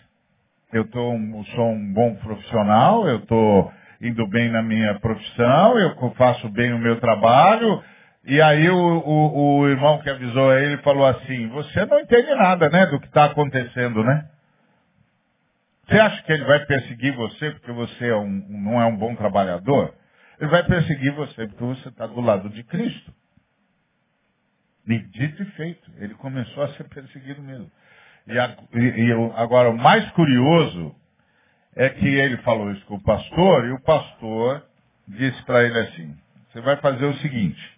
Eu 0.72 0.88
tô, 0.90 1.12
sou 1.54 1.70
um 1.70 1.92
bom 1.92 2.14
profissional, 2.16 3.08
eu 3.08 3.18
estou 3.18 3.72
indo 4.00 4.26
bem 4.28 4.50
na 4.50 4.62
minha 4.62 4.98
profissão, 5.00 5.78
eu 5.78 6.14
faço 6.14 6.48
bem 6.50 6.72
o 6.72 6.78
meu 6.78 6.98
trabalho, 7.00 7.82
e 8.24 8.40
aí 8.40 8.68
o, 8.70 8.76
o, 8.76 9.58
o 9.58 9.68
irmão 9.68 10.00
que 10.00 10.08
avisou 10.08 10.50
a 10.50 10.60
ele 10.60 10.78
falou 10.78 11.06
assim, 11.06 11.48
você 11.48 11.84
não 11.86 12.00
entende 12.00 12.34
nada, 12.34 12.68
né, 12.68 12.86
do 12.86 13.00
que 13.00 13.06
está 13.06 13.24
acontecendo, 13.24 14.04
né? 14.04 14.28
Você 15.86 15.98
acha 15.98 16.22
que 16.22 16.32
ele 16.32 16.44
vai 16.44 16.64
perseguir 16.64 17.14
você 17.16 17.50
porque 17.50 17.72
você 17.72 18.08
é 18.08 18.16
um, 18.16 18.30
não 18.48 18.80
é 18.80 18.86
um 18.86 18.96
bom 18.96 19.14
trabalhador? 19.16 19.94
Ele 20.40 20.50
vai 20.50 20.64
perseguir 20.64 21.12
você 21.12 21.46
porque 21.48 21.64
você 21.64 21.88
está 21.88 22.06
do 22.06 22.20
lado 22.20 22.48
de 22.48 22.62
Cristo. 22.62 23.12
E 24.86 24.98
dito 24.98 25.42
e 25.42 25.46
feito, 25.52 25.90
ele 25.98 26.14
começou 26.14 26.62
a 26.62 26.68
ser 26.74 26.84
perseguido 26.88 27.42
mesmo. 27.42 27.70
E, 28.26 28.38
a, 28.38 28.56
e, 28.72 28.78
e 28.78 29.12
agora 29.36 29.70
o 29.70 29.76
mais 29.76 30.08
curioso 30.12 30.94
é 31.74 31.88
que 31.88 32.06
ele 32.06 32.36
falou 32.38 32.70
isso 32.72 32.84
com 32.86 32.94
o 32.94 33.02
pastor 33.02 33.66
e 33.66 33.72
o 33.72 33.80
pastor 33.80 34.64
disse 35.08 35.42
para 35.44 35.64
ele 35.64 35.78
assim, 35.78 36.16
você 36.50 36.60
vai 36.60 36.76
fazer 36.76 37.04
o 37.04 37.14
seguinte, 37.18 37.71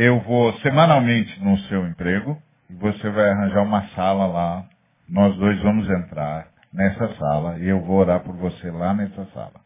eu 0.00 0.20
vou 0.20 0.52
semanalmente 0.60 1.42
no 1.42 1.58
seu 1.62 1.84
emprego 1.84 2.40
e 2.70 2.74
você 2.74 3.10
vai 3.10 3.30
arranjar 3.30 3.64
uma 3.64 3.82
sala 3.88 4.26
lá. 4.26 4.64
Nós 5.08 5.36
dois 5.36 5.60
vamos 5.60 5.90
entrar 5.90 6.46
nessa 6.72 7.16
sala 7.16 7.58
e 7.58 7.68
eu 7.68 7.80
vou 7.80 7.96
orar 7.96 8.20
por 8.20 8.36
você 8.36 8.70
lá 8.70 8.94
nessa 8.94 9.24
sala. 9.34 9.60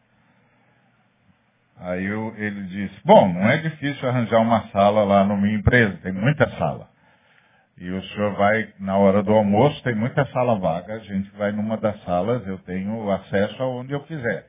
Aí 1.79 2.03
eu, 2.05 2.33
ele 2.35 2.63
disse, 2.63 2.99
bom, 3.05 3.31
não 3.31 3.47
é 3.47 3.57
difícil 3.57 4.09
arranjar 4.09 4.39
uma 4.39 4.61
sala 4.69 5.03
lá 5.03 5.23
na 5.23 5.37
minha 5.37 5.55
empresa, 5.55 5.99
tem 6.01 6.11
muita 6.11 6.49
sala. 6.57 6.89
E 7.77 7.91
o 7.91 8.01
senhor 8.01 8.33
vai, 8.33 8.73
na 8.79 8.97
hora 8.97 9.21
do 9.21 9.33
almoço, 9.33 9.83
tem 9.83 9.93
muita 9.93 10.25
sala 10.31 10.57
vaga, 10.57 10.95
a 10.95 10.99
gente 10.99 11.29
vai 11.37 11.51
numa 11.51 11.77
das 11.77 12.01
salas, 12.05 12.47
eu 12.47 12.57
tenho 12.59 13.11
acesso 13.11 13.61
aonde 13.61 13.93
eu 13.93 13.99
quiser. 14.01 14.47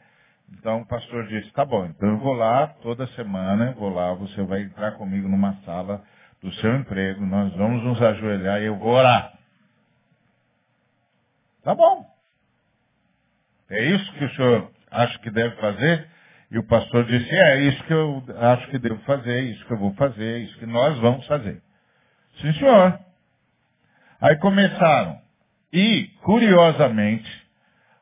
Então 0.53 0.81
o 0.81 0.87
pastor 0.87 1.27
disse, 1.29 1.51
tá 1.53 1.65
bom, 1.65 1.87
então 1.87 2.09
eu 2.09 2.19
vou 2.19 2.35
lá 2.35 2.69
toda 2.83 3.07
semana, 3.09 3.73
vou 3.73 3.91
lá, 3.93 4.15
você 4.15 4.43
vai 4.45 4.63
entrar 4.63 4.93
comigo 4.93 5.29
numa 5.29 5.55
sala 5.65 6.05
do 6.41 6.53
seu 6.55 6.77
emprego, 6.77 7.25
nós 7.27 7.53
vamos 7.55 7.83
nos 7.83 8.01
ajoelhar 8.03 8.61
e 8.61 8.67
eu 8.67 8.79
vou 8.79 8.93
orar. 8.93 9.33
Tá 11.63 11.75
bom. 11.75 12.07
É 13.71 13.85
isso 13.85 14.13
que 14.15 14.25
o 14.25 14.35
senhor 14.35 14.71
acha 14.91 15.19
que 15.21 15.31
deve 15.31 15.57
fazer? 15.57 16.09
E 16.51 16.59
o 16.59 16.67
pastor 16.67 17.05
disse, 17.07 17.31
é, 17.31 17.57
é 17.57 17.61
isso 17.63 17.85
que 17.85 17.93
eu 17.93 18.23
acho 18.39 18.69
que 18.69 18.79
devo 18.79 19.01
fazer, 19.05 19.33
é 19.33 19.43
isso 19.43 19.67
que 19.67 19.73
eu 19.73 19.79
vou 19.79 19.95
fazer, 19.95 20.25
é 20.25 20.39
isso 20.41 20.59
que 20.59 20.67
nós 20.67 20.99
vamos 21.01 21.27
fazer. 21.27 21.63
Sim, 22.41 22.53
senhor. 22.55 23.01
Aí 24.21 24.37
começaram. 24.39 25.21
E, 25.73 26.09
curiosamente, 26.23 27.44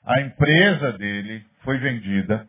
a 0.05 0.21
empresa 0.21 0.93
dele 0.95 1.45
foi 1.63 1.79
vendida 1.79 2.49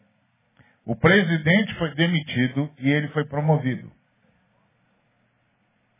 O 0.85 0.95
presidente 0.95 1.73
foi 1.75 1.93
demitido 1.95 2.69
e 2.79 2.91
ele 2.91 3.07
foi 3.09 3.25
promovido. 3.25 3.91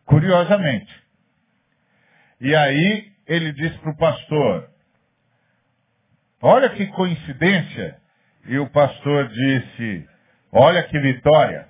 Curiosamente. 0.06 1.04
E 2.42 2.54
aí 2.54 3.14
ele 3.26 3.54
disse 3.54 3.78
para 3.80 3.92
o 3.92 3.98
pastor, 3.98 4.70
olha 6.42 6.70
que 6.72 6.86
coincidência. 6.88 7.98
E 8.46 8.60
o 8.60 8.70
pastor 8.70 9.30
disse, 9.30 10.10
olha 10.52 10.84
que 10.84 11.00
vitória. 11.00 11.70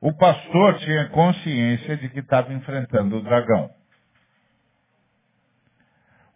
O 0.00 0.12
pastor 0.12 0.78
tinha 0.80 1.08
consciência 1.10 1.96
de 1.98 2.08
que 2.08 2.18
estava 2.18 2.52
enfrentando 2.52 3.18
o 3.18 3.22
dragão. 3.22 3.70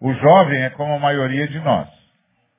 O 0.05 0.12
jovem 0.12 0.61
é 0.61 0.69
como 0.69 0.93
a 0.93 0.99
maioria 0.99 1.49
de 1.49 1.59
nós. 1.61 1.88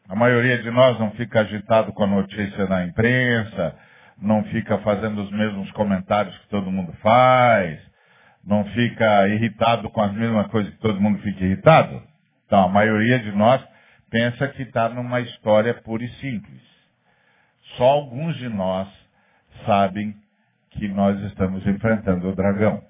A 0.09 0.15
maioria 0.15 0.57
de 0.63 0.71
nós 0.71 0.97
não 0.97 1.11
fica 1.11 1.41
agitado 1.41 1.93
com 1.93 2.03
a 2.03 2.07
notícia 2.07 2.65
na 2.65 2.87
imprensa, 2.87 3.77
não 4.19 4.43
fica 4.45 4.79
fazendo 4.79 5.21
os 5.21 5.29
mesmos 5.29 5.69
comentários 5.73 6.35
que 6.39 6.47
todo 6.47 6.71
mundo 6.71 6.91
faz, 7.03 7.79
não 8.43 8.65
fica 8.69 9.27
irritado 9.27 9.91
com 9.91 10.01
as 10.01 10.11
mesmas 10.13 10.47
coisas 10.47 10.73
que 10.73 10.79
todo 10.79 10.99
mundo 10.99 11.19
fica 11.19 11.45
irritado. 11.45 12.01
Então, 12.47 12.63
a 12.63 12.67
maioria 12.67 13.19
de 13.19 13.31
nós 13.33 13.63
pensa 14.09 14.47
que 14.47 14.63
está 14.63 14.89
numa 14.89 15.21
história 15.21 15.75
pura 15.75 16.03
e 16.03 16.09
simples. 16.13 16.63
Só 17.77 17.83
alguns 17.83 18.35
de 18.37 18.49
nós 18.49 18.87
sabem 19.67 20.15
que 20.71 20.87
nós 20.87 21.21
estamos 21.25 21.63
enfrentando 21.67 22.27
o 22.27 22.35
dragão. 22.35 22.81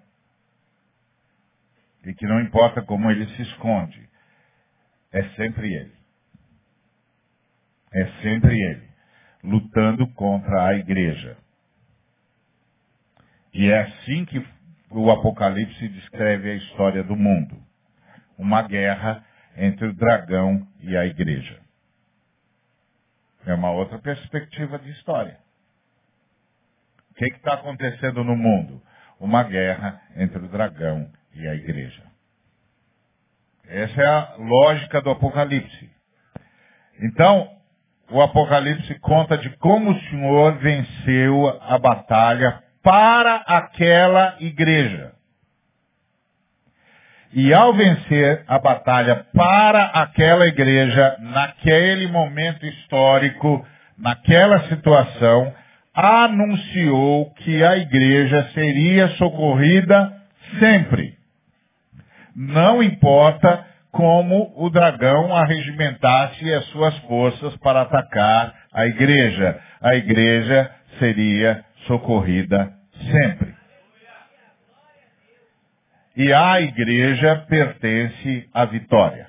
E 2.06 2.14
que 2.14 2.26
não 2.26 2.40
importa 2.40 2.82
como 2.82 3.12
ele 3.12 3.28
se 3.36 3.42
esconde, 3.42 4.15
é 5.16 5.24
sempre 5.36 5.74
ele. 5.74 5.96
É 7.94 8.06
sempre 8.22 8.54
ele, 8.54 8.90
lutando 9.42 10.06
contra 10.10 10.68
a 10.68 10.76
igreja. 10.76 11.38
E 13.54 13.72
é 13.72 13.84
assim 13.84 14.26
que 14.26 14.46
o 14.92 15.10
Apocalipse 15.10 15.88
descreve 15.88 16.52
a 16.52 16.56
história 16.56 17.02
do 17.02 17.16
mundo. 17.16 17.56
Uma 18.38 18.62
guerra 18.64 19.26
entre 19.56 19.88
o 19.88 19.94
dragão 19.94 20.68
e 20.82 20.98
a 20.98 21.06
igreja. 21.06 21.62
É 23.46 23.54
uma 23.54 23.72
outra 23.72 23.98
perspectiva 23.98 24.78
de 24.78 24.92
história. 24.92 25.40
O 27.12 27.14
que 27.14 27.26
está 27.28 27.54
acontecendo 27.54 28.22
no 28.22 28.36
mundo? 28.36 28.82
Uma 29.18 29.44
guerra 29.44 30.02
entre 30.18 30.40
o 30.40 30.50
dragão 30.50 31.10
e 31.34 31.48
a 31.48 31.56
igreja. 31.56 32.04
Essa 33.70 34.02
é 34.02 34.06
a 34.06 34.36
lógica 34.38 35.02
do 35.02 35.10
Apocalipse. 35.10 35.90
Então, 37.02 37.50
o 38.12 38.22
Apocalipse 38.22 38.94
conta 39.00 39.38
de 39.38 39.50
como 39.58 39.92
o 39.92 40.00
Senhor 40.02 40.58
venceu 40.60 41.60
a 41.62 41.78
batalha 41.78 42.64
para 42.84 43.38
aquela 43.48 44.36
igreja. 44.40 45.14
E 47.34 47.54
ao 47.54 47.74
vencer 47.74 48.44
a 48.48 48.60
batalha 48.60 49.26
para 49.34 49.86
aquela 49.88 50.48
igreja, 50.48 51.18
naquele 51.20 52.08
momento 52.08 52.66
histórico, 52.66 53.66
naquela 53.98 54.70
situação, 54.70 55.54
anunciou 55.94 57.34
que 57.34 57.64
a 57.64 57.78
igreja 57.78 58.50
seria 58.54 59.08
socorrida 59.18 60.14
sempre. 60.60 61.18
Não 62.36 62.84
importa 62.84 63.66
como 63.92 64.52
o 64.58 64.70
dragão 64.70 65.34
arregimentasse 65.34 66.54
as 66.54 66.66
suas 66.66 66.98
forças 67.00 67.56
para 67.58 67.84
atacar 67.84 68.54
a 68.74 68.86
igreja. 68.86 69.60
A 69.82 69.96
igreja 69.96 70.70
seria 71.00 71.64
socorrida 71.88 72.74
sempre. 73.12 73.56
E 76.18 76.34
à 76.34 76.60
igreja 76.60 77.46
pertence 77.48 78.50
a 78.54 78.66
vitória. 78.66 79.28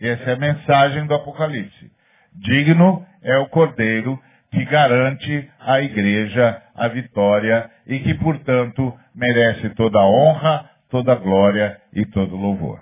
Essa 0.00 0.30
é 0.30 0.32
a 0.34 0.38
mensagem 0.38 1.06
do 1.06 1.14
Apocalipse. 1.14 1.90
Digno 2.32 3.06
é 3.22 3.38
o 3.38 3.48
cordeiro 3.48 4.20
que 4.50 4.64
garante 4.66 5.50
à 5.60 5.80
igreja 5.80 6.62
a 6.74 6.88
vitória 6.88 7.70
e 7.86 7.98
que, 8.00 8.14
portanto, 8.14 8.96
merece 9.14 9.70
toda 9.70 9.98
a 9.98 10.06
honra, 10.06 10.70
toda 10.90 11.14
glória 11.14 11.80
e 11.92 12.04
todo 12.06 12.36
louvor. 12.36 12.80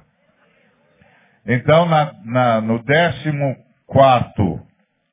Então, 1.47 1.87
na, 1.87 2.13
na, 2.25 2.61
no 2.61 2.83
décimo 2.85 3.57
quarto 3.87 4.61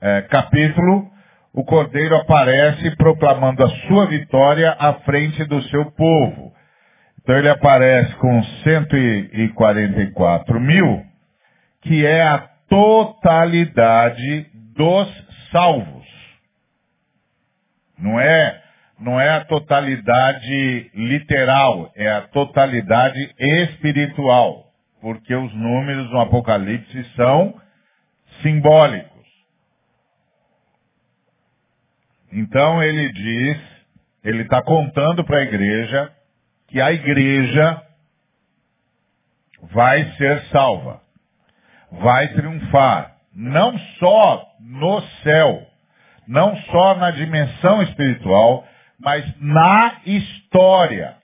é, 0.02 0.22
capítulo, 0.24 1.10
o 1.54 1.64
Cordeiro 1.64 2.16
aparece 2.16 2.96
proclamando 2.96 3.64
a 3.64 3.70
sua 3.88 4.08
vitória 4.08 4.76
à 4.80 4.94
frente 5.02 5.44
do 5.46 5.62
seu 5.64 5.92
povo. 5.92 6.54
Então 7.22 7.38
ele 7.38 7.50
aparece 7.50 8.16
com 8.16 8.44
144 8.64 10.60
mil, 10.60 11.04
que 11.82 12.06
é 12.06 12.22
a 12.24 12.48
totalidade 12.70 14.48
dos 14.76 15.28
salvos. 15.52 16.08
Não 17.98 18.20
é, 18.20 18.59
não 19.00 19.20
é 19.20 19.30
a 19.30 19.46
totalidade 19.46 20.92
literal, 20.94 21.92
é 21.96 22.12
a 22.12 22.22
totalidade 22.28 23.34
espiritual. 23.38 24.66
Porque 25.02 25.34
os 25.34 25.54
números 25.54 26.12
no 26.12 26.20
Apocalipse 26.20 27.04
são 27.16 27.60
simbólicos. 28.42 29.10
Então 32.32 32.84
ele 32.84 33.12
diz, 33.14 33.58
ele 34.24 34.44
está 34.44 34.62
contando 34.62 35.24
para 35.24 35.38
a 35.38 35.44
igreja 35.44 36.12
que 36.68 36.82
a 36.82 36.92
igreja 36.92 37.82
vai 39.72 40.12
ser 40.18 40.42
salva, 40.52 41.02
vai 41.92 42.28
triunfar, 42.34 43.16
não 43.34 43.78
só 44.00 44.46
no 44.60 45.02
céu, 45.24 45.66
não 46.28 46.56
só 46.58 46.96
na 46.96 47.12
dimensão 47.12 47.82
espiritual, 47.82 48.68
mas 49.00 49.26
na 49.40 50.02
história. 50.06 51.16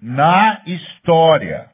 Na 0.00 0.60
história. 0.66 1.70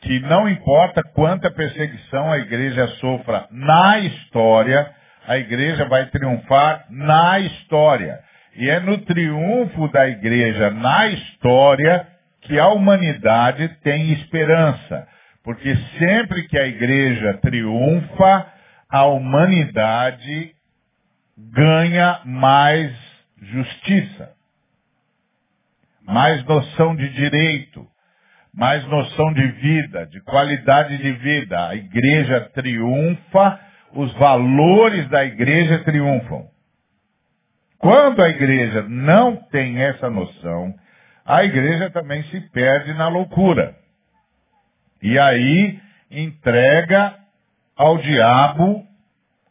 Que 0.00 0.20
não 0.20 0.48
importa 0.48 1.02
quanta 1.02 1.50
perseguição 1.50 2.30
a 2.30 2.38
igreja 2.38 2.86
sofra 3.00 3.48
na 3.50 3.98
história, 3.98 4.94
a 5.26 5.36
igreja 5.36 5.84
vai 5.86 6.06
triunfar 6.06 6.86
na 6.88 7.40
história. 7.40 8.20
E 8.54 8.70
é 8.70 8.78
no 8.78 8.98
triunfo 8.98 9.88
da 9.88 10.08
igreja 10.08 10.70
na 10.70 11.08
história 11.08 12.06
que 12.42 12.58
a 12.58 12.68
humanidade 12.68 13.68
tem 13.82 14.12
esperança. 14.12 15.06
Porque 15.42 15.76
sempre 15.98 16.46
que 16.46 16.58
a 16.58 16.66
igreja 16.66 17.38
triunfa, 17.42 18.46
a 18.88 19.04
humanidade 19.06 20.54
ganha 21.36 22.20
mais 22.24 23.07
justiça, 23.42 24.32
mais 26.02 26.44
noção 26.44 26.96
de 26.96 27.08
direito, 27.10 27.86
mais 28.54 28.84
noção 28.86 29.32
de 29.34 29.46
vida, 29.52 30.06
de 30.06 30.20
qualidade 30.22 30.96
de 30.98 31.12
vida. 31.12 31.68
A 31.68 31.74
igreja 31.74 32.40
triunfa 32.54 33.60
os 33.92 34.12
valores 34.14 35.08
da 35.08 35.24
igreja 35.24 35.78
triunfam. 35.84 36.46
Quando 37.78 38.22
a 38.22 38.28
igreja 38.28 38.82
não 38.82 39.36
tem 39.36 39.80
essa 39.82 40.10
noção, 40.10 40.74
a 41.24 41.44
igreja 41.44 41.90
também 41.90 42.22
se 42.24 42.40
perde 42.50 42.92
na 42.94 43.08
loucura. 43.08 43.76
E 45.02 45.18
aí 45.18 45.80
entrega 46.10 47.14
ao 47.76 47.98
diabo 47.98 48.84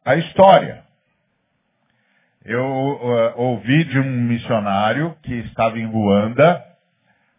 a 0.03 0.15
história. 0.15 0.83
Eu 2.47 2.63
uh, 2.63 3.33
ouvi 3.41 3.83
de 3.83 3.99
um 3.99 4.21
missionário 4.21 5.13
que 5.21 5.33
estava 5.33 5.77
em 5.77 5.85
Ruanda, 5.85 6.63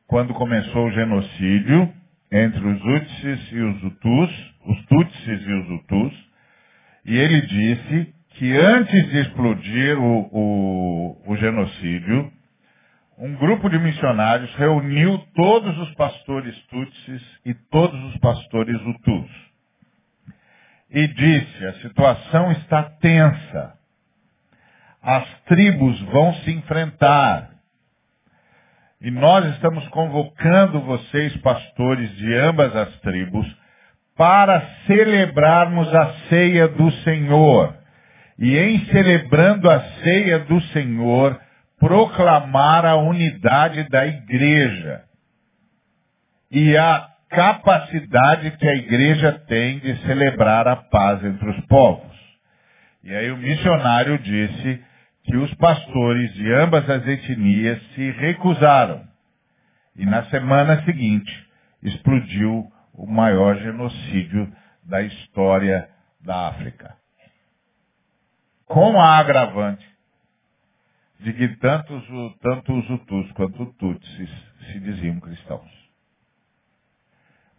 quando 0.06 0.34
começou 0.34 0.86
o 0.86 0.90
genocídio 0.90 1.90
entre 2.30 2.61
os 2.61 2.84
Utsis 2.84 3.52
e 3.52 3.59
os 3.59 3.84
Hutus, 3.84 4.54
os 4.66 4.84
Tutsis 4.84 5.46
e 5.46 5.52
os 5.54 5.70
Hutus, 5.70 6.28
e 7.06 7.16
ele 7.16 7.40
disse 7.40 8.14
que 8.34 8.54
antes 8.54 9.09
de 9.09 9.20
explodir 9.20 9.98
o, 9.98 10.28
o, 10.30 11.22
o 11.26 11.36
genocídio, 11.38 12.30
um 13.16 13.34
grupo 13.36 13.70
de 13.70 13.78
missionários 13.78 14.54
reuniu 14.56 15.16
todos 15.34 15.78
os 15.78 15.94
pastores 15.94 16.54
Tutsis 16.66 17.22
e 17.46 17.54
todos 17.54 17.98
os 18.12 18.16
pastores 18.18 18.76
Hutus. 18.82 19.30
E 20.90 21.06
disse, 21.09 21.64
a 21.64 21.72
situação 21.80 22.52
está 22.52 22.82
tensa. 22.82 23.78
As 25.03 25.26
tribos 25.46 26.01
vão 26.03 26.34
se 26.34 26.51
enfrentar. 26.51 27.51
E 29.01 29.11
nós 29.11 29.44
estamos 29.55 29.86
convocando 29.88 30.80
vocês, 30.80 31.36
pastores 31.38 32.11
de 32.16 32.34
ambas 32.34 32.74
as 32.74 33.01
tribos, 33.01 33.46
para 34.16 34.61
celebrarmos 34.86 35.94
a 35.94 36.12
ceia 36.28 36.66
do 36.66 36.90
Senhor. 37.03 37.76
E 38.38 38.57
em 38.59 38.84
celebrando 38.86 39.70
a 39.70 39.80
ceia 40.03 40.40
do 40.40 40.61
Senhor, 40.72 41.40
proclamar 41.78 42.84
a 42.84 42.96
unidade 42.96 43.88
da 43.88 44.05
igreja. 44.05 45.03
E 46.51 46.76
a 46.76 47.09
capacidade 47.28 48.51
que 48.53 48.66
a 48.66 48.74
igreja 48.74 49.32
tem 49.46 49.78
de 49.78 49.96
celebrar 50.07 50.66
a 50.66 50.76
paz 50.76 51.22
entre 51.24 51.51
os 51.51 51.61
povos. 51.66 52.07
E 53.03 53.14
aí 53.14 53.30
o 53.30 53.36
missionário 53.36 54.18
disse 54.18 54.84
que 55.24 55.36
os 55.36 55.53
pastores 55.55 56.32
de 56.34 56.53
ambas 56.55 56.88
as 56.88 57.07
etnias 57.07 57.80
se 57.94 58.11
recusaram. 58.12 59.07
E 59.96 60.07
na 60.07 60.24
semana 60.24 60.82
seguinte 60.84 61.49
explodiu 61.82 62.70
o 62.94 63.07
maior 63.07 63.57
genocídio 63.59 64.53
da 64.84 65.03
história 65.03 65.88
da 66.20 66.49
África. 66.49 66.96
Com 68.66 69.01
a 69.01 69.18
agravante 69.18 69.86
de 71.20 71.32
que 71.32 71.49
tanto 71.57 71.94
os, 71.94 72.38
tanto 72.38 72.72
os 72.78 72.90
Hutus 72.90 73.32
quanto 73.32 73.62
os 73.62 73.74
Tutsis 73.76 74.30
se 74.66 74.80
diziam 74.80 75.20
cristãos. 75.20 75.70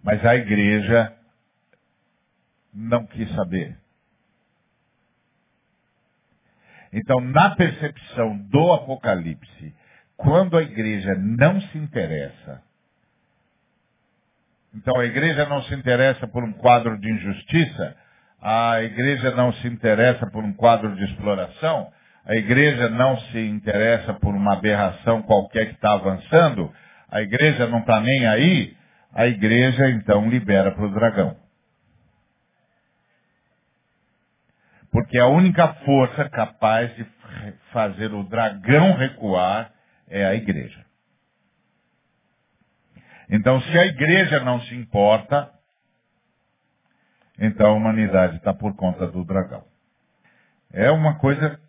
Mas 0.03 0.25
a 0.25 0.35
igreja 0.35 1.13
não 2.73 3.05
quis 3.05 3.29
saber. 3.35 3.77
Então, 6.91 7.21
na 7.21 7.51
percepção 7.51 8.37
do 8.49 8.73
Apocalipse, 8.73 9.73
quando 10.17 10.57
a 10.57 10.63
igreja 10.63 11.15
não 11.15 11.61
se 11.61 11.77
interessa, 11.77 12.61
então 14.73 14.99
a 14.99 15.05
igreja 15.05 15.45
não 15.45 15.61
se 15.63 15.73
interessa 15.73 16.27
por 16.27 16.43
um 16.43 16.51
quadro 16.53 16.99
de 16.99 17.11
injustiça, 17.11 17.95
a 18.41 18.81
igreja 18.81 19.31
não 19.31 19.51
se 19.53 19.67
interessa 19.67 20.25
por 20.27 20.43
um 20.43 20.53
quadro 20.53 20.95
de 20.95 21.03
exploração, 21.05 21.91
a 22.25 22.35
igreja 22.35 22.89
não 22.89 23.19
se 23.19 23.39
interessa 23.39 24.13
por 24.15 24.33
uma 24.35 24.53
aberração 24.53 25.21
qualquer 25.21 25.67
que 25.67 25.73
está 25.73 25.93
avançando, 25.93 26.71
a 27.09 27.21
igreja 27.21 27.67
não 27.67 27.79
está 27.79 27.99
nem 27.99 28.27
aí, 28.27 28.77
a 29.13 29.27
igreja 29.27 29.89
então 29.89 30.29
libera 30.29 30.71
para 30.71 30.85
o 30.85 30.93
dragão. 30.93 31.35
Porque 34.91 35.17
a 35.19 35.27
única 35.27 35.67
força 35.85 36.29
capaz 36.29 36.95
de 36.95 37.05
fazer 37.71 38.13
o 38.13 38.23
dragão 38.23 38.93
recuar 38.93 39.71
é 40.07 40.25
a 40.25 40.33
igreja. 40.33 40.85
Então, 43.29 43.61
se 43.61 43.77
a 43.77 43.85
igreja 43.85 44.39
não 44.39 44.59
se 44.61 44.75
importa, 44.75 45.51
então 47.37 47.67
a 47.67 47.73
humanidade 47.73 48.37
está 48.37 48.53
por 48.53 48.75
conta 48.75 49.05
do 49.05 49.23
dragão. 49.23 49.63
É 50.73 50.89
uma 50.89 51.19
coisa 51.19 51.59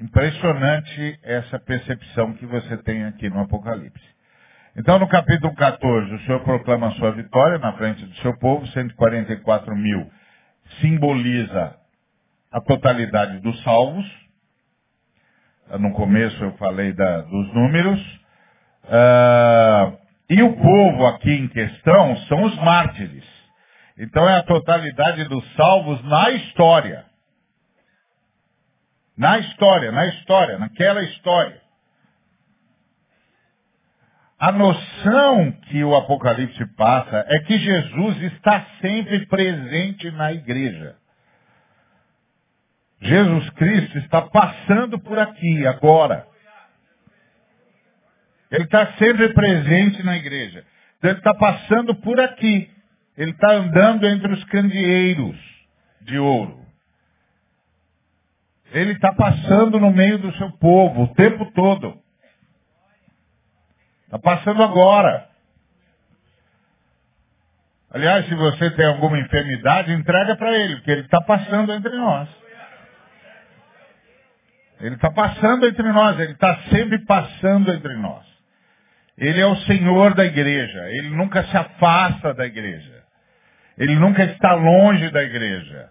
impressionante 0.00 1.18
essa 1.24 1.58
percepção 1.58 2.34
que 2.34 2.46
você 2.46 2.76
tem 2.78 3.04
aqui 3.04 3.28
no 3.28 3.40
Apocalipse. 3.40 4.16
Então, 4.76 4.96
no 5.00 5.08
capítulo 5.08 5.52
14, 5.56 6.14
o 6.14 6.20
Senhor 6.20 6.40
proclama 6.44 6.88
a 6.88 6.92
sua 6.92 7.10
vitória 7.10 7.58
na 7.58 7.72
frente 7.72 8.04
do 8.06 8.14
seu 8.16 8.36
povo, 8.38 8.64
144 8.68 9.74
mil 9.74 10.08
simboliza 10.80 11.74
a 12.50 12.60
totalidade 12.60 13.40
dos 13.40 13.62
salvos. 13.62 14.06
No 15.78 15.92
começo 15.92 16.42
eu 16.42 16.56
falei 16.56 16.92
da, 16.92 17.22
dos 17.22 17.54
números. 17.54 18.00
Uh, 18.84 19.98
e 20.30 20.42
o 20.42 20.56
povo 20.56 21.06
aqui 21.06 21.30
em 21.30 21.48
questão 21.48 22.16
são 22.28 22.42
os 22.44 22.56
mártires. 22.56 23.24
Então 23.98 24.28
é 24.28 24.36
a 24.36 24.42
totalidade 24.42 25.24
dos 25.24 25.44
salvos 25.54 26.02
na 26.04 26.30
história. 26.30 27.04
Na 29.16 29.38
história, 29.38 29.90
na 29.90 30.06
história, 30.06 30.58
naquela 30.58 31.02
história. 31.02 31.60
A 34.38 34.52
noção 34.52 35.50
que 35.68 35.82
o 35.82 35.96
Apocalipse 35.96 36.64
passa 36.76 37.24
é 37.26 37.40
que 37.40 37.58
Jesus 37.58 38.22
está 38.34 38.64
sempre 38.80 39.26
presente 39.26 40.12
na 40.12 40.32
igreja. 40.32 40.94
Jesus 43.00 43.50
Cristo 43.50 43.98
está 43.98 44.22
passando 44.22 44.98
por 44.98 45.18
aqui, 45.18 45.66
agora. 45.66 46.26
Ele 48.50 48.64
está 48.64 48.94
sempre 48.94 49.32
presente 49.32 50.02
na 50.02 50.16
igreja. 50.16 50.64
Então, 50.98 51.10
ele 51.10 51.18
está 51.18 51.34
passando 51.34 51.94
por 51.94 52.18
aqui. 52.20 52.70
Ele 53.16 53.30
está 53.30 53.52
andando 53.52 54.06
entre 54.06 54.32
os 54.32 54.44
candeeiros 54.44 55.36
de 56.00 56.18
ouro. 56.18 56.58
Ele 58.72 58.92
está 58.92 59.12
passando 59.12 59.78
no 59.78 59.90
meio 59.90 60.18
do 60.18 60.32
seu 60.36 60.50
povo 60.52 61.04
o 61.04 61.14
tempo 61.14 61.50
todo. 61.52 61.98
Está 64.04 64.18
passando 64.18 64.62
agora. 64.62 65.28
Aliás, 67.90 68.26
se 68.26 68.34
você 68.34 68.70
tem 68.72 68.86
alguma 68.86 69.18
enfermidade, 69.18 69.92
entrega 69.92 70.36
para 70.36 70.52
ele, 70.52 70.76
porque 70.76 70.90
ele 70.90 71.00
está 71.02 71.20
passando 71.22 71.72
entre 71.72 71.96
nós. 71.96 72.28
Ele 74.80 74.94
está 74.94 75.10
passando 75.10 75.66
entre 75.66 75.92
nós, 75.92 76.18
ele 76.20 76.32
está 76.32 76.56
sempre 76.70 76.98
passando 77.04 77.72
entre 77.72 77.94
nós. 77.96 78.24
Ele 79.16 79.40
é 79.40 79.46
o 79.46 79.56
Senhor 79.56 80.14
da 80.14 80.24
igreja, 80.24 80.88
ele 80.90 81.10
nunca 81.10 81.42
se 81.44 81.56
afasta 81.56 82.32
da 82.34 82.46
igreja. 82.46 82.98
Ele 83.76 83.94
nunca 83.94 84.24
está 84.24 84.54
longe 84.54 85.08
da 85.10 85.22
igreja. 85.22 85.90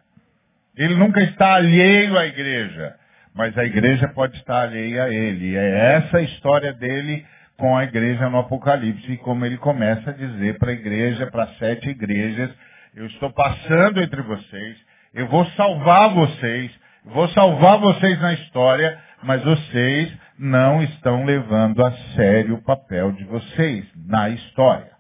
Ele 0.76 0.96
nunca 0.96 1.22
está 1.22 1.56
alheio 1.56 2.18
à 2.18 2.26
igreja. 2.26 2.96
Mas 3.34 3.58
a 3.58 3.64
igreja 3.64 4.08
pode 4.10 4.36
estar 4.38 4.64
alheia 4.64 5.06
a 5.06 5.10
ele. 5.10 5.56
É 5.56 5.96
essa 5.96 6.18
a 6.18 6.22
história 6.22 6.74
dele 6.74 7.26
com 7.58 7.76
a 7.76 7.84
igreja 7.84 8.30
no 8.30 8.40
Apocalipse, 8.40 9.12
e 9.12 9.18
como 9.18 9.46
ele 9.46 9.58
começa 9.58 10.12
a 10.12 10.14
dizer 10.14 10.60
para 10.60 10.70
a 10.70 10.74
igreja, 10.74 11.26
para 11.28 11.48
sete 11.60 11.90
igrejas, 11.90 12.52
eu 12.96 13.08
estou 13.08 13.32
passando 13.32 14.02
entre 14.02 14.22
vocês, 14.22 14.78
eu 15.14 15.28
vou 15.28 15.44
salvar 15.52 16.10
vocês, 16.14 16.72
vou 17.08 17.28
salvar 17.30 17.80
vocês 17.80 18.20
na 18.22 18.34
história, 18.34 19.00
mas 19.24 19.44
vocês 19.44 20.14
não 20.38 20.82
estão 20.84 21.26
levando 21.26 21.84
a 21.84 21.92
sério 22.16 22.56
o 22.56 22.64
papel 22.64 23.12
de 23.14 23.24
vocês 23.26 23.86
na 23.96 24.30
história. 24.30 24.92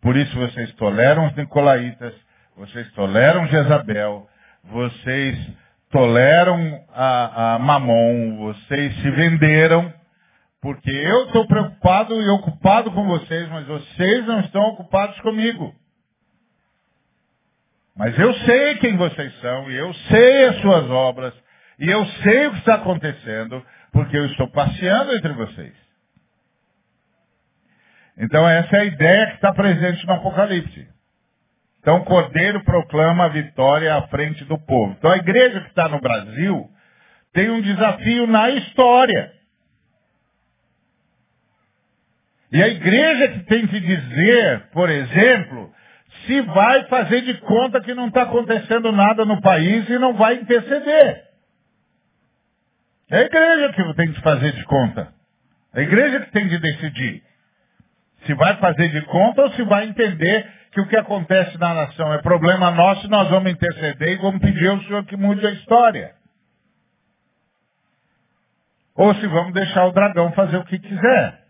Por 0.00 0.16
isso 0.16 0.36
vocês 0.36 0.72
toleram 0.74 1.26
os 1.26 1.36
nicolaítas, 1.36 2.14
vocês 2.56 2.90
toleram 2.92 3.46
Jezabel, 3.48 4.26
vocês 4.64 5.38
toleram 5.90 6.84
a, 6.94 7.54
a 7.54 7.58
Mamon, 7.58 8.36
vocês 8.38 8.94
se 9.00 9.10
venderam, 9.10 9.92
porque 10.60 10.90
eu 10.90 11.26
estou 11.26 11.46
preocupado 11.46 12.20
e 12.20 12.28
ocupado 12.28 12.90
com 12.90 13.06
vocês, 13.06 13.48
mas 13.48 13.66
vocês 13.66 14.26
não 14.26 14.40
estão 14.40 14.62
ocupados 14.62 15.18
comigo. 15.20 15.74
Mas 17.96 18.18
eu 18.18 18.32
sei 18.34 18.76
quem 18.76 18.96
vocês 18.96 19.40
são, 19.40 19.70
e 19.70 19.76
eu 19.76 19.92
sei 19.94 20.44
as 20.46 20.56
suas 20.60 20.90
obras, 20.90 21.34
e 21.78 21.88
eu 21.88 22.04
sei 22.22 22.46
o 22.46 22.52
que 22.52 22.58
está 22.58 22.74
acontecendo, 22.74 23.64
porque 23.92 24.16
eu 24.16 24.26
estou 24.26 24.48
passeando 24.50 25.14
entre 25.14 25.32
vocês. 25.32 25.74
Então 28.18 28.48
essa 28.48 28.76
é 28.76 28.80
a 28.80 28.84
ideia 28.84 29.26
que 29.28 29.34
está 29.36 29.52
presente 29.54 30.06
no 30.06 30.12
Apocalipse. 30.14 30.88
Então 31.80 31.98
o 31.98 32.04
Cordeiro 32.04 32.64
proclama 32.64 33.24
a 33.24 33.28
vitória 33.28 33.94
à 33.94 34.08
frente 34.08 34.44
do 34.44 34.58
povo. 34.58 34.94
Então 34.98 35.10
a 35.10 35.18
igreja 35.18 35.60
que 35.60 35.68
está 35.68 35.88
no 35.88 36.00
Brasil 36.00 36.68
tem 37.32 37.50
um 37.50 37.60
desafio 37.60 38.26
na 38.26 38.50
história. 38.50 39.32
E 42.50 42.62
a 42.62 42.68
igreja 42.68 43.28
que 43.28 43.40
tem 43.44 43.66
que 43.66 43.80
dizer, 43.80 44.70
por 44.72 44.88
exemplo, 44.88 45.72
se 46.24 46.40
vai 46.42 46.84
fazer 46.84 47.22
de 47.22 47.34
conta 47.40 47.80
que 47.80 47.94
não 47.94 48.08
está 48.08 48.22
acontecendo 48.22 48.92
nada 48.92 49.24
no 49.24 49.40
país 49.40 49.88
e 49.88 49.98
não 49.98 50.14
vai 50.14 50.34
interceder. 50.34 51.24
É 53.10 53.18
a 53.18 53.22
igreja 53.22 53.72
que 53.72 53.94
tem 53.94 54.12
que 54.12 54.20
fazer 54.20 54.52
de 54.52 54.64
conta. 54.64 55.12
É 55.74 55.80
a 55.80 55.82
igreja 55.82 56.20
que 56.20 56.32
tem 56.32 56.48
de 56.48 56.58
decidir. 56.58 57.22
Se 58.24 58.34
vai 58.34 58.56
fazer 58.56 58.88
de 58.88 59.02
conta 59.02 59.42
ou 59.42 59.52
se 59.52 59.62
vai 59.62 59.84
entender 59.86 60.50
que 60.72 60.80
o 60.80 60.88
que 60.88 60.96
acontece 60.96 61.56
na 61.58 61.72
nação 61.72 62.12
é 62.12 62.18
problema 62.18 62.70
nosso 62.70 63.06
e 63.06 63.10
nós 63.10 63.28
vamos 63.28 63.50
interceder 63.50 64.12
e 64.12 64.16
vamos 64.16 64.40
pedir 64.40 64.68
ao 64.68 64.80
Senhor 64.80 65.04
que 65.04 65.16
mude 65.16 65.46
a 65.46 65.50
história. 65.52 66.14
Ou 68.96 69.14
se 69.14 69.26
vamos 69.26 69.52
deixar 69.52 69.86
o 69.86 69.92
dragão 69.92 70.32
fazer 70.32 70.56
o 70.56 70.64
que 70.64 70.78
quiser. 70.78 71.45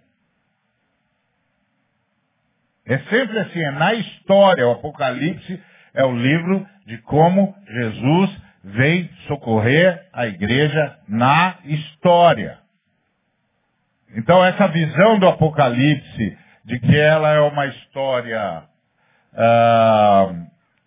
É 2.86 2.98
sempre 2.98 3.38
assim, 3.40 3.60
é 3.60 3.70
na 3.72 3.94
história, 3.94 4.66
o 4.66 4.72
Apocalipse 4.72 5.60
é 5.92 6.04
o 6.04 6.16
livro 6.16 6.66
de 6.86 6.98
como 6.98 7.54
Jesus 7.68 8.42
vem 8.62 9.10
socorrer 9.26 10.06
a 10.12 10.26
igreja 10.26 10.96
na 11.08 11.56
história. 11.64 12.58
Então 14.16 14.44
essa 14.44 14.68
visão 14.68 15.18
do 15.18 15.26
Apocalipse 15.26 16.38
de 16.64 16.78
que 16.78 16.96
ela 16.96 17.32
é 17.32 17.40
uma 17.40 17.66
história 17.66 18.62
ah, 19.34 20.32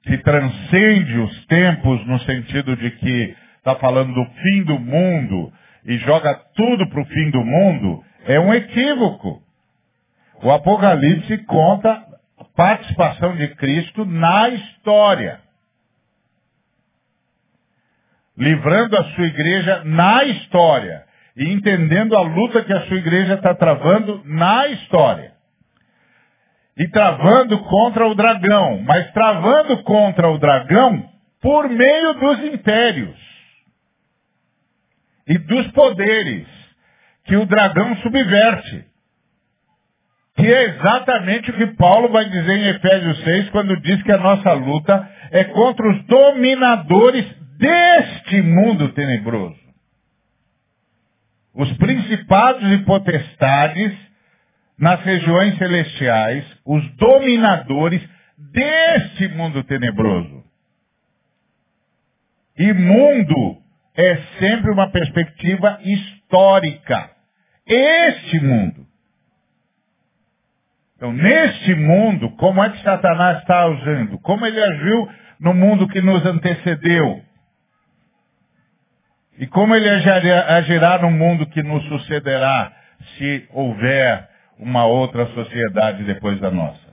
que 0.03 0.17
transcende 0.19 1.17
os 1.19 1.45
tempos 1.45 2.05
no 2.07 2.19
sentido 2.21 2.75
de 2.77 2.91
que 2.91 3.35
está 3.57 3.75
falando 3.75 4.13
do 4.13 4.25
fim 4.41 4.63
do 4.63 4.79
mundo 4.79 5.51
e 5.85 5.97
joga 5.99 6.33
tudo 6.55 6.87
para 6.89 7.01
o 7.01 7.05
fim 7.05 7.29
do 7.31 7.43
mundo, 7.43 8.03
é 8.25 8.39
um 8.39 8.53
equívoco. 8.53 9.41
O 10.41 10.51
Apocalipse 10.51 11.37
conta 11.39 11.91
a 12.37 12.43
participação 12.55 13.35
de 13.35 13.49
Cristo 13.55 14.05
na 14.05 14.49
história. 14.49 15.41
Livrando 18.37 18.97
a 18.97 19.03
sua 19.15 19.25
igreja 19.25 19.83
na 19.83 20.23
história. 20.23 21.05
E 21.35 21.51
entendendo 21.51 22.15
a 22.15 22.21
luta 22.21 22.63
que 22.63 22.71
a 22.71 22.87
sua 22.87 22.97
igreja 22.97 23.33
está 23.33 23.53
travando 23.53 24.21
na 24.25 24.67
história. 24.67 25.33
E 26.77 26.87
travando 26.87 27.59
contra 27.65 28.07
o 28.07 28.15
dragão. 28.15 28.81
Mas 28.83 29.11
travando 29.11 29.83
contra 29.83 30.29
o 30.29 30.37
dragão 30.37 31.09
por 31.41 31.67
meio 31.67 32.13
dos 32.13 32.39
impérios. 32.45 33.19
E 35.27 35.37
dos 35.37 35.67
poderes 35.71 36.47
que 37.25 37.35
o 37.35 37.45
dragão 37.45 37.97
subverte. 37.97 38.88
Que 40.39 40.47
é 40.47 40.63
exatamente 40.69 41.51
o 41.51 41.53
que 41.53 41.67
Paulo 41.75 42.09
vai 42.09 42.23
dizer 42.29 42.57
em 42.57 42.69
Efésios 42.69 43.23
6, 43.25 43.49
quando 43.49 43.75
diz 43.81 44.01
que 44.03 44.11
a 44.11 44.17
nossa 44.17 44.53
luta 44.53 45.09
é 45.31 45.43
contra 45.43 45.89
os 45.89 46.05
dominadores 46.05 47.25
deste 47.57 48.41
mundo 48.41 48.87
tenebroso. 48.93 49.59
Os 51.53 51.69
principados 51.73 52.71
e 52.71 52.77
potestades 52.85 53.93
nas 54.77 55.01
regiões 55.01 55.57
celestiais, 55.57 56.45
os 56.65 56.89
dominadores 56.95 58.01
deste 58.37 59.27
mundo 59.35 59.61
tenebroso. 59.65 60.41
E 62.57 62.71
mundo 62.73 63.57
é 63.93 64.15
sempre 64.39 64.71
uma 64.71 64.89
perspectiva 64.89 65.79
histórica. 65.83 67.11
Este 67.67 68.39
mundo. 68.39 68.78
Então, 70.99 71.13
neste 71.13 71.73
mundo, 71.75 72.29
como 72.31 72.61
é 72.61 72.71
que 72.71 72.83
Satanás 72.83 73.37
está 73.39 73.63
agindo? 73.63 74.19
Como 74.19 74.45
ele 74.45 74.61
agiu 74.61 75.09
no 75.39 75.53
mundo 75.53 75.87
que 75.87 76.01
nos 76.01 76.25
antecedeu? 76.25 77.23
E 79.37 79.47
como 79.47 79.73
ele 79.73 79.89
agirá 79.89 80.97
no 80.97 81.09
mundo 81.09 81.47
que 81.47 81.63
nos 81.63 81.85
sucederá 81.85 82.73
se 83.17 83.47
houver 83.53 84.27
uma 84.59 84.85
outra 84.87 85.25
sociedade 85.27 86.03
depois 86.03 86.37
da 86.41 86.51
nossa? 86.51 86.89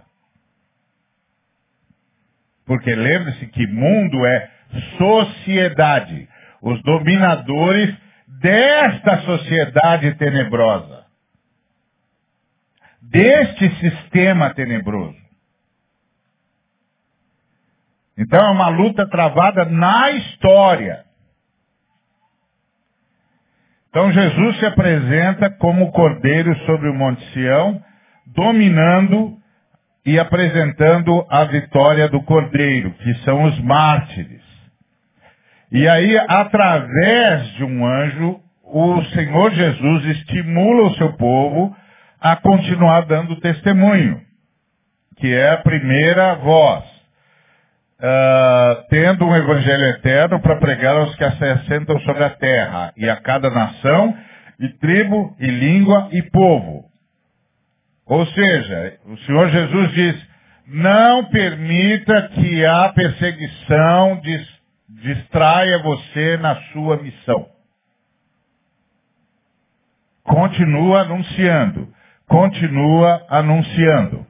Porque 2.65 2.95
lembre-se 2.95 3.45
que 3.49 3.67
mundo 3.67 4.25
é 4.25 4.51
sociedade. 4.99 6.29
Os 6.63 6.81
dominadores 6.85 7.93
desta 8.41 9.19
sociedade 9.23 10.15
tenebrosa 10.15 11.06
deste 13.11 13.69
sistema 13.77 14.53
tenebroso. 14.55 15.17
Então 18.19 18.41
é 18.41 18.51
uma 18.51 18.69
luta 18.69 19.07
travada 19.09 19.65
na 19.67 20.11
história. 20.13 21.05
Então 23.91 24.11
Jesus 24.13 24.59
se 24.59 24.67
apresenta 24.67 25.51
como 25.51 25.93
cordeiro 25.93 26.55
sobre 26.67 26.89
o 26.89 26.95
Monte 26.95 27.25
Sião, 27.33 27.83
dominando 28.27 29.37
e 30.05 30.19
apresentando 30.19 31.27
a 31.29 31.45
vitória 31.45 32.09
do 32.09 32.23
cordeiro, 32.23 32.93
que 32.93 33.15
são 33.25 33.45
os 33.45 33.59
mártires. 33.61 34.43
E 35.73 35.89
aí, 35.89 36.17
através 36.17 37.49
de 37.55 37.65
um 37.65 37.85
anjo, 37.85 38.41
o 38.63 39.03
Senhor 39.07 39.51
Jesus 39.51 40.05
estimula 40.07 40.89
o 40.89 40.95
seu 40.95 41.13
povo 41.15 41.77
a 42.33 42.37
continuar 42.37 43.03
dando 43.07 43.37
testemunho, 43.37 44.21
que 45.17 45.33
é 45.33 45.51
a 45.51 45.59
primeira 45.59 46.35
voz, 46.35 46.85
uh, 48.01 48.85
tendo 48.91 49.25
um 49.25 49.37
evangelho 49.37 49.85
eterno 49.97 50.41
para 50.41 50.57
pregar 50.57 50.97
aos 50.97 51.15
que 51.15 51.31
se 51.31 51.45
assentam 51.45 52.01
sobre 52.01 52.25
a 52.25 52.31
terra, 52.31 52.93
e 52.97 53.09
a 53.09 53.17
cada 53.17 53.49
nação, 53.49 54.17
e 54.59 54.69
tribo, 54.71 55.37
e 55.39 55.47
língua, 55.47 56.09
e 56.11 56.21
povo. 56.31 56.87
Ou 58.05 58.27
seja, 58.27 58.99
o 59.05 59.17
Senhor 59.19 59.49
Jesus 59.49 59.93
diz, 59.93 60.29
não 60.67 61.27
permita 61.27 62.29
que 62.31 62.65
a 62.67 62.89
perseguição 62.89 64.21
distraia 64.89 65.79
você 65.79 66.37
na 66.39 66.57
sua 66.73 66.97
missão. 66.97 67.47
Continua 70.25 71.03
anunciando 71.03 71.95
continua 72.29 73.25
anunciando. 73.29 74.27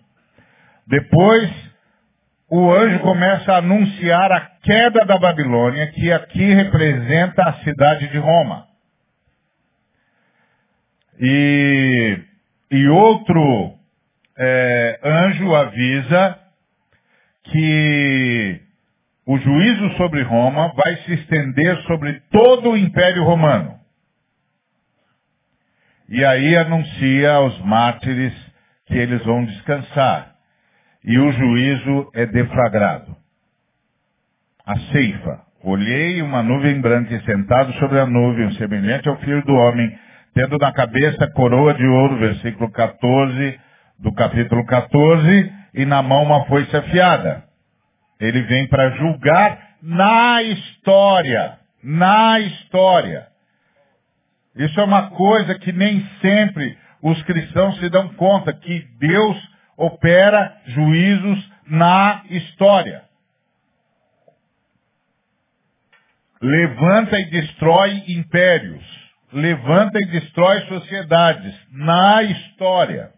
Depois, 0.87 1.51
o 2.49 2.71
anjo 2.71 3.01
começa 3.01 3.53
a 3.53 3.59
anunciar 3.59 4.31
a 4.31 4.41
queda 4.63 5.05
da 5.05 5.19
Babilônia, 5.19 5.89
que 5.89 6.13
aqui 6.13 6.55
representa 6.55 7.43
a 7.43 7.55
cidade 7.65 8.09
de 8.09 8.19
Roma. 8.19 8.67
E, 11.19 12.19
e 12.71 12.89
outro 12.89 13.75
é, 14.39 15.01
anjo 15.03 15.55
avisa 15.55 16.39
que 17.45 18.61
o 19.27 19.39
juízo 19.39 19.97
sobre 19.97 20.23
Roma 20.23 20.73
vai 20.75 20.97
se 20.99 21.15
estender 21.15 21.77
sobre 21.83 22.21
todo 22.31 22.71
o 22.71 22.77
Império 22.77 23.25
Romano. 23.25 23.77
E 26.09 26.25
aí 26.25 26.57
anuncia 26.57 27.33
aos 27.33 27.59
mártires 27.61 28.33
que 28.87 28.95
eles 28.95 29.23
vão 29.25 29.45
descansar. 29.45 30.35
E 31.05 31.19
o 31.19 31.33
juízo 31.33 32.11
é 32.15 32.27
deflagrado. 32.27 33.17
A 34.65 34.77
ceifa. 34.93 35.41
Olhei 35.63 36.23
uma 36.23 36.43
nuvem 36.43 36.81
branca 36.81 37.13
e 37.13 37.25
sentado 37.25 37.73
sobre 37.75 37.99
a 37.99 38.07
nuvem, 38.07 38.53
semelhante 38.53 39.09
ao 39.09 39.17
filho 39.19 39.45
do 39.45 39.53
homem, 39.53 39.99
tendo 40.33 40.57
na 40.59 40.73
cabeça 40.73 41.29
coroa 41.33 41.75
de 41.75 41.85
ouro, 41.85 42.19
versículo 42.19 42.71
14 42.71 43.59
do 43.99 44.13
capítulo 44.13 44.65
14, 44.67 45.53
e 45.75 45.85
na 45.85 46.03
mão 46.03 46.23
uma 46.23 46.45
foice 46.45 46.77
afiada. 46.77 47.45
Ele 48.21 48.43
vem 48.43 48.69
para 48.69 48.91
julgar 48.91 49.59
na 49.83 50.43
história. 50.43 51.59
Na 51.83 52.39
história. 52.41 53.27
Isso 54.57 54.81
é 54.81 54.85
uma 54.85 55.11
coisa 55.11 55.55
que 55.59 55.73
nem 55.73 56.05
sempre 56.21 56.77
os 57.03 57.23
cristãos 57.25 57.79
se 57.79 57.89
dão 57.91 58.09
conta, 58.15 58.53
que 58.53 58.81
Deus 58.99 59.37
opera 59.77 60.57
juízos 60.67 61.53
na 61.67 62.23
história. 62.31 63.05
Levanta 66.41 67.19
e 67.19 67.31
destrói 67.31 68.03
impérios. 68.09 68.85
Levanta 69.33 69.99
e 69.99 70.07
destrói 70.07 70.61
sociedades 70.63 71.55
na 71.71 72.23
história. 72.23 73.11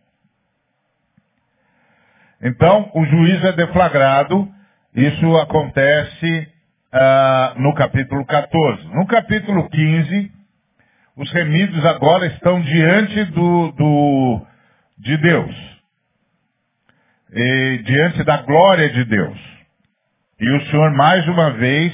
Então, 2.42 2.90
o 2.94 3.04
juízo 3.04 3.46
é 3.46 3.52
deflagrado. 3.52 4.48
Isso 4.94 5.36
acontece 5.36 6.48
uh, 6.92 7.60
no 7.60 7.74
capítulo 7.74 8.24
14. 8.24 8.86
No 8.88 9.06
capítulo 9.06 9.68
15, 9.68 10.37
os 11.18 11.32
remidos 11.32 11.84
agora 11.84 12.26
estão 12.26 12.60
diante 12.60 13.24
do, 13.24 13.72
do, 13.72 14.46
de 14.98 15.16
Deus. 15.16 15.78
E, 17.34 17.82
diante 17.84 18.22
da 18.22 18.38
glória 18.38 18.88
de 18.88 19.04
Deus. 19.04 19.38
E 20.40 20.48
o 20.48 20.66
Senhor 20.66 20.92
mais 20.92 21.26
uma 21.26 21.50
vez 21.50 21.92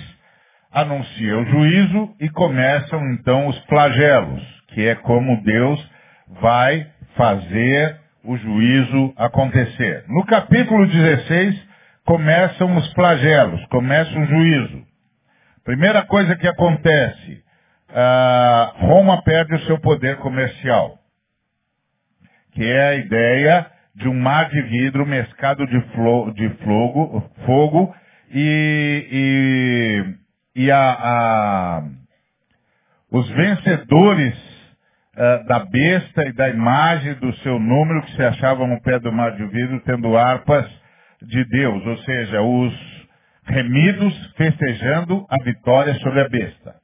anuncia 0.71 1.39
o 1.39 1.45
juízo 1.47 2.15
e 2.21 2.29
começam 2.29 3.01
então 3.15 3.47
os 3.47 3.59
flagelos, 3.65 4.43
que 4.69 4.87
é 4.87 4.95
como 4.97 5.43
Deus 5.43 5.91
vai 6.43 6.87
fazer 7.17 7.97
o 8.25 8.37
juízo 8.37 9.15
acontecer. 9.17 10.05
No 10.07 10.27
capítulo 10.27 10.87
16 10.87 11.67
começam 12.05 12.77
os 12.77 12.93
flagelos, 12.93 13.65
começa 13.69 14.19
o 14.19 14.27
juízo. 14.27 14.85
Primeira 15.65 16.03
coisa 16.03 16.37
que 16.37 16.47
acontece, 16.47 17.44
ah, 17.95 18.73
Roma 18.77 19.23
perde 19.23 19.55
o 19.55 19.61
seu 19.67 19.79
poder 19.79 20.17
comercial, 20.17 20.99
que 22.53 22.65
é 22.65 22.89
a 22.89 22.95
ideia 22.97 23.71
de 23.95 24.09
um 24.09 24.15
mar 24.15 24.51
de 24.51 24.61
vidro 24.63 25.07
mescado 25.07 25.67
de, 25.67 25.81
flo, 25.93 26.33
de 26.33 26.49
flogo, 26.65 27.31
fogo 27.47 27.95
e, 28.31 30.05
e, 30.57 30.65
e 30.65 30.71
a, 30.71 30.91
a, 30.91 31.83
os 33.11 33.29
vencedores 33.31 34.35
uh, 35.17 35.47
da 35.47 35.61
besta 35.61 36.27
e 36.27 36.33
da 36.33 36.49
imagem 36.49 37.15
do 37.15 37.33
seu 37.37 37.59
número 37.61 38.03
que 38.03 38.17
se 38.17 38.23
achavam 38.25 38.67
no 38.67 38.81
pé 38.83 38.99
do 38.99 39.13
mar 39.13 39.37
de 39.37 39.47
vidro, 39.47 39.81
tendo 39.85 40.17
harpas 40.17 40.69
de 41.23 41.45
Deus, 41.45 41.87
ou 41.87 41.97
seja, 41.99 42.43
os 42.43 42.95
remidos 43.45 44.33
festejando 44.37 45.25
a 45.31 45.43
vitória 45.45 45.95
sobre 46.01 46.21
a 46.21 46.29
besta, 46.29 46.75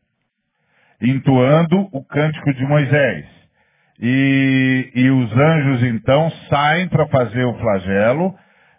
entoando 1.00 1.88
o 1.92 2.04
cântico 2.04 2.52
de 2.52 2.64
Moisés. 2.66 3.26
E, 4.00 4.92
e 4.94 5.10
os 5.10 5.32
anjos 5.32 5.82
então 5.84 6.30
saem 6.48 6.88
para 6.88 7.06
fazer 7.08 7.44
o 7.44 7.58
flagelo 7.58 8.34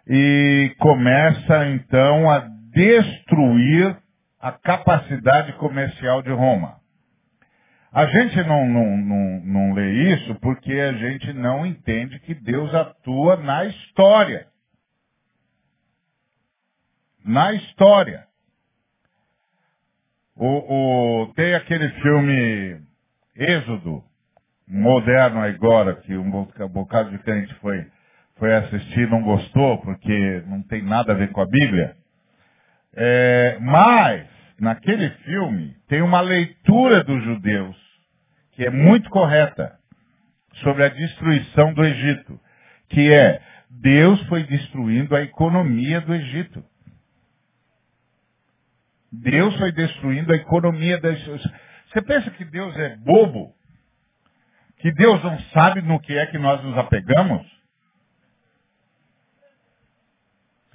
e 0.08 0.74
começa 0.78 1.68
então 1.68 2.28
a 2.28 2.40
destruir 2.72 3.96
a 4.40 4.50
capacidade 4.50 5.52
comercial 5.54 6.22
de 6.22 6.30
Roma. 6.30 6.82
A 7.92 8.06
gente 8.06 8.42
não, 8.44 8.66
não, 8.66 8.96
não, 8.96 9.40
não 9.44 9.74
lê 9.74 10.14
isso 10.14 10.34
porque 10.36 10.72
a 10.72 10.92
gente 10.94 11.32
não 11.34 11.66
entende 11.66 12.18
que 12.20 12.34
Deus 12.34 12.74
atua 12.74 13.36
na 13.36 13.66
história. 13.66 14.46
Na 17.24 17.52
história. 17.52 18.26
O, 20.44 21.22
o, 21.22 21.32
tem 21.34 21.54
aquele 21.54 21.88
filme 22.00 22.80
Êxodo, 23.36 24.02
moderno 24.66 25.40
agora, 25.40 25.94
que 25.94 26.16
um 26.16 26.28
bocado 26.68 27.12
de 27.12 27.18
crente 27.18 27.54
foi, 27.60 27.86
foi 28.40 28.52
assistir 28.52 29.08
não 29.08 29.22
gostou, 29.22 29.78
porque 29.82 30.42
não 30.48 30.60
tem 30.64 30.82
nada 30.82 31.12
a 31.12 31.14
ver 31.14 31.30
com 31.30 31.40
a 31.40 31.46
Bíblia. 31.46 31.94
É, 32.92 33.56
mas, 33.60 34.26
naquele 34.58 35.10
filme, 35.24 35.76
tem 35.86 36.02
uma 36.02 36.20
leitura 36.20 37.04
dos 37.04 37.22
judeus 37.22 37.76
que 38.50 38.66
é 38.66 38.70
muito 38.70 39.08
correta 39.10 39.78
sobre 40.54 40.82
a 40.82 40.88
destruição 40.88 41.72
do 41.72 41.84
Egito, 41.84 42.40
que 42.88 43.12
é 43.12 43.40
Deus 43.70 44.20
foi 44.24 44.42
destruindo 44.42 45.14
a 45.14 45.22
economia 45.22 46.00
do 46.00 46.12
Egito. 46.12 46.64
Deus 49.12 49.54
foi 49.58 49.70
destruindo 49.72 50.32
a 50.32 50.36
economia 50.36 50.98
das. 50.98 51.18
Você 51.90 52.00
pensa 52.00 52.30
que 52.30 52.44
Deus 52.46 52.74
é 52.76 52.96
bobo? 52.96 53.54
Que 54.78 54.90
Deus 54.92 55.22
não 55.22 55.38
sabe 55.52 55.82
no 55.82 56.00
que 56.00 56.16
é 56.16 56.26
que 56.26 56.38
nós 56.38 56.62
nos 56.64 56.76
apegamos? 56.78 57.46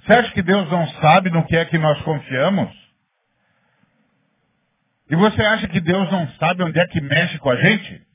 Você 0.00 0.12
acha 0.12 0.32
que 0.32 0.42
Deus 0.42 0.70
não 0.70 0.86
sabe 1.00 1.30
no 1.30 1.44
que 1.46 1.56
é 1.56 1.64
que 1.64 1.76
nós 1.76 2.00
confiamos? 2.02 2.72
E 5.10 5.16
você 5.16 5.42
acha 5.42 5.66
que 5.68 5.80
Deus 5.80 6.10
não 6.10 6.28
sabe 6.34 6.62
onde 6.62 6.78
é 6.78 6.86
que 6.86 7.00
mexe 7.00 7.38
com 7.38 7.50
a 7.50 7.56
gente? 7.56 8.06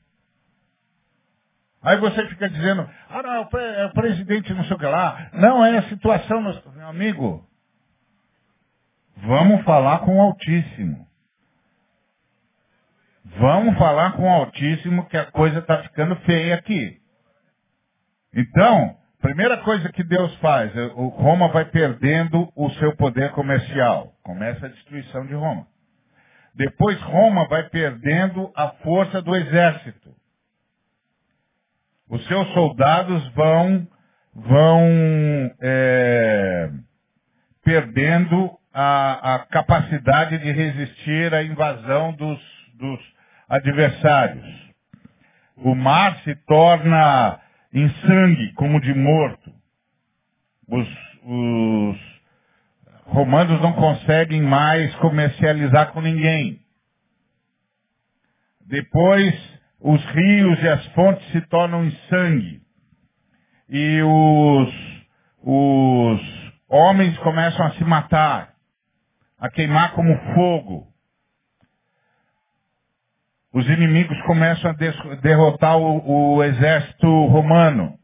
Aí 1.82 1.98
você 1.98 2.26
fica 2.28 2.48
dizendo, 2.48 2.88
ah 3.10 3.22
não, 3.22 3.34
é 3.60 3.86
o 3.86 3.92
presidente 3.92 4.54
não 4.54 4.64
sei 4.64 4.74
o 4.74 4.78
que 4.78 4.86
lá. 4.86 5.30
Não, 5.34 5.64
é 5.64 5.76
a 5.76 5.82
situação, 5.88 6.40
meu 6.40 6.88
amigo. 6.88 7.46
Vamos 9.16 9.64
falar 9.64 10.00
com 10.00 10.16
o 10.18 10.20
Altíssimo. 10.20 11.06
Vamos 13.38 13.76
falar 13.78 14.12
com 14.12 14.24
o 14.24 14.28
Altíssimo 14.28 15.06
que 15.06 15.16
a 15.16 15.30
coisa 15.30 15.60
está 15.60 15.82
ficando 15.82 16.16
feia 16.20 16.54
aqui. 16.54 17.00
Então, 18.34 18.96
primeira 19.20 19.58
coisa 19.58 19.90
que 19.90 20.04
Deus 20.04 20.34
faz, 20.36 20.76
é, 20.76 20.86
Roma 20.86 21.48
vai 21.48 21.64
perdendo 21.64 22.52
o 22.54 22.70
seu 22.72 22.94
poder 22.96 23.30
comercial. 23.32 24.12
Começa 24.22 24.66
a 24.66 24.68
destruição 24.68 25.26
de 25.26 25.34
Roma. 25.34 25.66
Depois 26.54 27.00
Roma 27.02 27.48
vai 27.48 27.68
perdendo 27.68 28.52
a 28.54 28.68
força 28.82 29.20
do 29.22 29.34
exército. 29.34 30.14
Os 32.08 32.24
seus 32.26 32.46
soldados 32.52 33.28
vão, 33.30 33.88
vão 34.34 34.88
é, 35.60 36.70
perdendo 37.64 38.56
a, 38.74 39.36
a, 39.36 39.38
capacidade 39.46 40.36
de 40.38 40.50
resistir 40.50 41.32
à 41.32 41.44
invasão 41.44 42.12
dos, 42.14 42.40
dos 42.74 43.00
adversários. 43.48 44.44
O 45.56 45.76
mar 45.76 46.18
se 46.24 46.34
torna 46.46 47.40
em 47.72 47.88
sangue, 47.88 48.52
como 48.54 48.80
de 48.80 48.92
morto. 48.92 49.52
Os, 50.66 50.88
os 51.22 51.98
romanos 53.06 53.60
não 53.60 53.74
conseguem 53.74 54.42
mais 54.42 54.92
comercializar 54.96 55.92
com 55.92 56.00
ninguém. 56.00 56.60
Depois, 58.66 59.34
os 59.80 60.04
rios 60.06 60.62
e 60.62 60.68
as 60.68 60.84
fontes 60.86 61.24
se 61.30 61.40
tornam 61.42 61.84
em 61.84 61.96
sangue. 62.08 62.60
E 63.68 64.02
os, 64.02 64.74
os 65.42 66.52
homens 66.68 67.16
começam 67.18 67.66
a 67.66 67.72
se 67.72 67.84
matar, 67.84 68.53
a 69.38 69.50
queimar 69.50 69.92
como 69.92 70.16
fogo. 70.34 70.86
Os 73.52 73.66
inimigos 73.68 74.20
começam 74.22 74.70
a 74.70 75.14
derrotar 75.16 75.78
o, 75.78 76.34
o 76.36 76.42
exército 76.42 77.06
romano. 77.26 77.98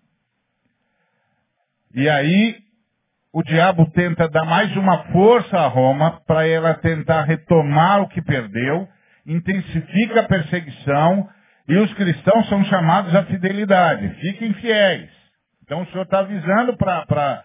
E 1.92 2.08
aí 2.08 2.56
o 3.32 3.42
diabo 3.42 3.88
tenta 3.90 4.28
dar 4.28 4.44
mais 4.44 4.74
uma 4.76 5.04
força 5.12 5.56
a 5.56 5.66
Roma 5.66 6.20
para 6.26 6.46
ela 6.46 6.74
tentar 6.74 7.22
retomar 7.22 8.00
o 8.02 8.08
que 8.08 8.22
perdeu, 8.22 8.88
intensifica 9.26 10.20
a 10.20 10.28
perseguição 10.28 11.28
e 11.68 11.76
os 11.76 11.92
cristãos 11.94 12.48
são 12.48 12.64
chamados 12.64 13.14
à 13.14 13.24
fidelidade. 13.24 14.08
Fiquem 14.20 14.52
fiéis. 14.54 15.10
Então 15.62 15.82
o 15.82 15.86
Senhor 15.86 16.02
está 16.02 16.20
avisando 16.20 16.76
para 16.76 17.44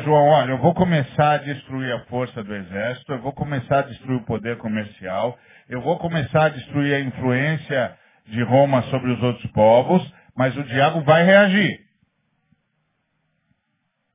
João, 0.00 0.28
olha, 0.28 0.50
eu 0.50 0.58
vou 0.58 0.74
começar 0.74 1.32
a 1.32 1.38
destruir 1.38 1.92
a 1.92 2.00
força 2.06 2.42
do 2.42 2.54
exército, 2.54 3.12
eu 3.12 3.20
vou 3.20 3.32
começar 3.32 3.80
a 3.80 3.82
destruir 3.82 4.16
o 4.16 4.24
poder 4.24 4.56
comercial, 4.58 5.38
eu 5.68 5.80
vou 5.80 5.98
começar 5.98 6.46
a 6.46 6.48
destruir 6.50 6.94
a 6.94 7.00
influência 7.00 7.96
de 8.26 8.42
Roma 8.42 8.82
sobre 8.82 9.10
os 9.12 9.22
outros 9.22 9.50
povos, 9.52 10.02
mas 10.36 10.56
o 10.56 10.62
diabo 10.64 11.02
vai 11.02 11.24
reagir 11.24 11.82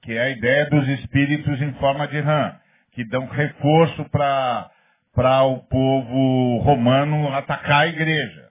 que 0.07 0.13
é 0.13 0.21
a 0.21 0.29
ideia 0.29 0.65
dos 0.69 0.87
espíritos 0.87 1.61
em 1.61 1.73
forma 1.73 2.07
de 2.07 2.17
rã, 2.21 2.55
que 2.93 3.03
dão 3.03 3.27
reforço 3.27 4.05
para 4.09 5.43
o 5.43 5.57
povo 5.67 6.59
romano 6.59 7.27
atacar 7.35 7.81
a 7.81 7.87
igreja. 7.87 8.47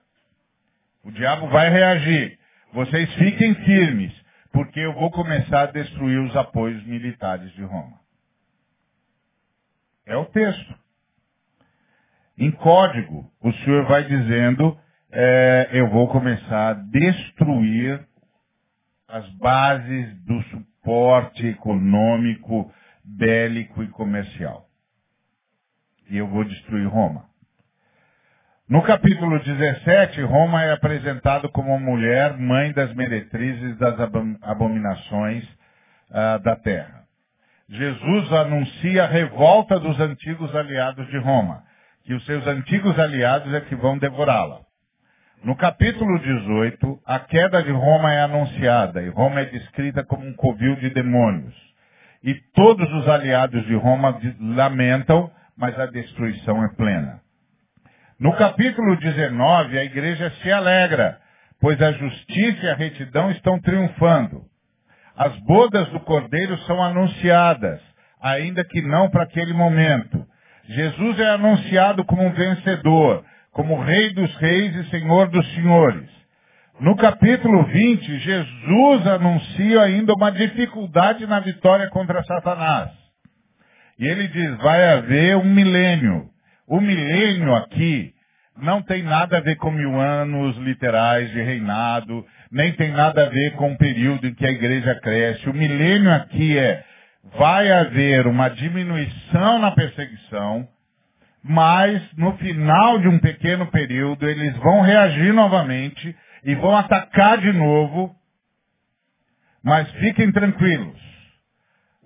O 1.02 1.10
diabo 1.10 1.48
vai 1.48 1.70
reagir. 1.70 2.38
Vocês 2.74 3.10
fiquem 3.14 3.54
firmes, 3.54 4.12
porque 4.56 4.80
eu 4.80 4.94
vou 4.94 5.10
começar 5.10 5.64
a 5.64 5.70
destruir 5.70 6.18
os 6.18 6.34
apoios 6.34 6.82
militares 6.86 7.52
de 7.52 7.62
Roma. 7.62 8.00
É 10.06 10.16
o 10.16 10.24
texto. 10.24 10.74
Em 12.38 12.50
código, 12.52 13.30
o 13.42 13.52
Senhor 13.52 13.86
vai 13.86 14.04
dizendo, 14.04 14.74
é, 15.12 15.68
eu 15.74 15.90
vou 15.90 16.08
começar 16.08 16.70
a 16.70 16.72
destruir 16.72 18.02
as 19.06 19.28
bases 19.34 20.24
do 20.24 20.42
suporte 20.44 21.46
econômico, 21.48 22.72
bélico 23.04 23.82
e 23.82 23.88
comercial. 23.88 24.70
E 26.08 26.16
eu 26.16 26.28
vou 26.28 26.44
destruir 26.44 26.88
Roma. 26.88 27.28
No 28.68 28.82
capítulo 28.82 29.38
17, 29.38 30.22
Roma 30.22 30.64
é 30.64 30.72
apresentado 30.72 31.48
como 31.50 31.78
mulher 31.78 32.36
mãe 32.36 32.72
das 32.72 32.92
meretrizes 32.94 33.78
das 33.78 33.94
abominações 34.42 35.44
uh, 36.10 36.42
da 36.42 36.56
terra. 36.56 37.04
Jesus 37.68 38.32
anuncia 38.32 39.04
a 39.04 39.06
revolta 39.06 39.78
dos 39.78 40.00
antigos 40.00 40.52
aliados 40.52 41.06
de 41.06 41.16
Roma, 41.16 41.62
que 42.02 42.12
os 42.12 42.26
seus 42.26 42.44
antigos 42.48 42.98
aliados 42.98 43.54
é 43.54 43.60
que 43.60 43.76
vão 43.76 43.98
devorá-la. 43.98 44.58
No 45.44 45.54
capítulo 45.54 46.18
18, 46.18 47.02
a 47.06 47.20
queda 47.20 47.62
de 47.62 47.70
Roma 47.70 48.12
é 48.12 48.22
anunciada 48.22 49.00
e 49.00 49.08
Roma 49.10 49.42
é 49.42 49.44
descrita 49.44 50.02
como 50.02 50.26
um 50.26 50.34
covil 50.34 50.74
de 50.74 50.90
demônios. 50.90 51.54
E 52.20 52.34
todos 52.52 52.92
os 52.94 53.08
aliados 53.08 53.64
de 53.64 53.76
Roma 53.76 54.18
lamentam, 54.40 55.30
mas 55.56 55.78
a 55.78 55.86
destruição 55.86 56.64
é 56.64 56.68
plena. 56.70 57.24
No 58.18 58.32
capítulo 58.36 58.96
19, 58.96 59.78
a 59.78 59.84
igreja 59.84 60.32
se 60.42 60.50
alegra, 60.50 61.18
pois 61.60 61.80
a 61.80 61.92
justiça 61.92 62.66
e 62.66 62.70
a 62.70 62.74
retidão 62.74 63.30
estão 63.30 63.60
triunfando. 63.60 64.42
As 65.16 65.36
bodas 65.40 65.88
do 65.88 66.00
cordeiro 66.00 66.58
são 66.60 66.82
anunciadas, 66.82 67.80
ainda 68.20 68.64
que 68.64 68.82
não 68.82 69.10
para 69.10 69.24
aquele 69.24 69.52
momento. 69.52 70.26
Jesus 70.64 71.20
é 71.20 71.30
anunciado 71.30 72.04
como 72.04 72.24
um 72.24 72.32
vencedor 72.32 73.24
como 73.56 73.82
Rei 73.82 74.12
dos 74.12 74.36
Reis 74.36 74.76
e 74.76 74.90
Senhor 74.90 75.30
dos 75.30 75.54
Senhores. 75.54 76.10
No 76.78 76.94
capítulo 76.94 77.64
20, 77.64 78.18
Jesus 78.18 79.06
anuncia 79.06 79.80
ainda 79.80 80.12
uma 80.12 80.30
dificuldade 80.30 81.26
na 81.26 81.40
vitória 81.40 81.88
contra 81.88 82.22
Satanás. 82.24 82.90
E 83.98 84.06
ele 84.06 84.28
diz, 84.28 84.58
vai 84.58 84.92
haver 84.92 85.38
um 85.38 85.46
milênio. 85.46 86.28
O 86.66 86.80
milênio 86.80 87.54
aqui 87.54 88.12
não 88.58 88.82
tem 88.82 89.02
nada 89.02 89.38
a 89.38 89.40
ver 89.40 89.56
com 89.56 89.70
mil 89.70 90.00
anos 90.00 90.56
literais 90.58 91.30
de 91.30 91.40
reinado, 91.40 92.26
nem 92.50 92.72
tem 92.72 92.90
nada 92.90 93.26
a 93.26 93.28
ver 93.28 93.52
com 93.52 93.72
o 93.72 93.78
período 93.78 94.26
em 94.26 94.34
que 94.34 94.44
a 94.44 94.50
igreja 94.50 94.94
cresce. 95.00 95.48
O 95.48 95.54
milênio 95.54 96.12
aqui 96.12 96.58
é, 96.58 96.84
vai 97.38 97.70
haver 97.70 98.26
uma 98.26 98.48
diminuição 98.48 99.58
na 99.60 99.70
perseguição, 99.72 100.66
mas 101.42 102.02
no 102.16 102.36
final 102.38 102.98
de 102.98 103.08
um 103.08 103.18
pequeno 103.18 103.66
período 103.66 104.28
eles 104.28 104.56
vão 104.56 104.80
reagir 104.80 105.32
novamente 105.32 106.16
e 106.44 106.54
vão 106.56 106.76
atacar 106.76 107.38
de 107.38 107.52
novo. 107.52 108.14
Mas 109.62 109.88
fiquem 109.92 110.32
tranquilos. 110.32 111.00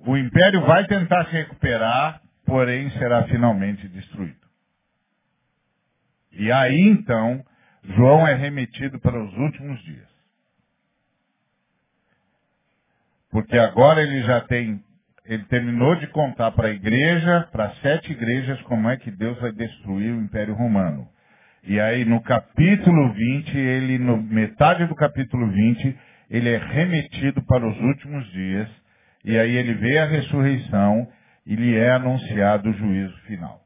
O 0.06 0.16
império 0.16 0.62
vai 0.62 0.86
tentar 0.86 1.26
se 1.26 1.32
recuperar, 1.32 2.20
porém 2.46 2.90
será 2.92 3.24
finalmente 3.24 3.86
destruído. 3.88 4.39
E 6.33 6.51
aí 6.51 6.81
então, 6.81 7.45
João 7.85 8.26
é 8.26 8.35
remetido 8.35 8.99
para 9.01 9.22
os 9.22 9.37
últimos 9.37 9.83
dias. 9.83 10.09
Porque 13.31 13.57
agora 13.57 14.03
ele 14.03 14.22
já 14.22 14.41
tem, 14.43 14.83
ele 15.24 15.45
terminou 15.45 15.95
de 15.97 16.07
contar 16.09 16.51
para 16.53 16.68
a 16.68 16.72
igreja, 16.72 17.49
para 17.53 17.74
sete 17.76 18.12
igrejas, 18.12 18.61
como 18.62 18.89
é 18.89 18.97
que 18.97 19.11
Deus 19.11 19.39
vai 19.41 19.53
destruir 19.53 20.12
o 20.12 20.20
Império 20.20 20.55
Romano. 20.55 21.09
E 21.62 21.78
aí 21.78 22.05
no 22.05 22.20
capítulo 22.22 23.12
20, 23.12 23.57
ele, 23.57 23.99
no 23.99 24.20
metade 24.20 24.87
do 24.87 24.95
capítulo 24.95 25.49
20, 25.51 25.99
ele 26.31 26.49
é 26.49 26.59
remetido 26.59 27.43
para 27.43 27.66
os 27.66 27.78
últimos 27.81 28.26
dias, 28.33 28.68
e 29.24 29.39
aí 29.39 29.57
ele 29.57 29.74
vê 29.74 29.99
a 29.99 30.07
ressurreição 30.07 31.07
e 31.47 31.55
lhe 31.55 31.76
é 31.76 31.91
anunciado 31.91 32.70
o 32.70 32.72
juízo 32.72 33.16
final. 33.22 33.61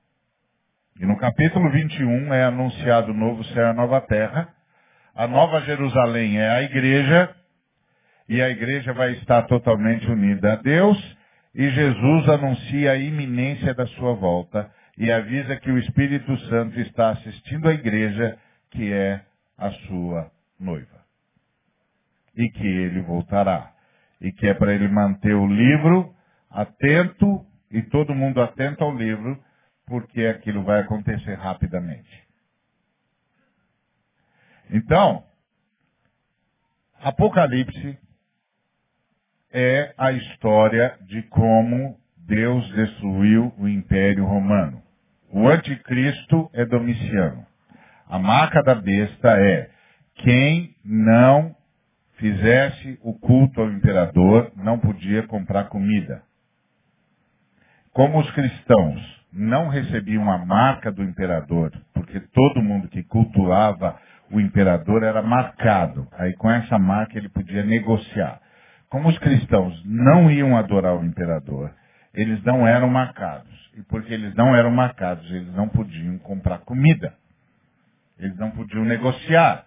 E 1.01 1.05
no 1.05 1.17
capítulo 1.17 1.69
21 1.71 2.33
é 2.33 2.45
anunciado 2.45 3.11
o 3.11 3.15
novo 3.15 3.43
céu 3.47 3.65
e 3.65 3.71
a 3.71 3.75
nova 3.75 4.01
terra. 4.03 4.49
A 5.13 5.27
nova 5.27 5.61
Jerusalém 5.63 6.39
é 6.39 6.49
a 6.49 6.63
igreja, 6.63 7.35
e 8.29 8.41
a 8.41 8.49
igreja 8.49 8.93
vai 8.93 9.13
estar 9.15 9.43
totalmente 9.43 10.09
unida 10.09 10.53
a 10.53 10.57
Deus, 10.57 10.97
e 11.53 11.69
Jesus 11.69 12.29
anuncia 12.29 12.93
a 12.93 12.97
iminência 12.97 13.75
da 13.75 13.87
sua 13.89 14.15
volta 14.15 14.71
e 14.97 15.11
avisa 15.11 15.57
que 15.57 15.71
o 15.71 15.79
Espírito 15.79 16.37
Santo 16.49 16.79
está 16.79 17.11
assistindo 17.11 17.69
a 17.69 17.75
igreja, 17.75 18.39
que 18.71 18.93
é 18.93 19.21
a 19.59 19.71
sua 19.73 20.31
noiva. 20.61 21.05
E 22.37 22.49
que 22.51 22.67
ele 22.67 23.01
voltará. 23.03 23.73
E 24.21 24.31
que 24.31 24.47
é 24.47 24.55
para 24.55 24.73
ele 24.73 24.87
manter 24.87 25.35
o 25.35 25.47
livro 25.47 26.15
atento 26.49 27.45
e 27.71 27.83
todo 27.83 28.15
mundo 28.15 28.41
atento 28.41 28.85
ao 28.85 28.95
livro, 28.95 29.37
porque 29.87 30.27
aquilo 30.27 30.63
vai 30.65 30.81
acontecer 30.81 31.35
rapidamente. 31.35 32.25
Então, 34.71 35.25
Apocalipse 37.01 37.99
é 39.53 39.95
a 39.99 40.11
história 40.13 40.99
de 41.03 41.23
como 41.25 41.99
Deus 42.17 42.67
destruiu 42.73 43.53
o 43.59 43.69
Império 43.69 44.25
Romano. 44.25 44.83
O 45.31 45.49
anticristo 45.49 46.51
é 46.55 46.65
Domiciano. 46.65 47.47
A 48.07 48.19
marca 48.19 48.63
da 48.63 48.75
besta 48.75 49.39
é 49.39 49.71
quem 50.15 50.75
não 50.85 51.55
fizesse 52.17 52.99
o 53.03 53.13
culto 53.15 53.61
ao 53.61 53.71
imperador 53.71 54.53
não 54.57 54.79
podia 54.79 55.27
comprar 55.27 55.65
comida. 55.65 56.23
Como 57.93 58.21
os 58.21 58.31
cristãos 58.33 59.24
não 59.35 59.69
recebiam 59.69 60.31
a 60.31 60.39
marca 60.39 60.93
do 60.93 61.03
imperador, 61.03 61.73
porque 61.93 62.21
todo 62.33 62.63
mundo 62.63 62.89
que 62.89 63.03
cultuava 63.03 63.99
o 64.31 64.41
imperador 64.41 65.03
era 65.03 65.23
marcado. 65.23 66.07
Aí 66.13 66.35
com 66.35 66.51
essa 66.51 66.79
marca 66.79 67.19
ele 67.19 67.29
podia 67.29 67.65
negociar. 67.65 68.41
Como 68.89 69.09
os 69.09 69.19
cristãos 69.19 69.83
não 69.85 70.31
iam 70.31 70.57
adorar 70.57 70.97
o 70.97 71.05
imperador, 71.05 71.75
eles 72.13 72.43
não 72.45 72.67
eram 72.67 72.89
marcados. 72.89 73.53
E 73.77 73.83
porque 73.83 74.15
eles 74.15 74.35
não 74.35 74.55
eram 74.55 74.71
marcados, 74.71 75.29
eles 75.31 75.53
não 75.53 75.69
podiam 75.69 76.17
comprar 76.19 76.59
comida. 76.59 77.13
Eles 78.17 78.37
não 78.37 78.53
podiam 78.53 78.85
negociar. 78.85 79.67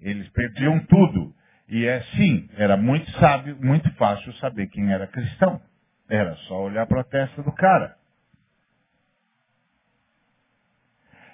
Eles 0.00 0.28
perdiam 0.28 0.78
tudo. 0.86 1.34
E 1.68 1.84
é 1.84 2.00
sim, 2.16 2.48
era 2.56 2.76
muito 2.76 3.10
sábio, 3.18 3.56
muito 3.60 3.92
fácil 3.94 4.32
saber 4.34 4.68
quem 4.68 4.92
era 4.92 5.06
cristão. 5.06 5.60
Era 6.08 6.34
só 6.48 6.62
olhar 6.62 6.86
para 6.86 7.00
a 7.00 7.04
testa 7.04 7.42
do 7.42 7.52
cara. 7.52 7.96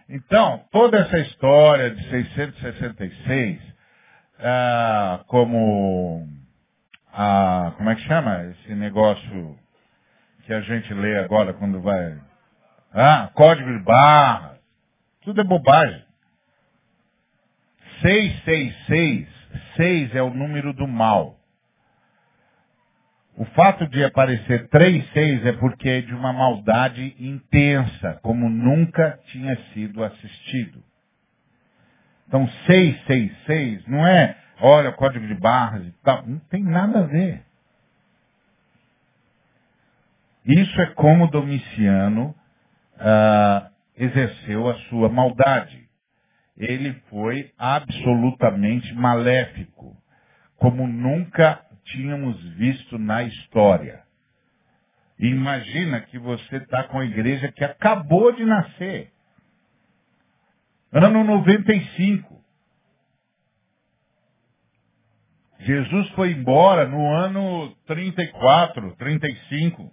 Então, 0.09 0.65
toda 0.71 0.99
essa 0.99 1.19
história 1.19 1.91
de 1.91 2.09
666, 2.11 3.61
ah, 4.39 5.25
como 5.27 6.29
a, 7.13 7.73
como 7.77 7.91
é 7.91 7.95
que 7.97 8.03
chama 8.03 8.45
esse 8.45 8.75
negócio 8.75 9.59
que 10.45 10.53
a 10.53 10.61
gente 10.61 10.95
lê 10.95 11.19
agora 11.19 11.53
quando 11.55 11.81
vai. 11.81 12.21
Ah, 12.93 13.31
código 13.35 13.69
de 13.79 13.85
barras. 13.85 14.59
Tudo 15.23 15.41
é 15.41 15.45
bobagem. 15.45 16.05
666, 18.01 19.29
6 19.77 20.15
é 20.15 20.23
o 20.23 20.33
número 20.33 20.73
do 20.73 20.87
mal. 20.87 21.36
O 23.37 23.45
fato 23.47 23.87
de 23.89 24.03
aparecer 24.05 24.69
36 24.69 25.47
é 25.47 25.53
porque 25.53 25.89
é 25.89 26.01
de 26.01 26.15
uma 26.15 26.33
maldade 26.33 27.15
intensa, 27.19 28.19
como 28.23 28.49
nunca 28.49 29.19
tinha 29.27 29.57
sido 29.73 30.03
assistido. 30.03 30.83
Então 32.29 32.49
666 32.67 33.87
não 33.87 34.07
é 34.07 34.37
olha, 34.61 34.93
código 34.93 35.27
de 35.27 35.35
barras 35.35 35.87
e 35.87 35.93
tal. 36.03 36.27
Não 36.27 36.39
tem 36.51 36.63
nada 36.63 37.01
a 37.01 37.07
ver. 37.07 37.43
Isso 40.45 40.81
é 40.81 40.87
como 40.95 41.31
Domiciano 41.31 42.35
ah, 42.99 43.71
exerceu 43.97 44.69
a 44.69 44.75
sua 44.89 45.09
maldade. 45.09 45.85
Ele 46.57 46.95
foi 47.11 47.53
absolutamente 47.59 48.95
maléfico, 48.95 49.97
como 50.57 50.87
nunca 50.87 51.66
tínhamos 51.87 52.41
visto 52.55 52.99
na 52.99 53.23
história. 53.23 54.05
Imagina 55.19 56.01
que 56.03 56.19
você 56.19 56.57
está 56.57 56.85
com 56.85 56.99
a 56.99 57.05
igreja 57.05 57.51
que 57.51 57.65
acabou 57.65 58.33
de 58.33 58.45
nascer. 58.45 59.11
Ano 60.93 61.25
95. 61.25 62.45
Jesus 65.61 66.09
foi 66.11 66.33
embora 66.33 66.87
no 66.87 67.11
ano 67.15 67.75
34, 67.87 68.95
35. 68.97 69.91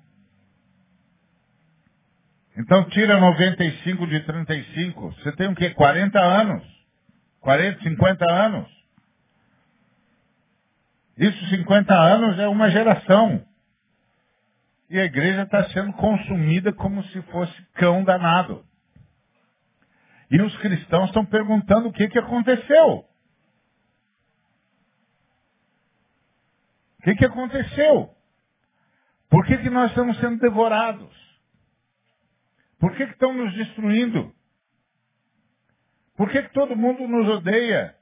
Então 2.58 2.88
tira 2.90 3.20
95 3.20 4.08
de 4.08 4.20
35. 4.20 5.12
Você 5.12 5.32
tem 5.34 5.48
o 5.48 5.56
quê? 5.56 5.72
40 5.72 6.20
anos. 6.20 6.64
40, 7.40 7.82
50 7.82 8.32
anos. 8.32 8.83
Isso 11.18 11.46
50 11.48 11.94
anos 11.94 12.40
é 12.40 12.48
uma 12.48 12.70
geração. 12.70 13.46
E 14.90 15.00
a 15.00 15.06
igreja 15.06 15.44
está 15.44 15.64
sendo 15.70 15.94
consumida 15.94 16.74
como 16.74 17.04
se 17.06 17.22
fosse 17.24 17.62
cão 17.74 18.04
danado. 18.04 18.66
E 20.30 20.42
os 20.42 20.56
cristãos 20.58 21.08
estão 21.08 21.26
perguntando 21.26 21.90
o 21.90 21.94
que, 21.94 22.08
que 22.08 22.20
aconteceu. 22.20 23.06
O 27.00 27.04
que, 27.04 27.16
que 27.16 27.26
aconteceu? 27.26 28.16
Por 29.30 29.46
que, 29.46 29.58
que 29.58 29.70
nós 29.70 29.90
estamos 29.90 30.18
sendo 30.20 30.40
devorados? 30.40 31.12
Por 32.80 32.96
que, 32.96 33.06
que 33.06 33.14
estão 33.14 33.34
nos 33.34 33.54
destruindo? 33.54 34.34
Por 36.16 36.30
que, 36.30 36.44
que 36.44 36.54
todo 36.54 36.76
mundo 36.76 37.08
nos 37.08 37.28
odeia? 37.28 37.96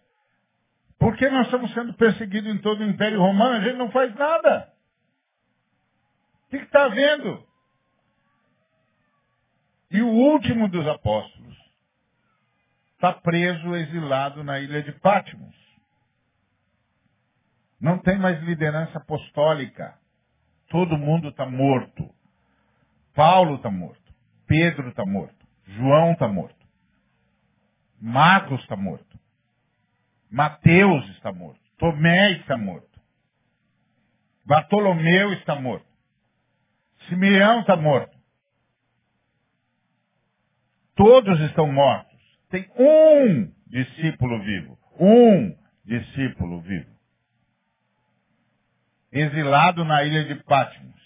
Por 1.01 1.17
que 1.17 1.27
nós 1.31 1.47
estamos 1.47 1.73
sendo 1.73 1.95
perseguidos 1.95 2.53
em 2.53 2.59
todo 2.59 2.81
o 2.81 2.83
Império 2.83 3.19
Romano? 3.19 3.55
A 3.55 3.61
gente 3.61 3.75
não 3.75 3.89
faz 3.89 4.13
nada. 4.13 4.71
O 6.45 6.49
que 6.51 6.57
está 6.57 6.85
havendo? 6.85 7.43
E 9.89 9.99
o 9.99 10.07
último 10.07 10.69
dos 10.69 10.87
apóstolos 10.87 11.57
está 12.93 13.13
preso, 13.13 13.75
exilado 13.75 14.43
na 14.43 14.59
ilha 14.59 14.83
de 14.83 14.91
Patmos. 14.91 15.55
Não 17.79 17.97
tem 17.97 18.19
mais 18.19 18.39
liderança 18.43 18.99
apostólica. 18.99 19.97
Todo 20.69 20.99
mundo 20.99 21.29
está 21.29 21.47
morto. 21.47 22.13
Paulo 23.15 23.55
está 23.55 23.71
morto. 23.71 24.13
Pedro 24.45 24.89
está 24.89 25.03
morto. 25.03 25.47
João 25.65 26.11
está 26.11 26.27
morto. 26.27 26.63
Marcos 27.99 28.61
está 28.61 28.75
morto. 28.75 29.19
Mateus 30.31 31.07
está 31.09 31.31
morto. 31.31 31.59
Tomé 31.77 32.31
está 32.33 32.57
morto. 32.57 32.87
Bartolomeu 34.45 35.33
está 35.33 35.55
morto. 35.55 35.85
Simeão 37.09 37.61
está 37.61 37.75
morto. 37.75 38.17
Todos 40.95 41.39
estão 41.41 41.71
mortos. 41.71 42.19
Tem 42.49 42.69
um 42.77 43.51
discípulo 43.67 44.41
vivo. 44.43 44.79
Um 44.99 45.55
discípulo 45.85 46.61
vivo 46.61 46.91
exilado 49.11 49.83
na 49.83 50.03
ilha 50.03 50.23
de 50.23 50.35
Patmos. 50.43 51.01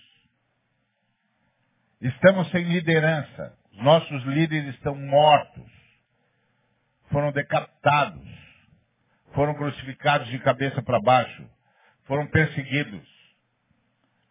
Estamos 1.99 2.49
sem 2.51 2.63
liderança. 2.65 3.57
Os 3.71 3.84
nossos 3.84 4.23
líderes 4.26 4.76
estão 4.76 4.95
mortos. 4.95 5.71
Foram 7.09 7.32
decapitados. 7.32 8.44
Foram 9.36 9.53
crucificados 9.53 10.29
de 10.29 10.39
cabeça 10.39 10.81
para 10.81 11.01
baixo. 11.01 11.45
Foram 12.05 12.25
perseguidos. 12.27 13.05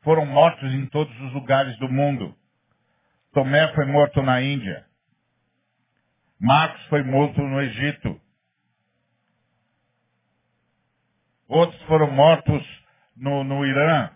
Foram 0.02 0.24
mortos 0.24 0.72
em 0.72 0.86
todos 0.86 1.14
os 1.20 1.32
lugares 1.34 1.78
do 1.78 1.88
mundo. 1.90 2.34
Tomé 3.32 3.72
foi 3.74 3.84
morto 3.84 4.22
na 4.22 4.40
Índia. 4.40 4.86
Marcos 6.40 6.82
foi 6.86 7.02
morto 7.02 7.40
no 7.42 7.61
Egito. 7.61 8.20
Outros 11.46 11.80
foram 11.82 12.11
mortos 12.11 12.62
no, 13.14 13.44
no 13.44 13.64
Irã. 13.66 14.11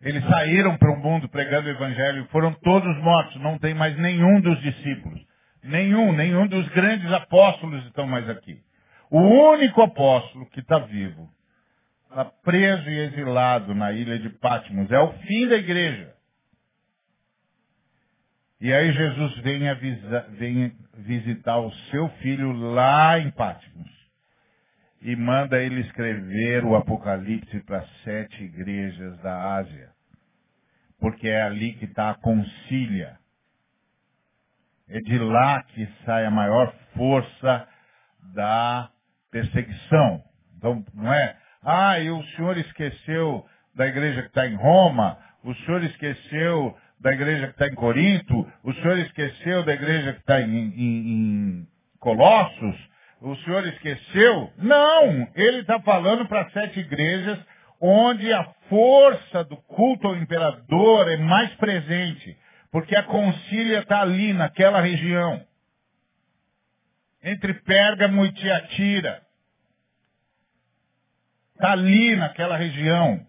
Eles 0.00 0.24
saíram 0.28 0.78
para 0.78 0.92
o 0.92 0.96
mundo 0.96 1.28
pregando 1.28 1.68
o 1.68 1.72
evangelho, 1.72 2.28
foram 2.30 2.52
todos 2.52 2.96
mortos, 2.98 3.40
não 3.40 3.58
tem 3.58 3.74
mais 3.74 3.96
nenhum 3.98 4.40
dos 4.40 4.60
discípulos. 4.60 5.20
Nenhum, 5.64 6.12
nenhum 6.12 6.46
dos 6.46 6.68
grandes 6.68 7.10
apóstolos 7.12 7.84
estão 7.86 8.06
mais 8.06 8.28
aqui. 8.28 8.65
O 9.10 9.18
único 9.18 9.82
apóstolo 9.82 10.46
que 10.46 10.60
está 10.60 10.78
vivo, 10.78 11.30
está 12.08 12.24
preso 12.24 12.88
e 12.88 12.98
exilado 13.00 13.74
na 13.74 13.92
ilha 13.92 14.18
de 14.18 14.30
Patmos, 14.30 14.90
é 14.90 14.98
o 14.98 15.12
fim 15.20 15.48
da 15.48 15.56
igreja. 15.56 16.14
E 18.60 18.72
aí 18.72 18.92
Jesus 18.92 19.38
vem, 19.40 19.68
avisa, 19.68 20.26
vem 20.30 20.76
visitar 20.94 21.58
o 21.58 21.70
seu 21.90 22.08
filho 22.20 22.52
lá 22.52 23.18
em 23.18 23.30
Patmos 23.30 23.96
e 25.02 25.14
manda 25.14 25.62
ele 25.62 25.82
escrever 25.82 26.64
o 26.64 26.74
Apocalipse 26.74 27.60
para 27.60 27.86
sete 28.02 28.42
igrejas 28.42 29.16
da 29.18 29.56
Ásia. 29.56 29.90
Porque 30.98 31.28
é 31.28 31.42
ali 31.42 31.74
que 31.74 31.84
está 31.84 32.10
a 32.10 32.14
concília. 32.14 33.18
É 34.88 34.98
de 35.00 35.18
lá 35.18 35.62
que 35.62 35.86
sai 36.04 36.24
a 36.24 36.30
maior 36.30 36.74
força 36.96 37.68
da 38.34 38.90
perseguição. 39.36 40.22
Então, 40.56 40.84
não 40.94 41.12
é? 41.12 41.36
Ah, 41.62 42.00
e 42.00 42.10
o 42.10 42.22
senhor 42.36 42.56
esqueceu 42.56 43.44
da 43.74 43.86
igreja 43.86 44.22
que 44.22 44.28
está 44.28 44.46
em 44.46 44.54
Roma, 44.54 45.18
o 45.44 45.54
senhor 45.54 45.84
esqueceu 45.84 46.74
da 47.00 47.12
igreja 47.12 47.48
que 47.48 47.52
está 47.52 47.66
em 47.66 47.74
Corinto, 47.74 48.50
o 48.64 48.72
senhor 48.72 48.98
esqueceu 48.98 49.62
da 49.64 49.74
igreja 49.74 50.14
que 50.14 50.20
está 50.20 50.40
em, 50.40 50.56
em, 50.56 51.12
em 51.12 51.68
Colossos, 51.98 52.76
o 53.20 53.36
senhor 53.36 53.66
esqueceu? 53.66 54.52
Não! 54.56 55.28
Ele 55.34 55.58
está 55.58 55.80
falando 55.80 56.26
para 56.26 56.48
sete 56.50 56.80
igrejas 56.80 57.38
onde 57.78 58.32
a 58.32 58.44
força 58.70 59.44
do 59.44 59.56
culto 59.56 60.08
ao 60.08 60.16
imperador 60.16 61.10
é 61.10 61.18
mais 61.18 61.52
presente. 61.56 62.38
Porque 62.72 62.96
a 62.96 63.02
concília 63.02 63.80
está 63.80 64.00
ali, 64.00 64.32
naquela 64.32 64.80
região. 64.80 65.42
Entre 67.22 67.54
Pérgamo 67.54 68.24
e 68.24 68.32
Tiatira. 68.32 69.25
Está 71.56 71.72
ali 71.72 72.14
naquela 72.16 72.56
região. 72.56 73.26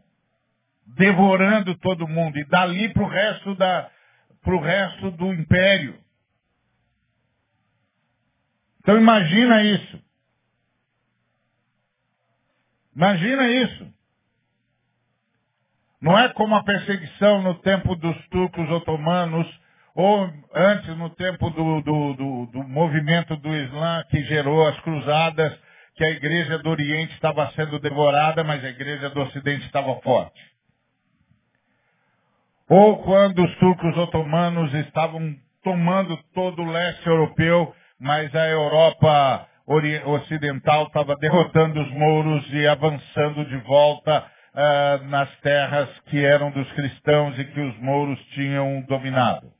Devorando 0.86 1.76
todo 1.78 2.08
mundo. 2.08 2.38
E 2.38 2.46
dali 2.46 2.94
para 2.94 3.04
o 3.04 3.08
resto, 3.08 3.56
da, 3.56 3.90
resto 4.62 5.12
do 5.12 5.34
império. 5.34 5.98
Então 8.82 8.98
imagina 8.98 9.64
isso. 9.64 10.02
Imagina 12.96 13.48
isso. 13.50 13.94
Não 16.02 16.18
é 16.18 16.30
como 16.30 16.56
a 16.56 16.64
perseguição 16.64 17.42
no 17.42 17.56
tempo 17.56 17.96
dos 17.96 18.28
turcos 18.28 18.70
otomanos, 18.70 19.48
ou 19.96 20.30
antes 20.54 20.96
no 20.98 21.10
tempo 21.12 21.50
do, 21.50 21.82
do, 21.82 22.14
do, 22.14 22.46
do 22.46 22.64
movimento 22.64 23.36
do 23.38 23.56
Islã 23.56 24.04
que 24.10 24.24
gerou 24.26 24.68
as 24.68 24.80
cruzadas, 24.82 25.60
que 25.98 26.06
a 26.06 26.12
igreja 26.12 26.60
do 26.60 26.70
Oriente 26.70 27.14
estava 27.14 27.52
sendo 27.56 27.80
devorada, 27.80 28.44
mas 28.44 28.64
a 28.64 28.70
igreja 28.70 29.10
do 29.10 29.22
Ocidente 29.22 29.66
estava 29.66 30.00
forte. 30.02 30.40
Ou 32.70 33.04
quando 33.04 33.44
os 33.44 33.56
turcos 33.58 33.98
otomanos 33.98 34.74
estavam 34.76 35.36
tomando 35.64 36.16
todo 36.34 36.62
o 36.62 36.72
leste 36.72 37.06
europeu 37.08 37.74
mas 38.00 38.34
a 38.36 38.48
Europa 38.48 39.48
ocidental 40.06 40.88
estava 40.88 41.16
derrotando 41.16 41.82
os 41.82 41.92
mouros 41.92 42.54
e 42.54 42.68
avançando 42.68 43.46
de 43.46 43.58
volta 43.58 44.20
uh, 44.24 45.06
nas 45.06 45.30
terras 45.40 45.90
que 46.06 46.24
eram 46.24 46.52
dos 46.52 46.72
cristãos 46.74 47.38
e 47.38 47.46
que 47.46 47.60
os 47.60 47.78
mouros 47.80 48.20
tinham 48.28 48.82
dominado. 48.88 49.52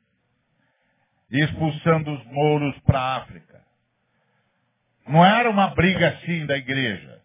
Expulsando 1.30 2.14
os 2.14 2.26
mouros 2.28 2.78
para 2.82 3.00
a 3.00 3.16
África. 3.18 3.57
Não 5.08 5.26
era 5.26 5.50
uma 5.50 5.68
briga 5.68 6.10
assim 6.10 6.46
da 6.46 6.58
igreja. 6.58 7.18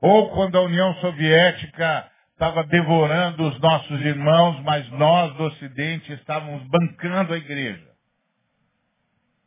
Ou 0.00 0.30
quando 0.30 0.56
a 0.56 0.62
União 0.62 0.94
Soviética 0.96 2.10
estava 2.32 2.64
devorando 2.64 3.48
os 3.48 3.58
nossos 3.60 4.00
irmãos, 4.00 4.60
mas 4.62 4.88
nós 4.90 5.34
do 5.34 5.44
Ocidente 5.44 6.12
estávamos 6.12 6.62
bancando 6.68 7.32
a 7.32 7.38
igreja. 7.38 7.86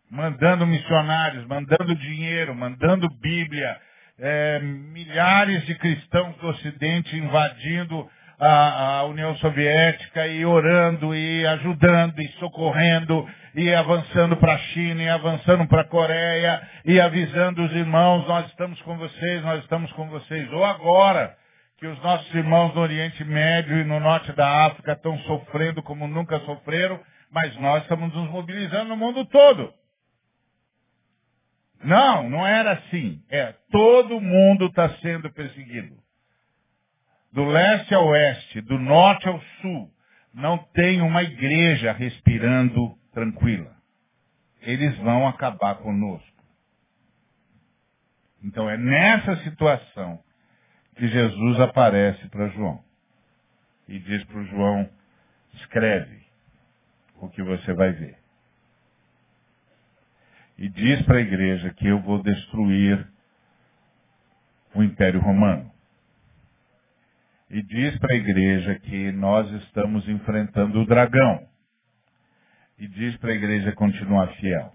Mandando 0.10 0.66
missionários, 0.66 1.46
mandando 1.46 1.94
dinheiro, 1.96 2.56
mandando 2.56 3.10
Bíblia, 3.20 3.78
é, 4.20 4.60
milhares 4.60 5.66
de 5.66 5.76
cristãos 5.76 6.36
do 6.38 6.48
Ocidente 6.48 7.16
invadindo 7.16 8.10
a, 8.40 9.00
a, 9.00 9.04
União 9.06 9.36
Soviética 9.38 10.28
e 10.28 10.46
orando 10.46 11.14
e 11.14 11.46
ajudando 11.46 12.20
e 12.22 12.28
socorrendo 12.40 13.28
e 13.58 13.74
avançando 13.74 14.38
para 14.38 14.54
a 14.54 14.58
China 14.60 15.02
e 15.02 15.10
avançando 15.10 15.68
para 15.68 15.82
a 15.82 15.88
Coreia 15.88 16.62
e 16.86 17.02
avisando 17.02 17.66
os 17.66 17.72
irmãos, 17.72 18.28
nós 18.28 18.46
estamos 18.50 18.80
com 18.84 18.96
vocês, 19.00 19.42
nós 19.42 19.64
estamos 19.64 19.92
com 19.94 20.08
vocês. 20.10 20.54
Ou 20.54 20.64
agora, 20.64 21.36
que 21.80 21.88
os 21.88 22.00
nossos 22.04 22.32
irmãos 22.36 22.76
no 22.76 22.82
Oriente 22.82 23.24
Médio 23.24 23.80
e 23.80 23.84
no 23.84 24.00
Norte 24.00 24.32
da 24.34 24.68
África 24.68 24.92
estão 24.92 25.18
sofrendo 25.22 25.82
como 25.82 26.08
nunca 26.08 26.40
sofreram, 26.42 27.00
mas 27.32 27.58
nós 27.58 27.82
estamos 27.82 28.14
nos 28.14 28.30
mobilizando 28.30 28.90
no 28.90 28.96
mundo 28.96 29.26
todo. 29.26 29.74
Não, 31.84 32.30
não 32.30 32.46
era 32.46 32.74
assim. 32.74 33.24
É, 33.28 33.56
todo 33.72 34.22
mundo 34.22 34.68
está 34.68 34.88
sendo 35.02 35.34
perseguido. 35.34 35.96
Do 37.34 37.44
leste 37.46 37.92
ao 37.92 38.06
oeste, 38.06 38.62
do 38.62 38.78
norte 38.78 39.28
ao 39.28 39.42
sul, 39.62 39.90
não 40.32 40.60
tem 40.76 41.02
uma 41.02 41.24
igreja 41.24 41.92
respirando 41.92 42.96
tranquila. 43.18 43.76
Eles 44.62 44.96
vão 45.00 45.28
acabar 45.28 45.76
conosco. 45.80 46.44
Então 48.44 48.70
é 48.70 48.78
nessa 48.78 49.38
situação 49.38 50.24
que 50.96 51.08
Jesus 51.08 51.60
aparece 51.60 52.28
para 52.28 52.50
João. 52.50 52.84
E 53.88 53.98
diz 53.98 54.24
para 54.26 54.44
João, 54.44 54.88
escreve 55.56 56.22
o 57.16 57.28
que 57.30 57.42
você 57.42 57.74
vai 57.74 57.92
ver 57.92 58.20
e 60.58 60.70
diz 60.70 61.02
para 61.04 61.18
a 61.18 61.22
igreja 61.22 61.72
que 61.74 61.88
eu 61.88 62.00
vou 62.02 62.22
destruir 62.22 63.08
o 64.74 64.84
Império 64.84 65.22
Romano. 65.22 65.72
E 67.50 67.62
diz 67.62 67.98
para 68.00 68.14
a 68.14 68.18
igreja 68.18 68.76
que 68.80 69.12
nós 69.12 69.50
estamos 69.64 70.08
enfrentando 70.10 70.82
o 70.82 70.86
dragão. 70.86 71.48
E 72.78 72.88
diz 72.88 73.18
para 73.18 73.32
a 73.32 73.36
igreja 73.36 73.72
continuar 73.74 74.28
fiel. 74.36 74.72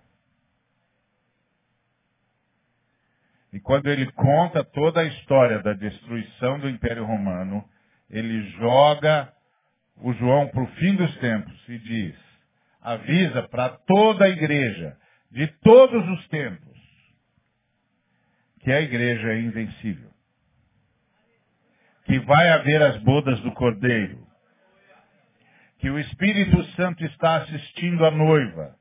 E 3.53 3.61
quando 3.61 3.89
ele 3.89 4.11
conta 4.13 4.65
toda 4.65 5.01
a 5.01 5.05
história 5.05 5.63
da 5.63 5.75
destruição 5.75 6.59
do 6.59 6.71
Império 6.71 7.05
Romano, 7.05 7.63
ele 8.09 8.43
joga 8.53 9.33
o 9.97 10.13
João 10.15 10.49
para 10.49 10.63
o 10.63 10.67
fim 10.75 10.97
dos 10.97 11.15
tempos 11.19 11.69
e 11.69 11.79
diz, 11.79 12.17
avisa 12.81 13.43
para 13.49 13.69
toda 13.71 14.25
a 14.25 14.29
igreja 14.29 14.97
de 15.31 15.47
todos 15.63 16.09
os 16.09 16.29
tempos 16.29 16.73
que 18.61 18.73
a 18.73 18.81
igreja 18.81 19.33
é 19.33 19.41
invencível. 19.41 20.11
Que 22.05 22.19
vai 22.21 22.49
haver 22.51 22.83
as 22.83 22.97
bodas 23.03 23.39
do 23.41 23.53
Cordeiro. 23.53 24.27
Que 25.83 25.91
o 25.91 25.99
Espírito 25.99 26.64
Santo 26.76 27.05
está 27.05 27.43
assistindo 27.43 28.07
a 28.07 28.11
noiva. 28.11 28.74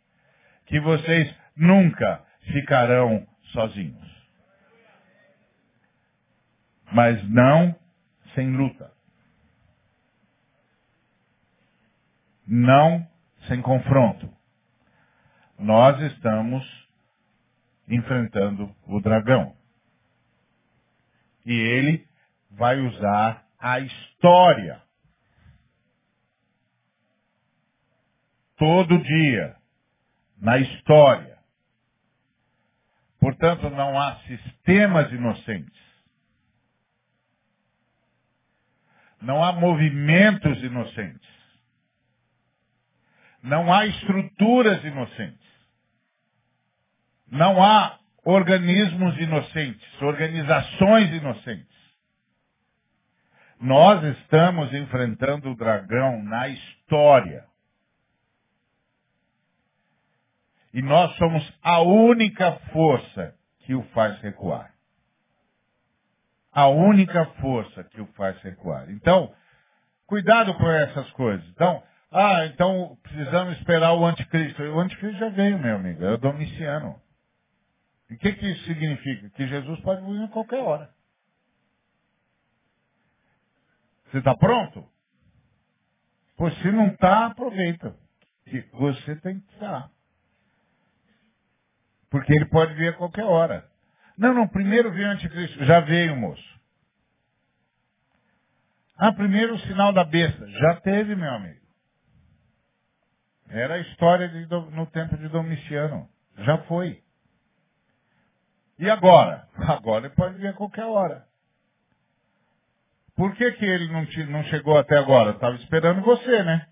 Que 0.68 0.80
vocês 0.80 1.36
nunca 1.54 2.24
ficarão 2.54 3.28
sozinhos. 3.52 4.10
Mas 6.94 7.30
não 7.30 7.76
sem 8.34 8.56
luta. 8.56 8.90
Não 12.48 13.06
sem 13.48 13.62
confronto 13.62 14.32
nós 15.62 16.02
estamos 16.12 16.66
enfrentando 17.88 18.74
o 18.88 19.00
dragão. 19.00 19.56
E 21.46 21.54
ele 21.54 22.08
vai 22.50 22.80
usar 22.80 23.46
a 23.60 23.80
história 23.80 24.82
todo 28.62 28.96
dia, 29.00 29.56
na 30.40 30.60
história. 30.60 31.36
Portanto, 33.20 33.68
não 33.72 34.00
há 34.00 34.18
sistemas 34.28 35.12
inocentes. 35.12 35.82
Não 39.20 39.44
há 39.44 39.52
movimentos 39.52 40.62
inocentes. 40.62 41.28
Não 43.42 43.74
há 43.74 43.88
estruturas 43.88 44.84
inocentes. 44.84 45.50
Não 47.32 47.64
há 47.64 47.98
organismos 48.24 49.18
inocentes, 49.18 50.02
organizações 50.04 51.12
inocentes. 51.16 51.68
Nós 53.60 54.04
estamos 54.20 54.72
enfrentando 54.72 55.50
o 55.50 55.56
dragão 55.56 56.22
na 56.22 56.48
história. 56.50 57.51
E 60.74 60.82
nós 60.82 61.16
somos 61.18 61.54
a 61.62 61.82
única 61.82 62.54
força 62.72 63.36
que 63.60 63.76
o 63.76 63.84
faz 63.90 64.20
recuar. 64.22 64.74
A 66.52 66.68
única 66.68 67.26
força 67.42 67.84
que 67.84 68.02
o 68.02 68.06
faz 68.14 68.42
recuar. 68.42 68.90
Então, 68.90 69.34
cuidado 70.06 70.54
com 70.56 70.70
essas 70.70 71.10
coisas. 71.12 71.48
Então, 71.50 71.84
ah, 72.12 72.46
então 72.46 72.98
precisamos 73.04 73.58
esperar 73.58 73.94
o 73.94 74.06
anticristo. 74.06 74.62
O 74.64 74.80
anticristo 74.80 75.20
já 75.20 75.30
veio, 75.30 75.58
meu 75.60 75.76
amigo, 75.76 76.04
é 76.04 76.14
o 76.14 76.18
Domiciano. 76.18 77.02
E 78.10 78.16
o 78.16 78.18
que, 78.18 78.34
que 78.34 78.52
isso 78.52 78.66
significa? 78.66 79.30
Que 79.30 79.48
Jesus 79.48 79.80
pode 79.80 80.02
vir 80.06 80.24
a 80.24 80.28
qualquer 80.28 80.62
hora. 80.62 80.94
Você 84.10 84.18
está 84.18 84.36
pronto? 84.36 84.86
Pois 86.36 86.54
se 86.60 86.72
não 86.72 86.88
está, 86.88 87.28
aproveita. 87.28 87.96
Que 88.46 88.60
você 88.74 89.16
tem 89.18 89.40
que 89.40 89.54
estar. 89.54 89.90
Porque 92.12 92.34
ele 92.34 92.46
pode 92.46 92.74
vir 92.76 92.90
a 92.90 92.94
qualquer 92.94 93.24
hora. 93.24 93.66
Não, 94.18 94.34
não, 94.34 94.48
primeiro 94.48 94.92
veio 94.92 95.08
o 95.08 95.12
anticristo. 95.12 95.64
Já 95.64 95.80
veio, 95.80 96.16
moço. 96.16 96.62
Ah, 98.98 99.14
primeiro 99.14 99.56
o 99.56 99.60
sinal 99.60 99.94
da 99.94 100.04
besta. 100.04 100.48
Já 100.48 100.76
teve, 100.82 101.16
meu 101.16 101.32
amigo. 101.32 101.60
Era 103.50 103.76
a 103.76 103.80
história 103.80 104.28
de, 104.30 104.46
no 104.46 104.86
tempo 104.88 105.18
de 105.18 105.28
Domiciano. 105.30 106.08
Já 106.40 106.60
foi. 106.60 107.02
E 108.78 108.90
agora? 108.90 109.48
Agora 109.68 110.06
ele 110.06 110.16
pode 110.16 110.38
vir 110.38 110.48
a 110.48 110.54
qualquer 110.54 110.86
hora. 110.86 111.26
Por 113.16 113.36
que, 113.36 113.52
que 113.54 113.66
ele 113.66 113.92
não, 113.92 114.06
te, 114.06 114.24
não 114.26 114.44
chegou 114.46 114.78
até 114.78 114.98
agora? 114.98 115.32
Estava 115.32 115.56
esperando 115.56 116.02
você, 116.02 116.44
né? 116.44 116.68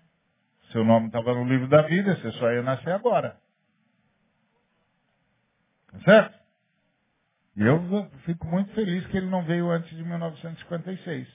Seu 0.72 0.84
nome 0.84 1.06
estava 1.06 1.34
no 1.34 1.44
livro 1.44 1.68
da 1.68 1.82
vida, 1.82 2.16
você 2.16 2.32
só 2.32 2.50
ia 2.50 2.62
nascer 2.62 2.92
agora. 2.92 3.36
Tá 5.92 6.00
certo? 6.00 6.40
E 7.56 7.62
eu 7.62 8.10
fico 8.24 8.46
muito 8.46 8.72
feliz 8.72 9.06
que 9.08 9.16
ele 9.16 9.28
não 9.28 9.44
veio 9.44 9.70
antes 9.70 9.90
de 9.96 10.02
1956. 10.02 11.28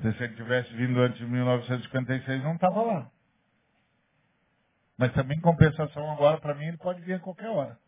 Se 0.00 0.08
ele 0.08 0.34
tivesse 0.34 0.72
vindo 0.74 1.00
antes 1.00 1.18
de 1.18 1.26
1956, 1.26 2.42
não 2.42 2.54
estava 2.54 2.82
lá. 2.82 3.10
Mas 4.98 5.12
também, 5.12 5.38
em 5.38 5.42
compensação, 5.42 6.10
agora, 6.10 6.40
para 6.40 6.54
mim, 6.54 6.66
ele 6.66 6.78
pode 6.78 7.00
vir 7.02 7.14
a 7.14 7.20
qualquer 7.20 7.48
hora. 7.48 7.78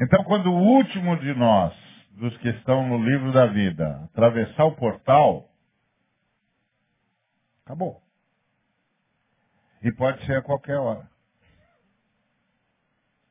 Então, 0.00 0.24
quando 0.24 0.50
o 0.50 0.58
último 0.58 1.16
de 1.18 1.34
nós, 1.34 1.74
dos 2.12 2.36
que 2.38 2.48
estão 2.48 2.86
no 2.88 3.04
livro 3.04 3.32
da 3.32 3.46
vida, 3.46 4.04
atravessar 4.04 4.64
o 4.64 4.76
portal, 4.76 5.50
acabou. 7.64 8.02
E 9.82 9.92
pode 9.92 10.24
ser 10.24 10.38
a 10.38 10.42
qualquer 10.42 10.78
hora. 10.78 11.08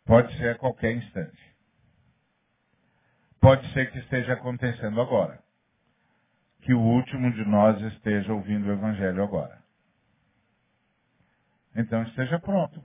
Pode 0.07 0.35
ser 0.37 0.51
a 0.51 0.55
qualquer 0.55 0.93
instante. 0.95 1.55
Pode 3.41 3.71
ser 3.73 3.91
que 3.91 3.99
esteja 3.99 4.33
acontecendo 4.33 5.01
agora. 5.01 5.37
Que 6.61 6.73
o 6.73 6.79
último 6.79 7.31
de 7.33 7.45
nós 7.45 7.79
esteja 7.93 8.33
ouvindo 8.33 8.67
o 8.67 8.71
Evangelho 8.71 9.21
agora. 9.21 9.61
Então 11.75 12.01
esteja 12.03 12.39
pronto. 12.39 12.81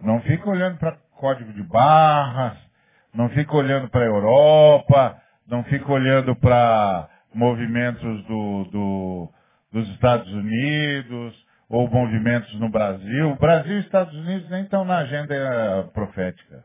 Não 0.00 0.22
fique 0.22 0.48
olhando 0.48 0.78
para 0.78 0.96
código 1.12 1.52
de 1.52 1.62
barras, 1.62 2.56
não 3.12 3.28
fica 3.28 3.54
olhando 3.54 3.88
para 3.90 4.00
a 4.00 4.08
Europa, 4.08 5.22
não 5.46 5.62
fica 5.64 5.92
olhando 5.92 6.34
para 6.36 7.08
movimentos 7.34 8.24
do, 8.24 8.64
do, 8.64 9.32
dos 9.70 9.88
Estados 9.90 10.32
Unidos 10.32 11.49
ou 11.70 11.88
movimentos 11.88 12.52
no 12.58 12.68
Brasil. 12.68 13.30
O 13.30 13.36
Brasil 13.36 13.76
e 13.76 13.80
Estados 13.80 14.12
Unidos 14.12 14.50
nem 14.50 14.64
estão 14.64 14.84
na 14.84 14.98
agenda 14.98 15.88
profética. 15.94 16.64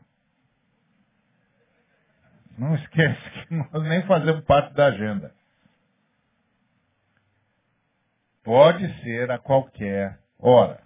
Não 2.58 2.74
esquece 2.74 3.30
que 3.30 3.54
nós 3.54 3.82
nem 3.84 4.02
fazemos 4.02 4.44
parte 4.44 4.74
da 4.74 4.86
agenda. 4.86 5.32
Pode 8.42 9.02
ser 9.02 9.30
a 9.30 9.38
qualquer 9.38 10.18
hora. 10.38 10.82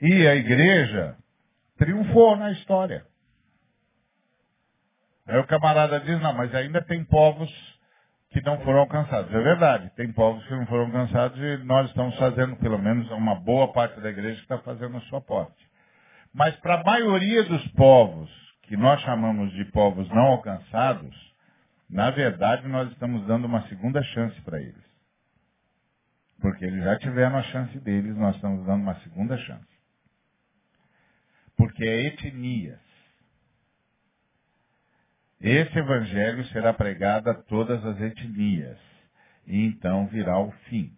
E 0.00 0.26
a 0.26 0.36
igreja 0.36 1.16
triunfou 1.76 2.36
na 2.36 2.52
história. 2.52 3.04
Aí 5.26 5.38
o 5.38 5.46
camarada 5.46 6.00
diz, 6.00 6.20
não, 6.20 6.32
mas 6.32 6.54
ainda 6.54 6.80
tem 6.82 7.04
povos 7.04 7.50
que 8.30 8.40
não 8.42 8.58
foram 8.60 8.80
alcançados. 8.80 9.32
É 9.32 9.40
verdade, 9.40 9.90
tem 9.96 10.12
povos 10.12 10.44
que 10.46 10.54
não 10.54 10.66
foram 10.66 10.86
alcançados 10.86 11.38
e 11.38 11.64
nós 11.64 11.88
estamos 11.88 12.16
fazendo, 12.16 12.56
pelo 12.56 12.78
menos 12.78 13.10
uma 13.10 13.34
boa 13.34 13.72
parte 13.72 14.00
da 14.00 14.10
igreja 14.10 14.40
está 14.40 14.58
fazendo 14.58 14.96
a 14.96 15.00
sua 15.02 15.20
parte. 15.20 15.66
Mas 16.32 16.54
para 16.56 16.80
a 16.80 16.84
maioria 16.84 17.44
dos 17.44 17.66
povos, 17.68 18.30
que 18.62 18.76
nós 18.76 19.00
chamamos 19.00 19.50
de 19.52 19.64
povos 19.66 20.08
não 20.10 20.26
alcançados, 20.26 21.16
na 21.88 22.10
verdade 22.10 22.68
nós 22.68 22.90
estamos 22.92 23.26
dando 23.26 23.46
uma 23.46 23.66
segunda 23.68 24.02
chance 24.02 24.38
para 24.42 24.60
eles. 24.60 24.88
Porque 26.40 26.64
eles 26.64 26.84
já 26.84 26.98
tiveram 26.98 27.38
a 27.38 27.42
chance 27.44 27.80
deles, 27.80 28.14
nós 28.16 28.36
estamos 28.36 28.64
dando 28.66 28.82
uma 28.82 28.94
segunda 29.00 29.36
chance. 29.38 29.66
Porque 31.56 31.82
é 31.82 32.06
etnias. 32.06 32.87
Esse 35.40 35.78
evangelho 35.78 36.44
será 36.46 36.72
pregado 36.72 37.30
a 37.30 37.34
todas 37.34 37.84
as 37.84 38.00
etnias. 38.00 38.78
E 39.46 39.66
então 39.66 40.06
virá 40.08 40.38
o 40.38 40.50
fim. 40.68 40.92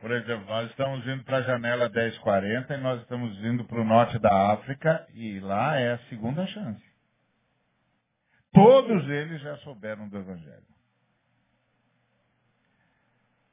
Por 0.00 0.12
exemplo, 0.12 0.46
nós 0.46 0.70
estamos 0.70 1.04
indo 1.06 1.24
para 1.24 1.38
a 1.38 1.42
janela 1.42 1.88
1040 1.88 2.72
e 2.72 2.80
nós 2.80 3.00
estamos 3.02 3.36
indo 3.44 3.64
para 3.64 3.80
o 3.80 3.84
norte 3.84 4.18
da 4.20 4.52
África 4.52 5.06
e 5.12 5.40
lá 5.40 5.76
é 5.76 5.94
a 5.94 5.98
segunda 6.08 6.46
chance. 6.46 6.82
Todos 8.52 9.08
eles 9.08 9.40
já 9.42 9.56
souberam 9.58 10.08
do 10.08 10.18
Evangelho. 10.18 10.62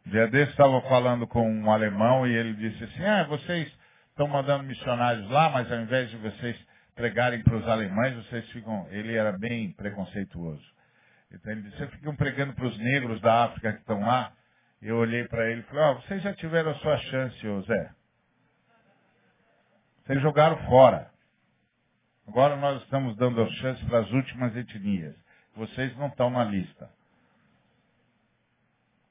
Dia 0.06 0.28
desse 0.28 0.52
estava 0.52 0.82
falando 0.84 1.26
com 1.26 1.50
um 1.50 1.72
alemão 1.72 2.28
e 2.28 2.34
ele 2.34 2.54
disse 2.54 2.84
assim, 2.84 3.04
ah, 3.04 3.24
vocês 3.24 3.72
estão 4.10 4.28
mandando 4.28 4.64
missionários 4.64 5.28
lá, 5.32 5.50
mas 5.50 5.72
ao 5.72 5.80
invés 5.80 6.12
de 6.12 6.18
vocês 6.18 6.56
pregarem 6.96 7.44
para 7.44 7.58
os 7.58 7.68
alemães, 7.68 8.16
vocês 8.16 8.50
ficam. 8.52 8.88
Ele 8.90 9.16
era 9.16 9.32
bem 9.38 9.72
preconceituoso. 9.74 10.66
Então 11.32 11.52
ele 11.52 11.64
disse, 11.64 11.78
vocês 11.78 11.92
ficam 11.92 12.16
pregando 12.16 12.54
para 12.54 12.66
os 12.66 12.78
negros 12.78 13.20
da 13.22 13.46
África 13.46 13.74
que 13.74 13.80
estão 13.80 14.00
lá. 14.00 14.32
Eu 14.82 14.98
olhei 14.98 15.28
para 15.28 15.50
ele 15.50 15.62
e 15.62 15.64
falei, 15.64 15.84
oh, 15.84 16.02
vocês 16.02 16.22
já 16.22 16.34
tiveram 16.34 16.72
a 16.72 16.76
sua 16.76 16.98
chance, 16.98 17.38
Zé. 17.68 17.92
Vocês 20.06 20.22
jogaram 20.22 20.58
fora. 20.66 21.12
Agora 22.28 22.56
nós 22.56 22.82
estamos 22.84 23.16
dando 23.18 23.42
a 23.42 23.50
chance 23.50 23.84
para 23.86 24.00
as 24.00 24.12
últimas 24.12 24.56
etnias. 24.56 25.16
Vocês 25.56 25.96
não 25.98 26.08
estão 26.08 26.30
na 26.30 26.44
lista. 26.44 26.90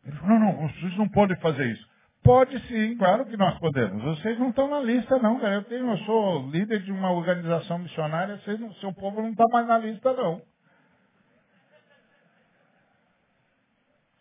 Ele 0.05 0.16
falou, 0.16 0.39
não, 0.39 0.53
não, 0.53 0.68
vocês 0.68 0.97
não 0.97 1.09
podem 1.09 1.37
fazer 1.39 1.66
isso. 1.66 1.93
Pode 2.25 2.59
sim, 2.68 2.97
claro 2.97 3.27
que 3.27 3.37
nós 3.37 3.59
podemos. 3.59 4.03
Vocês 4.03 4.39
não 4.39 4.49
estão 4.49 4.66
na 4.66 4.81
lista, 4.81 5.18
não, 5.18 5.39
cara. 5.39 5.57
Eu, 5.57 5.64
tenho, 5.64 5.91
eu 5.91 5.99
sou 5.99 6.49
líder 6.49 6.81
de 6.83 6.91
uma 6.91 7.12
organização 7.12 7.79
missionária, 7.79 8.39
vocês 8.39 8.59
não, 8.59 8.72
seu 8.77 8.95
povo 8.95 9.20
não 9.20 9.33
está 9.33 9.45
mais 9.53 9.66
na 9.66 9.77
lista, 9.77 10.11
não. 10.14 10.41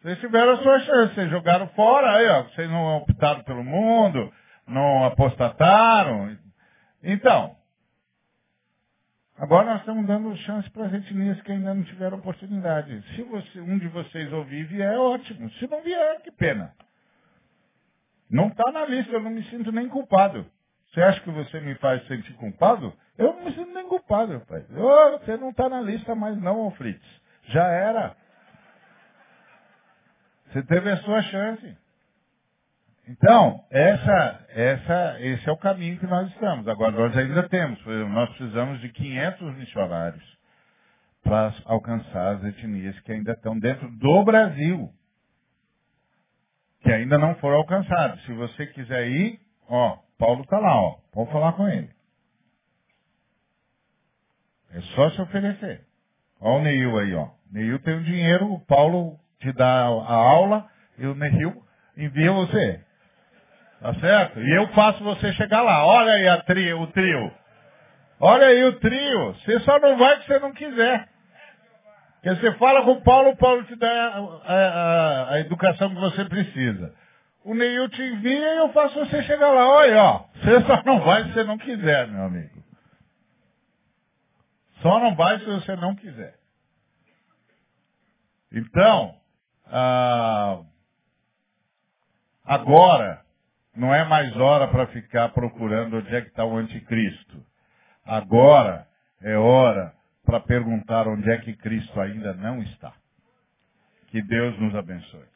Vocês 0.01 0.19
tiveram 0.19 0.51
a 0.51 0.57
sua 0.57 0.79
chance, 0.81 1.15
vocês 1.15 1.29
jogaram 1.29 1.69
fora, 1.69 2.17
aí, 2.17 2.27
ó, 2.27 2.43
vocês 2.43 2.69
não 2.69 2.97
optaram 2.97 3.41
pelo 3.43 3.63
mundo, 3.63 4.33
não 4.67 5.05
apostataram. 5.05 6.37
Então, 7.01 7.55
agora 9.37 9.65
nós 9.65 9.79
estamos 9.79 10.05
dando 10.05 10.35
chance 10.39 10.69
para 10.71 10.87
as 10.87 10.93
etnias 10.93 11.41
que 11.43 11.53
ainda 11.53 11.73
não 11.73 11.83
tiveram 11.83 12.17
oportunidade. 12.17 13.01
Se 13.15 13.23
você, 13.23 13.61
um 13.61 13.77
de 13.77 13.87
vocês 13.87 14.33
ouvir 14.33 14.65
vier, 14.65 14.93
é 14.93 14.99
ótimo. 14.99 15.49
Se 15.51 15.67
não 15.69 15.81
vier, 15.81 16.21
que 16.21 16.31
pena. 16.31 16.73
Não 18.33 18.47
está 18.47 18.71
na 18.71 18.83
lista, 18.87 19.13
eu 19.13 19.21
não 19.21 19.29
me 19.29 19.43
sinto 19.43 19.71
nem 19.71 19.87
culpado. 19.87 20.43
Você 20.87 21.01
acha 21.03 21.21
que 21.21 21.29
você 21.29 21.59
me 21.59 21.75
faz 21.75 22.05
sentir 22.07 22.33
culpado? 22.33 22.91
Eu 23.15 23.27
não 23.33 23.45
me 23.45 23.53
sinto 23.53 23.71
nem 23.71 23.87
culpado, 23.87 24.33
rapaz. 24.33 24.65
Oh, 24.75 25.19
você 25.19 25.37
não 25.37 25.51
está 25.51 25.69
na 25.69 25.79
lista 25.79 26.15
mais 26.15 26.35
não, 26.41 26.71
Fritz. 26.71 26.99
Já 27.49 27.67
era. 27.67 28.15
Você 30.47 30.63
teve 30.63 30.89
a 30.89 30.97
sua 30.97 31.21
chance. 31.21 31.77
Então, 33.07 33.63
essa, 33.69 34.45
essa, 34.49 35.17
esse 35.19 35.47
é 35.47 35.51
o 35.51 35.57
caminho 35.57 35.99
que 35.99 36.07
nós 36.07 36.27
estamos. 36.31 36.67
Agora, 36.67 36.91
nós 36.91 37.15
ainda 37.15 37.47
temos, 37.47 37.79
nós 37.85 38.29
precisamos 38.29 38.81
de 38.81 38.89
500 38.89 39.55
missionários 39.57 40.37
para 41.21 41.53
alcançar 41.65 42.35
as 42.35 42.43
etnias 42.45 42.99
que 43.01 43.11
ainda 43.11 43.33
estão 43.33 43.59
dentro 43.59 43.87
do 43.91 44.23
Brasil, 44.23 44.91
que 46.83 46.91
ainda 46.91 47.17
não 47.17 47.35
foram 47.35 47.57
alcançadas. 47.57 48.21
Se 48.23 48.33
você 48.33 48.67
quiser 48.67 49.07
ir, 49.07 49.39
ó, 49.67 49.97
Paulo 50.19 50.43
está 50.43 50.59
lá, 50.59 50.75
ó, 50.75 50.97
pode 51.13 51.31
falar 51.31 51.53
com 51.53 51.67
ele. 51.67 51.89
É 54.73 54.81
só 54.95 55.09
se 55.11 55.21
oferecer. 55.21 55.85
Ó 56.41 56.57
o 56.57 56.61
Neil 56.61 56.97
aí, 56.99 57.15
ó. 57.15 57.29
Neil 57.51 57.79
tem 57.79 57.95
o 57.95 58.03
dinheiro, 58.03 58.51
o 58.51 58.65
Paulo 58.65 59.17
te 59.39 59.51
dá 59.53 59.83
a 59.85 60.13
aula 60.13 60.67
e 60.97 61.05
o 61.05 61.15
Neil 61.15 61.63
envia 61.95 62.31
você. 62.31 62.83
Tá 63.79 63.93
certo? 63.95 64.39
E 64.39 64.57
eu 64.57 64.67
faço 64.69 65.03
você 65.03 65.31
chegar 65.33 65.61
lá. 65.61 65.85
Olha 65.85 66.13
aí 66.13 66.27
a 66.27 66.41
trio, 66.41 66.81
o 66.81 66.87
trio. 66.87 67.31
Olha 68.19 68.47
aí 68.47 68.63
o 68.63 68.79
trio. 68.79 69.33
Você 69.35 69.59
só 69.59 69.79
não 69.79 69.97
vai 69.97 70.21
se 70.21 70.27
você 70.27 70.39
não 70.39 70.53
quiser. 70.53 71.09
Porque 72.23 72.39
você 72.39 72.53
fala 72.53 72.85
com 72.85 72.91
o 72.91 73.01
Paulo, 73.01 73.31
o 73.31 73.35
Paulo 73.35 73.65
te 73.65 73.75
dá 73.75 73.89
a, 73.91 74.53
a, 74.53 75.33
a 75.33 75.39
educação 75.41 75.89
que 75.93 75.99
você 75.99 76.23
precisa. 76.23 76.95
O 77.43 77.53
Neil 77.53 77.89
te 77.89 78.01
envia 78.01 78.53
e 78.53 78.57
eu 78.59 78.71
faço 78.71 78.97
você 78.97 79.21
chegar 79.23 79.51
lá. 79.51 79.67
Olha, 79.67 80.01
ó. 80.01 80.25
Você 80.35 80.61
só 80.61 80.81
não 80.83 81.01
vai 81.01 81.25
se 81.25 81.33
você 81.33 81.43
não 81.43 81.57
quiser, 81.57 82.07
meu 82.07 82.23
amigo. 82.23 82.63
Só 84.81 84.99
não 85.01 85.15
vai 85.15 85.37
se 85.39 85.45
você 85.45 85.75
não 85.75 85.95
quiser. 85.95 86.39
Então, 88.53 89.17
ah, 89.65 90.61
agora, 92.45 93.21
não 93.75 93.93
é 93.93 94.05
mais 94.05 94.33
hora 94.37 94.69
para 94.69 94.87
ficar 94.87 95.27
procurando 95.29 95.97
onde 95.97 96.15
é 96.15 96.21
que 96.21 96.29
está 96.29 96.45
o 96.45 96.55
anticristo. 96.55 97.45
Agora 98.05 98.87
é 99.21 99.35
hora 99.35 99.93
para 100.23 100.39
perguntar 100.41 101.07
onde 101.07 101.29
é 101.29 101.37
que 101.39 101.55
Cristo 101.57 101.99
ainda 101.99 102.33
não 102.33 102.61
está. 102.63 102.93
Que 104.07 104.21
Deus 104.21 104.59
nos 104.59 104.75
abençoe. 104.75 105.32